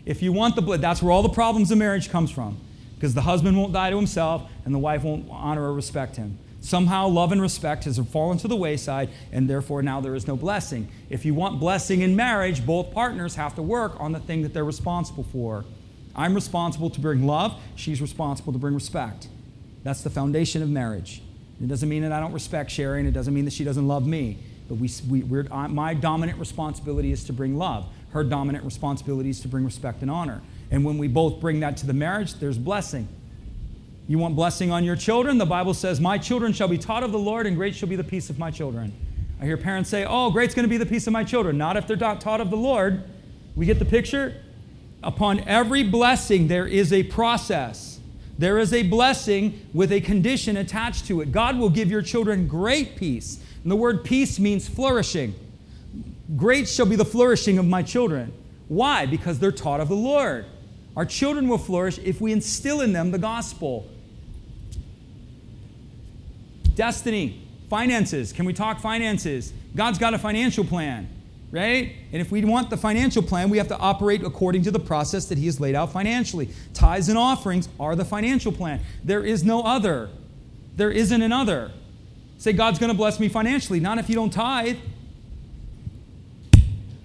If 0.05 0.21
you 0.21 0.33
want 0.33 0.57
the, 0.57 0.63
blood, 0.63 0.81
that's 0.81 1.01
where 1.01 1.13
all 1.13 1.23
the 1.23 1.29
problems 1.29 1.71
of 1.71 1.79
marriage 1.79 2.11
comes 2.11 2.31
from. 2.31 2.59
Because 2.97 3.15
the 3.15 3.23
husband 3.23 3.57
won't 3.57 3.73
die 3.73 3.91
to 3.91 3.97
himself 3.97 4.51
and 4.65 4.75
the 4.75 4.79
wife 4.79 5.05
won't 5.05 5.29
honor 5.31 5.63
or 5.63 5.73
respect 5.73 6.17
him. 6.17 6.39
Somehow, 6.63 7.09
love 7.09 7.33
and 7.33 7.43
respect 7.43 7.85
has 7.85 7.99
fallen 7.99 8.39
to 8.39 8.49
the 8.49 8.57
wayside, 8.57 9.11
and 9.33 9.51
therefore 9.51 9.83
now 9.83 10.01
there 10.01 10.15
is 10.15 10.29
no 10.29 10.37
blessing. 10.37 10.89
If 11.11 11.25
you 11.25 11.35
want 11.35 11.59
blessing 11.59 12.03
in 12.03 12.15
marriage, 12.15 12.65
both 12.65 12.93
partners 12.93 13.35
have 13.35 13.57
to 13.57 13.63
work 13.63 13.99
on 13.99 14.13
the 14.13 14.21
thing 14.21 14.43
that 14.43 14.55
they're 14.55 14.65
responsible 14.65 15.25
for. 15.25 15.65
I'm 16.15 16.35
responsible 16.35 16.89
to 16.91 17.01
bring 17.01 17.27
love, 17.27 17.61
she's 17.75 18.01
responsible 18.01 18.53
to 18.53 18.61
bring 18.61 18.75
respect. 18.75 19.27
That's 19.83 20.03
the 20.03 20.11
foundation 20.11 20.63
of 20.63 20.71
marriage. 20.71 21.21
It 21.61 21.67
doesn't 21.67 21.89
mean 21.89 22.03
that 22.03 22.13
I 22.13 22.21
don't 22.21 22.33
respect 22.33 22.71
Sherry, 22.71 23.01
and 23.01 23.09
it 23.09 23.13
doesn't 23.13 23.35
mean 23.35 23.45
that 23.45 23.53
she 23.53 23.65
doesn't 23.65 23.89
love 23.89 24.07
me. 24.07 24.39
But 24.69 24.77
we, 24.77 24.89
we, 25.09 25.49
uh, 25.49 25.67
my 25.67 25.95
dominant 25.95 26.39
responsibility 26.39 27.11
is 27.11 27.25
to 27.25 27.33
bring 27.33 27.57
love. 27.57 27.89
Her 28.11 28.23
dominant 28.23 28.65
responsibility 28.65 29.31
is 29.31 29.41
to 29.41 29.49
bring 29.49 29.65
respect 29.65 30.03
and 30.03 30.11
honor. 30.11 30.43
And 30.71 30.85
when 30.85 30.97
we 30.97 31.09
both 31.09 31.41
bring 31.41 31.59
that 31.61 31.77
to 31.79 31.87
the 31.87 31.93
marriage, 31.93 32.35
there's 32.35 32.57
blessing. 32.57 33.09
You 34.09 34.19
want 34.19 34.35
blessing 34.35 34.71
on 34.71 34.85
your 34.85 34.97
children? 34.97 35.39
The 35.39 35.47
Bible 35.47 35.75
says, 35.75 36.01
My 36.01 36.19
children 36.19 36.53
shall 36.53 36.69
be 36.69 36.79
taught 36.79 37.03
of 37.03 37.13
the 37.13 37.19
Lord, 37.19 37.47
and 37.47 37.57
great 37.57 37.75
shall 37.75 37.89
be 37.89 37.97
the 37.97 38.05
peace 38.05 38.31
of 38.31 38.39
my 38.39 38.51
children. 38.51 38.93
I 39.41 39.45
hear 39.45 39.57
parents 39.57 39.91
say, 39.91 40.05
Oh, 40.09 40.31
great's 40.31 40.55
going 40.55 40.65
to 40.65 40.71
be 40.71 40.77
the 40.77 40.87
peace 40.87 41.07
of 41.07 41.13
my 41.13 41.25
children. 41.25 41.57
Not 41.57 41.77
if 41.77 41.87
they're 41.87 41.97
not 41.97 42.21
taught 42.21 42.41
of 42.41 42.51
the 42.51 42.57
Lord. 42.57 43.05
We 43.55 43.67
get 43.67 43.79
the 43.79 43.85
picture? 43.85 44.35
Upon 45.03 45.41
every 45.41 45.83
blessing, 45.83 46.49
there 46.49 46.67
is 46.67 46.93
a 46.93 47.03
process. 47.05 48.01
There 48.39 48.59
is 48.59 48.73
a 48.73 48.83
blessing 48.83 49.67
with 49.73 49.93
a 49.93 50.01
condition 50.01 50.57
attached 50.57 51.07
to 51.07 51.21
it. 51.21 51.33
God 51.33 51.59
will 51.59 51.71
give 51.71 51.91
your 51.91 52.03
children 52.03 52.49
great 52.49 52.97
peace. 52.97 53.39
And 53.63 53.71
the 53.71 53.77
word 53.77 54.05
peace 54.05 54.39
means 54.39 54.69
flourishing. 54.69 55.35
Great 56.37 56.69
shall 56.69 56.87
be 56.87 56.97
the 56.97 57.05
flourishing 57.05 57.59
of 57.59 57.67
my 57.67 57.83
children. 57.83 58.33
Why? 58.69 59.07
Because 59.07 59.39
they're 59.39 59.53
taught 59.53 59.81
of 59.81 59.89
the 59.89 59.97
Lord. 59.97 60.47
Our 60.97 61.07
children 61.07 61.49
will 61.49 61.59
flourish 61.59 61.99
if 61.99 62.21
we 62.21 62.33
instill 62.33 62.81
in 62.81 62.93
them 62.93 63.11
the 63.11 63.19
gospel. 63.19 63.89
Destiny, 66.75 67.47
finances. 67.71 68.33
Can 68.33 68.45
we 68.45 68.53
talk 68.53 68.81
finances? 68.81 69.53
God's 69.75 69.99
got 69.99 70.13
a 70.13 70.19
financial 70.19 70.65
plan, 70.65 71.09
right? 71.51 71.95
And 72.13 72.21
if 72.21 72.31
we 72.31 72.45
want 72.45 72.69
the 72.69 72.77
financial 72.77 73.23
plan, 73.23 73.49
we 73.49 73.59
have 73.59 73.69
to 73.69 73.79
operate 73.79 74.23
according 74.23 74.63
to 74.65 74.71
the 74.71 74.79
process 74.79 75.27
that 75.27 75.39
He 75.39 75.47
has 75.47 75.61
laid 75.61 75.75
out 75.75 75.93
financially. 75.93 76.51
Tithes 76.75 77.09
and 77.09 77.17
offerings 77.17 77.69
are 77.81 77.97
the 77.97 78.05
financial 78.05 78.53
plan. 78.53 78.81
There 79.05 79.25
is 79.25 79.45
no 79.45 79.63
other. 79.63 80.11
There 80.77 80.91
isn't 80.91 81.23
another. 81.23 81.73
Say, 82.37 82.53
God's 82.53 82.79
going 82.79 82.91
to 82.91 82.97
bless 82.97 83.21
me 83.21 83.29
financially. 83.29 83.81
Not 83.81 83.99
if 83.99 84.09
you 84.09 84.15
don't 84.15 84.33
tithe. 84.33 84.77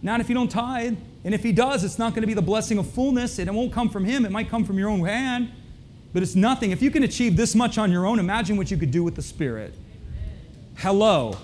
Not 0.02 0.20
if 0.20 0.30
you 0.30 0.36
don't 0.36 0.50
tithe. 0.50 0.98
And 1.28 1.36
if 1.36 1.44
he 1.44 1.52
does, 1.52 1.84
it's 1.84 2.00
not 2.00 2.14
going 2.14 2.22
to 2.22 2.28
be 2.28 2.34
the 2.34 2.42
blessing 2.42 2.78
of 2.78 2.90
fullness, 2.90 3.38
and 3.38 3.50
it 3.50 3.52
won't 3.52 3.74
come 3.74 3.90
from 3.90 4.06
him. 4.06 4.24
It 4.24 4.32
might 4.32 4.50
come 4.50 4.64
from 4.64 4.80
your 4.80 4.88
own 4.88 5.02
hand, 5.02 5.52
but 6.14 6.24
it's 6.24 6.36
nothing. 6.36 6.72
If 6.72 6.82
you 6.82 6.90
can 6.90 7.04
achieve 7.04 7.36
this 7.36 7.54
much 7.54 7.78
on 7.78 7.92
your 7.92 8.06
own, 8.06 8.18
imagine 8.18 8.56
what 8.56 8.72
you 8.72 8.78
could 8.78 8.92
do 8.92 9.04
with 9.04 9.16
the 9.16 9.22
Spirit. 9.22 9.74
Hello. 10.76 11.36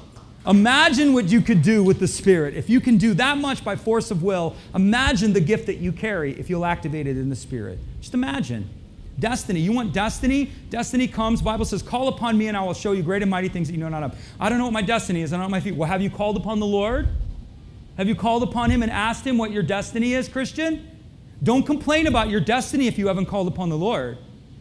Imagine 0.48 1.12
what 1.12 1.26
you 1.26 1.42
could 1.42 1.62
do 1.62 1.84
with 1.84 2.00
the 2.00 2.08
Spirit. 2.08 2.54
If 2.54 2.70
you 2.70 2.80
can 2.80 2.98
do 2.98 3.14
that 3.16 3.38
much 3.38 3.66
by 3.66 3.76
force 3.76 4.10
of 4.10 4.24
will, 4.24 4.56
imagine 4.74 5.34
the 5.34 5.42
gift 5.42 5.66
that 5.66 5.80
you 5.80 5.92
carry 5.92 6.32
if 6.40 6.50
you'll 6.50 6.64
activate 6.64 7.06
it 7.06 7.18
in 7.18 7.30
the 7.30 7.36
Spirit. 7.36 7.78
Just 8.00 8.14
imagine. 8.14 8.70
Destiny. 9.20 9.60
You 9.60 9.74
want 9.74 9.92
destiny? 9.92 10.52
Destiny 10.70 11.10
comes. 11.10 11.42
Bible 11.42 11.66
says, 11.66 11.84
"Call 11.84 12.08
upon 12.08 12.38
me, 12.38 12.48
and 12.48 12.56
I 12.56 12.64
will 12.64 12.74
show 12.74 12.94
you 12.94 13.04
great 13.04 13.22
and 13.22 13.30
mighty 13.30 13.50
things 13.50 13.68
that 13.68 13.74
you 13.74 13.82
know 13.82 13.90
not 13.90 14.04
of." 14.04 14.16
I 14.40 14.48
don't 14.48 14.60
know 14.60 14.64
what 14.64 14.74
my 14.74 14.82
destiny 14.82 15.24
is. 15.24 15.34
I 15.34 15.36
don't 15.36 15.42
know 15.42 15.46
what 15.48 15.58
my 15.58 15.60
feet. 15.60 15.76
Well, 15.76 15.90
have 15.90 16.02
you 16.02 16.10
called 16.10 16.38
upon 16.38 16.62
the 16.62 16.66
Lord? 16.66 17.10
Have 17.98 18.08
you 18.08 18.16
called 18.16 18.44
upon 18.44 18.72
Him 18.72 18.82
and 18.82 18.92
asked 18.92 19.26
Him 19.26 19.38
what 19.38 19.52
your 19.52 19.64
destiny 19.64 20.14
is, 20.14 20.28
Christian? 20.28 20.90
Don't 21.44 21.64
complain 21.64 22.08
about 22.08 22.30
your 22.30 22.40
destiny 22.40 22.88
if 22.88 22.98
you 22.98 23.08
haven't 23.08 23.26
called 23.26 23.48
upon 23.48 23.70
the 23.70 23.78
Lord. 23.78 24.18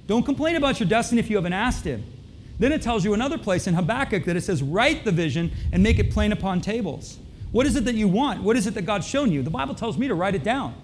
Don't 0.06 0.24
complain 0.24 0.56
about 0.56 0.80
your 0.80 0.88
destiny 0.88 1.20
if 1.20 1.30
you 1.30 1.36
haven't 1.36 1.52
asked 1.52 1.84
Him. 1.84 2.04
Then 2.58 2.72
it 2.72 2.82
tells 2.82 3.04
you 3.04 3.14
another 3.14 3.38
place 3.38 3.66
in 3.66 3.74
Habakkuk 3.74 4.24
that 4.24 4.36
it 4.36 4.42
says, 4.42 4.62
Write 4.62 5.04
the 5.04 5.12
vision 5.12 5.52
and 5.72 5.82
make 5.82 5.98
it 5.98 6.10
plain 6.10 6.32
upon 6.32 6.60
tables. 6.60 7.18
What 7.52 7.66
is 7.66 7.76
it 7.76 7.84
that 7.84 7.94
you 7.94 8.08
want? 8.08 8.42
What 8.42 8.56
is 8.56 8.66
it 8.66 8.74
that 8.74 8.82
God's 8.82 9.06
shown 9.06 9.32
you? 9.32 9.42
The 9.42 9.50
Bible 9.50 9.74
tells 9.74 9.96
me 9.96 10.08
to 10.08 10.14
write 10.14 10.34
it 10.34 10.42
down. 10.42 10.74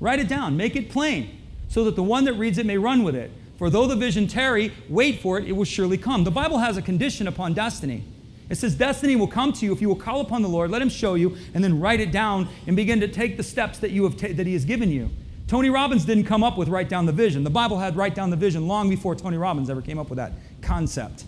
Write 0.00 0.18
it 0.18 0.28
down, 0.28 0.56
make 0.56 0.76
it 0.76 0.90
plain, 0.90 1.38
so 1.68 1.84
that 1.84 1.96
the 1.96 2.02
one 2.02 2.24
that 2.24 2.34
reads 2.34 2.58
it 2.58 2.66
may 2.66 2.76
run 2.78 3.02
with 3.02 3.14
it. 3.14 3.30
For 3.56 3.70
though 3.70 3.86
the 3.86 3.96
vision 3.96 4.26
tarry, 4.26 4.72
wait 4.88 5.20
for 5.20 5.38
it, 5.38 5.46
it 5.46 5.52
will 5.52 5.64
surely 5.64 5.96
come. 5.96 6.24
The 6.24 6.30
Bible 6.30 6.58
has 6.58 6.76
a 6.76 6.82
condition 6.82 7.28
upon 7.28 7.54
destiny. 7.54 8.04
It 8.48 8.56
says, 8.56 8.74
Destiny 8.74 9.16
will 9.16 9.28
come 9.28 9.52
to 9.54 9.64
you 9.64 9.72
if 9.72 9.80
you 9.80 9.88
will 9.88 9.96
call 9.96 10.20
upon 10.20 10.42
the 10.42 10.48
Lord, 10.48 10.70
let 10.70 10.82
Him 10.82 10.88
show 10.88 11.14
you, 11.14 11.36
and 11.54 11.62
then 11.62 11.80
write 11.80 12.00
it 12.00 12.12
down 12.12 12.48
and 12.66 12.76
begin 12.76 13.00
to 13.00 13.08
take 13.08 13.36
the 13.36 13.42
steps 13.42 13.78
that, 13.78 13.90
you 13.90 14.04
have 14.04 14.16
ta- 14.16 14.34
that 14.34 14.46
He 14.46 14.52
has 14.52 14.64
given 14.64 14.90
you. 14.90 15.10
Tony 15.46 15.68
Robbins 15.68 16.04
didn't 16.04 16.24
come 16.24 16.42
up 16.42 16.56
with 16.56 16.68
write 16.68 16.88
down 16.88 17.04
the 17.04 17.12
vision. 17.12 17.44
The 17.44 17.50
Bible 17.50 17.78
had 17.78 17.94
write 17.94 18.14
down 18.14 18.30
the 18.30 18.36
vision 18.36 18.66
long 18.66 18.88
before 18.88 19.14
Tony 19.14 19.36
Robbins 19.36 19.68
ever 19.68 19.82
came 19.82 19.98
up 19.98 20.08
with 20.08 20.16
that 20.16 20.32
concept. 20.62 21.24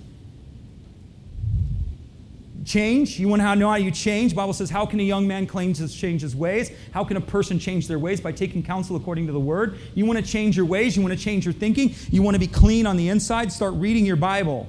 Change. 2.65 3.21
You 3.21 3.29
want 3.29 3.43
to 3.43 3.57
know 3.57 3.69
how 3.69 3.77
you 3.77 3.91
change? 3.91 4.33
The 4.33 4.37
Bible 4.37 4.55
says, 4.55 4.71
How 4.71 4.87
can 4.87 4.99
a 4.99 5.03
young 5.03 5.29
man 5.29 5.47
claim 5.47 5.75
to 5.75 5.87
change 5.87 6.23
his 6.23 6.35
ways? 6.35 6.71
How 6.93 7.05
can 7.05 7.19
a 7.19 7.21
person 7.21 7.59
change 7.59 7.87
their 7.87 7.99
ways? 7.99 8.21
By 8.21 8.33
taking 8.33 8.63
counsel 8.63 8.97
according 8.97 9.27
to 9.27 9.33
the 9.33 9.41
word. 9.41 9.79
You 9.95 10.07
want 10.07 10.19
to 10.19 10.25
change 10.25 10.57
your 10.57 10.65
ways. 10.65 10.97
You 10.97 11.03
want 11.03 11.13
to 11.13 11.23
change 11.23 11.45
your 11.45 11.53
thinking. 11.53 11.95
You 12.11 12.23
want 12.23 12.35
to 12.35 12.39
be 12.39 12.47
clean 12.47 12.87
on 12.87 12.97
the 12.97 13.11
inside. 13.11 13.53
Start 13.53 13.75
reading 13.75 14.07
your 14.07 14.17
Bible. 14.17 14.67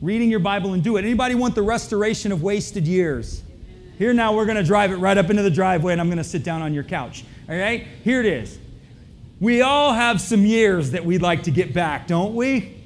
Reading 0.00 0.30
your 0.30 0.40
Bible 0.40 0.74
and 0.74 0.82
do 0.82 0.96
it. 0.96 1.04
Anybody 1.04 1.34
want 1.34 1.54
the 1.54 1.62
restoration 1.62 2.30
of 2.30 2.42
wasted 2.42 2.86
years? 2.86 3.42
Here 3.98 4.12
now, 4.12 4.32
we're 4.32 4.44
going 4.44 4.56
to 4.56 4.62
drive 4.62 4.92
it 4.92 4.96
right 4.96 5.18
up 5.18 5.28
into 5.28 5.42
the 5.42 5.50
driveway, 5.50 5.92
and 5.92 6.00
I'm 6.00 6.06
going 6.06 6.18
to 6.18 6.24
sit 6.24 6.44
down 6.44 6.62
on 6.62 6.72
your 6.72 6.84
couch. 6.84 7.24
All 7.48 7.56
right? 7.56 7.84
Here 8.04 8.20
it 8.20 8.26
is. 8.26 8.58
We 9.40 9.62
all 9.62 9.92
have 9.92 10.20
some 10.20 10.44
years 10.46 10.92
that 10.92 11.04
we'd 11.04 11.22
like 11.22 11.44
to 11.44 11.50
get 11.50 11.74
back, 11.74 12.06
don't 12.06 12.36
we? 12.36 12.76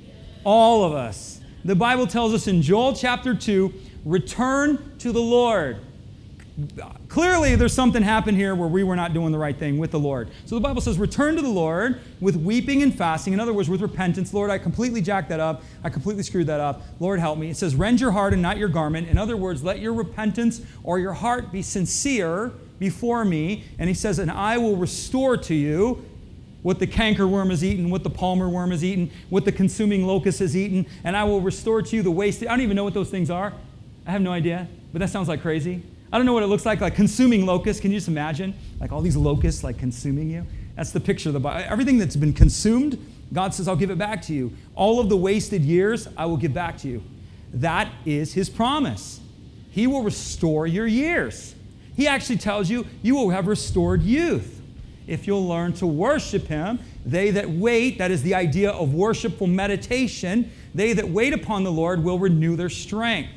All 0.45 0.85
of 0.85 0.95
us. 0.95 1.41
The 1.65 1.75
Bible 1.75 2.07
tells 2.07 2.33
us 2.33 2.47
in 2.47 2.63
Joel 2.63 2.95
chapter 2.95 3.35
2 3.35 3.73
return 4.07 4.99
to 4.99 5.13
the 5.13 5.21
Lord. 5.21 5.79
Clearly, 7.13 7.57
there's 7.57 7.75
something 7.75 8.03
happened 8.03 8.39
here 8.39 8.55
where 8.55 8.71
we 8.71 8.83
were 8.83 8.97
not 8.97 9.13
doing 9.13 9.33
the 9.33 9.39
right 9.39 9.55
thing 9.55 9.77
with 9.77 9.91
the 9.91 9.99
Lord. 9.99 10.31
So 10.47 10.55
the 10.55 10.63
Bible 10.63 10.81
says, 10.81 10.97
return 10.99 11.37
to 11.37 11.43
the 11.43 11.49
Lord 11.51 12.01
with 12.23 12.37
weeping 12.37 12.83
and 12.83 12.97
fasting. 12.97 13.35
In 13.35 13.39
other 13.39 13.53
words, 13.53 13.69
with 13.69 13.83
repentance. 13.83 14.33
Lord, 14.33 14.49
I 14.49 14.57
completely 14.57 15.03
jacked 15.03 15.29
that 15.29 15.39
up. 15.39 15.63
I 15.85 15.91
completely 15.91 16.23
screwed 16.23 16.47
that 16.47 16.61
up. 16.61 16.81
Lord, 17.01 17.21
help 17.21 17.39
me. 17.39 17.51
It 17.51 17.59
says, 17.59 17.77
rend 17.77 18.01
your 18.01 18.13
heart 18.13 18.33
and 18.33 18.41
not 18.41 18.57
your 18.57 18.71
garment. 18.71 19.11
In 19.11 19.19
other 19.19 19.37
words, 19.37 19.63
let 19.63 19.79
your 19.79 19.93
repentance 19.93 20.63
or 20.85 20.99
your 20.99 21.13
heart 21.13 21.53
be 21.53 21.61
sincere 21.61 22.51
before 22.79 23.27
me. 23.27 23.65
And 23.79 23.91
he 23.91 23.95
says, 23.95 24.19
and 24.19 24.31
I 24.31 24.57
will 24.57 24.77
restore 24.77 25.37
to 25.37 25.55
you 25.55 26.03
what 26.63 26.79
the 26.79 26.87
cankerworm 26.87 27.51
has 27.51 27.63
eaten, 27.63 27.91
what 27.91 28.05
the 28.05 28.11
palmer 28.11 28.49
worm 28.49 28.71
has 28.71 28.83
eaten, 28.83 29.11
what 29.29 29.45
the 29.45 29.53
consuming 29.53 30.07
locust 30.07 30.39
has 30.39 30.57
eaten, 30.57 30.87
and 31.05 31.15
I 31.15 31.25
will 31.25 31.43
restore 31.43 31.83
to 31.83 31.95
you 31.95 32.03
the 32.03 32.11
waste. 32.11 32.41
I 32.41 32.47
don't 32.47 32.63
even 32.63 32.75
know 32.75 32.85
what 32.85 32.95
those 32.95 33.11
things 33.11 33.29
are. 33.29 33.53
I 34.07 34.13
have 34.13 34.23
no 34.23 34.33
idea, 34.33 34.67
but 34.95 35.01
that 35.01 35.11
sounds 35.11 35.29
like 35.29 35.43
crazy. 35.43 35.83
I 36.13 36.19
don't 36.19 36.27
know 36.27 36.35
what 36.35 36.43
it 36.43 36.49
looks 36.49 36.67
like, 36.67 36.83
like 36.83 36.95
consuming 36.95 37.47
locusts. 37.47 37.81
Can 37.81 37.91
you 37.91 37.97
just 37.97 38.09
imagine? 38.09 38.55
Like 38.81 38.93
all 38.93 39.01
these 39.01 39.17
locusts, 39.17 39.65
like 39.65 39.79
consuming 39.79 40.29
you? 40.29 40.47
That's 40.77 40.91
the 40.91 41.01
picture 41.01 41.31
of 41.31 41.33
the 41.33 41.41
Bible. 41.41 41.65
Everything 41.67 41.97
that's 41.97 42.17
been 42.17 42.35
consumed, 42.35 42.99
God 43.33 43.55
says, 43.55 43.67
I'll 43.67 43.77
give 43.77 43.91
it 43.91 43.99
back 43.99 44.21
to 44.23 44.35
you. 44.35 44.53
All 44.75 45.01
of 45.01 45.09
the 45.09 45.17
wasted 45.17 45.63
years, 45.63 46.07
I 46.17 46.27
will 46.27 46.37
give 46.37 46.53
back 46.53 46.77
to 46.79 46.89
you. 46.89 47.03
That 47.55 47.91
is 48.05 48.35
His 48.35 48.51
promise. 48.51 49.21
He 49.71 49.87
will 49.87 50.03
restore 50.03 50.67
your 50.67 50.87
years. 50.87 51.55
He 51.97 52.07
actually 52.07 52.39
tells 52.39 52.69
you, 52.69 52.87
you 53.03 53.15
will 53.15 53.31
have 53.31 53.47
restored 53.47 54.03
youth 54.03 54.61
if 55.07 55.27
you'll 55.27 55.47
learn 55.47 55.73
to 55.75 55.87
worship 55.87 56.47
Him. 56.47 56.79
They 57.07 57.31
that 57.31 57.49
wait, 57.49 57.97
that 57.99 58.11
is 58.11 58.23
the 58.23 58.35
idea 58.35 58.71
of 58.71 58.93
worshipful 58.93 59.47
meditation, 59.47 60.51
they 60.75 60.93
that 60.93 61.09
wait 61.09 61.33
upon 61.33 61.65
the 61.65 61.73
Lord 61.73 62.05
will 62.05 62.19
renew 62.19 62.55
their 62.55 62.71
strength. 62.71 63.33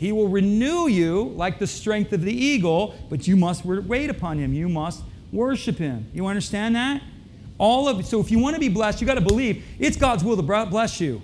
He 0.00 0.12
will 0.12 0.28
renew 0.28 0.88
you 0.88 1.24
like 1.36 1.58
the 1.58 1.66
strength 1.66 2.14
of 2.14 2.22
the 2.22 2.32
eagle, 2.32 2.94
but 3.10 3.28
you 3.28 3.36
must 3.36 3.66
wait 3.66 4.08
upon 4.08 4.38
him. 4.38 4.54
You 4.54 4.66
must 4.66 5.02
worship 5.30 5.76
him. 5.76 6.06
You 6.14 6.24
understand 6.24 6.74
that? 6.74 7.02
All 7.58 7.86
of 7.86 8.06
so 8.06 8.18
if 8.18 8.30
you 8.30 8.38
want 8.38 8.56
to 8.56 8.60
be 8.60 8.70
blessed, 8.70 9.02
you 9.02 9.06
got 9.06 9.16
to 9.16 9.20
believe 9.20 9.62
it's 9.78 9.98
God's 9.98 10.24
will 10.24 10.36
to 10.36 10.42
bless 10.42 11.02
you. 11.02 11.20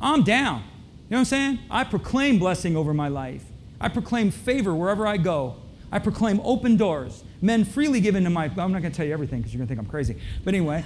I'm 0.00 0.22
down. 0.22 0.60
You 0.60 0.62
know 0.62 1.16
what 1.16 1.18
I'm 1.18 1.24
saying? 1.24 1.58
I 1.68 1.82
proclaim 1.82 2.38
blessing 2.38 2.76
over 2.76 2.94
my 2.94 3.08
life. 3.08 3.44
I 3.80 3.88
proclaim 3.88 4.30
favor 4.30 4.72
wherever 4.72 5.04
I 5.04 5.16
go. 5.16 5.56
I 5.90 5.98
proclaim 5.98 6.40
open 6.44 6.76
doors. 6.76 7.24
Men 7.42 7.64
freely 7.64 8.00
give 8.00 8.14
into 8.14 8.30
my 8.30 8.44
I'm 8.44 8.70
not 8.70 8.82
going 8.82 8.82
to 8.82 8.90
tell 8.90 9.04
you 9.04 9.12
everything 9.12 9.40
because 9.40 9.52
you're 9.52 9.58
going 9.58 9.66
to 9.66 9.74
think 9.74 9.84
I'm 9.84 9.90
crazy. 9.90 10.16
But 10.44 10.54
anyway, 10.54 10.84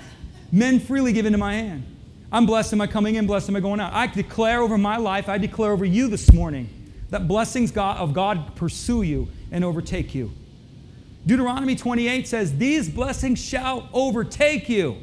men 0.51 0.81
freely 0.81 1.13
give 1.13 1.27
into 1.27 1.37
my 1.37 1.53
hand. 1.53 1.85
I'm 2.33 2.47
blessed. 2.47 2.73
Am 2.73 2.81
I 2.81 2.87
coming 2.87 3.17
in? 3.17 3.27
Blessed 3.27 3.51
am 3.51 3.57
I 3.57 3.61
going 3.61 3.79
out? 3.79 3.93
I 3.93 4.07
declare 4.07 4.63
over 4.63 4.79
my 4.79 4.97
life, 4.97 5.29
I 5.29 5.37
declare 5.37 5.71
over 5.71 5.85
you 5.85 6.09
this 6.09 6.33
morning 6.33 6.71
that 7.11 7.29
blessings 7.29 7.77
of 7.77 8.15
God 8.15 8.57
pursue 8.57 9.03
you 9.03 9.29
and 9.51 9.63
overtake 9.63 10.15
you. 10.15 10.33
Deuteronomy 11.27 11.77
28 11.77 12.27
says, 12.27 12.57
These 12.57 12.89
blessings 12.89 13.39
shall 13.39 13.87
overtake 13.93 14.71
you 14.71 14.97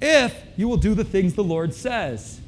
if 0.00 0.34
you 0.56 0.68
will 0.68 0.76
do 0.76 0.94
the 0.94 1.04
things 1.04 1.32
the 1.32 1.42
Lord 1.42 1.72
says. 1.72 2.38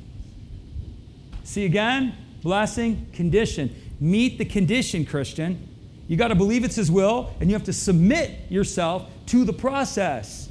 See 1.44 1.64
again? 1.64 2.14
Blessing, 2.42 3.06
condition. 3.14 3.74
Meet 4.00 4.36
the 4.36 4.44
condition, 4.44 5.06
Christian. 5.06 5.66
You 6.08 6.18
got 6.18 6.28
to 6.28 6.34
believe 6.34 6.62
it's 6.62 6.76
His 6.76 6.90
will, 6.90 7.32
and 7.40 7.48
you 7.48 7.56
have 7.56 7.64
to 7.64 7.72
submit 7.72 8.50
yourself 8.50 9.10
to 9.26 9.44
the 9.44 9.52
process. 9.54 10.50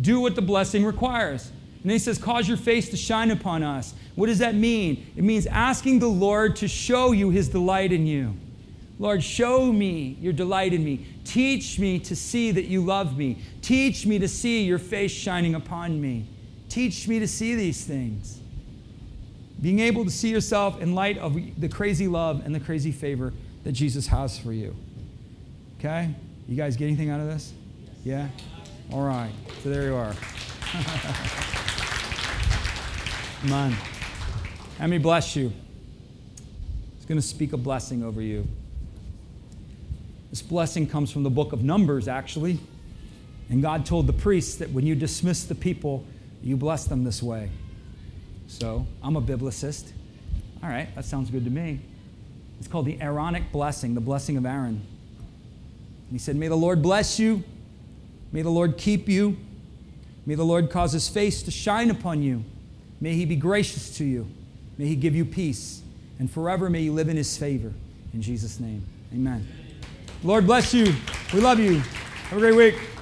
Do 0.00 0.20
what 0.20 0.36
the 0.36 0.42
blessing 0.42 0.84
requires. 0.84 1.50
And 1.84 1.90
then 1.90 1.96
he 1.96 1.98
says, 1.98 2.16
Cause 2.16 2.48
your 2.48 2.56
face 2.56 2.88
to 2.88 2.96
shine 2.96 3.30
upon 3.30 3.62
us. 3.62 3.92
What 4.14 4.28
does 4.28 4.38
that 4.38 4.54
mean? 4.54 5.06
It 5.16 5.22
means 5.22 5.46
asking 5.46 5.98
the 5.98 6.08
Lord 6.08 6.56
to 6.56 6.66
show 6.66 7.12
you 7.12 7.28
his 7.28 7.50
delight 7.50 7.92
in 7.92 8.06
you. 8.06 8.34
Lord, 8.98 9.22
show 9.22 9.70
me 9.70 10.16
your 10.18 10.32
delight 10.32 10.72
in 10.72 10.82
me. 10.82 11.04
Teach 11.24 11.78
me 11.78 11.98
to 11.98 12.16
see 12.16 12.52
that 12.52 12.64
you 12.64 12.82
love 12.82 13.18
me. 13.18 13.36
Teach 13.60 14.06
me 14.06 14.18
to 14.18 14.26
see 14.26 14.64
your 14.64 14.78
face 14.78 15.10
shining 15.10 15.54
upon 15.54 16.00
me. 16.00 16.26
Teach 16.70 17.06
me 17.06 17.18
to 17.18 17.28
see 17.28 17.54
these 17.54 17.84
things. 17.84 18.40
Being 19.60 19.80
able 19.80 20.06
to 20.06 20.10
see 20.10 20.30
yourself 20.30 20.80
in 20.80 20.94
light 20.94 21.18
of 21.18 21.36
the 21.60 21.68
crazy 21.68 22.08
love 22.08 22.46
and 22.46 22.54
the 22.54 22.60
crazy 22.60 22.92
favor 22.92 23.34
that 23.64 23.72
Jesus 23.72 24.06
has 24.06 24.38
for 24.38 24.54
you. 24.54 24.74
Okay? 25.78 26.14
You 26.48 26.56
guys 26.56 26.78
get 26.78 26.86
anything 26.86 27.10
out 27.10 27.20
of 27.20 27.26
this? 27.26 27.52
Yeah? 28.04 28.28
All 28.90 29.04
right. 29.04 29.32
So 29.62 29.68
there 29.68 29.84
you 29.84 29.96
are. 29.96 30.14
Man. 33.44 33.76
Let 34.80 34.88
me 34.88 34.98
bless 34.98 35.36
you. 35.36 35.52
He's 36.96 37.04
going 37.04 37.20
to 37.20 37.26
speak 37.26 37.52
a 37.52 37.56
blessing 37.58 38.02
over 38.02 38.22
you. 38.22 38.46
This 40.30 40.40
blessing 40.40 40.86
comes 40.86 41.12
from 41.12 41.22
the 41.22 41.30
book 41.30 41.52
of 41.52 41.62
Numbers, 41.62 42.08
actually. 42.08 42.58
And 43.50 43.60
God 43.60 43.84
told 43.84 44.06
the 44.06 44.12
priests 44.12 44.56
that 44.56 44.70
when 44.70 44.86
you 44.86 44.94
dismiss 44.94 45.44
the 45.44 45.54
people, 45.54 46.04
you 46.42 46.56
bless 46.56 46.86
them 46.86 47.04
this 47.04 47.22
way. 47.22 47.50
So 48.48 48.86
I'm 49.02 49.16
a 49.16 49.22
biblicist. 49.22 49.92
All 50.62 50.70
right, 50.70 50.92
that 50.94 51.04
sounds 51.04 51.30
good 51.30 51.44
to 51.44 51.50
me. 51.50 51.80
It's 52.58 52.68
called 52.68 52.86
the 52.86 53.00
Aaronic 53.00 53.52
blessing, 53.52 53.94
the 53.94 54.00
blessing 54.00 54.38
of 54.38 54.46
Aaron. 54.46 54.80
He 56.10 56.18
said, 56.18 56.36
May 56.36 56.48
the 56.48 56.56
Lord 56.56 56.80
bless 56.80 57.18
you. 57.18 57.44
May 58.32 58.42
the 58.42 58.50
Lord 58.50 58.78
keep 58.78 59.08
you. 59.08 59.36
May 60.24 60.34
the 60.34 60.44
Lord 60.44 60.70
cause 60.70 60.92
his 60.92 61.08
face 61.08 61.42
to 61.42 61.50
shine 61.50 61.90
upon 61.90 62.22
you. 62.22 62.44
May 63.04 63.12
he 63.12 63.26
be 63.26 63.36
gracious 63.36 63.98
to 63.98 64.04
you. 64.04 64.26
May 64.78 64.86
he 64.86 64.96
give 64.96 65.14
you 65.14 65.26
peace. 65.26 65.82
And 66.18 66.30
forever 66.30 66.70
may 66.70 66.80
you 66.80 66.94
live 66.94 67.10
in 67.10 67.18
his 67.18 67.36
favor. 67.36 67.70
In 68.14 68.22
Jesus' 68.22 68.58
name, 68.58 68.82
amen. 69.12 69.46
Lord 70.22 70.46
bless 70.46 70.72
you. 70.72 70.90
We 71.34 71.40
love 71.40 71.60
you. 71.60 71.80
Have 72.30 72.38
a 72.38 72.40
great 72.40 72.54
week. 72.56 72.93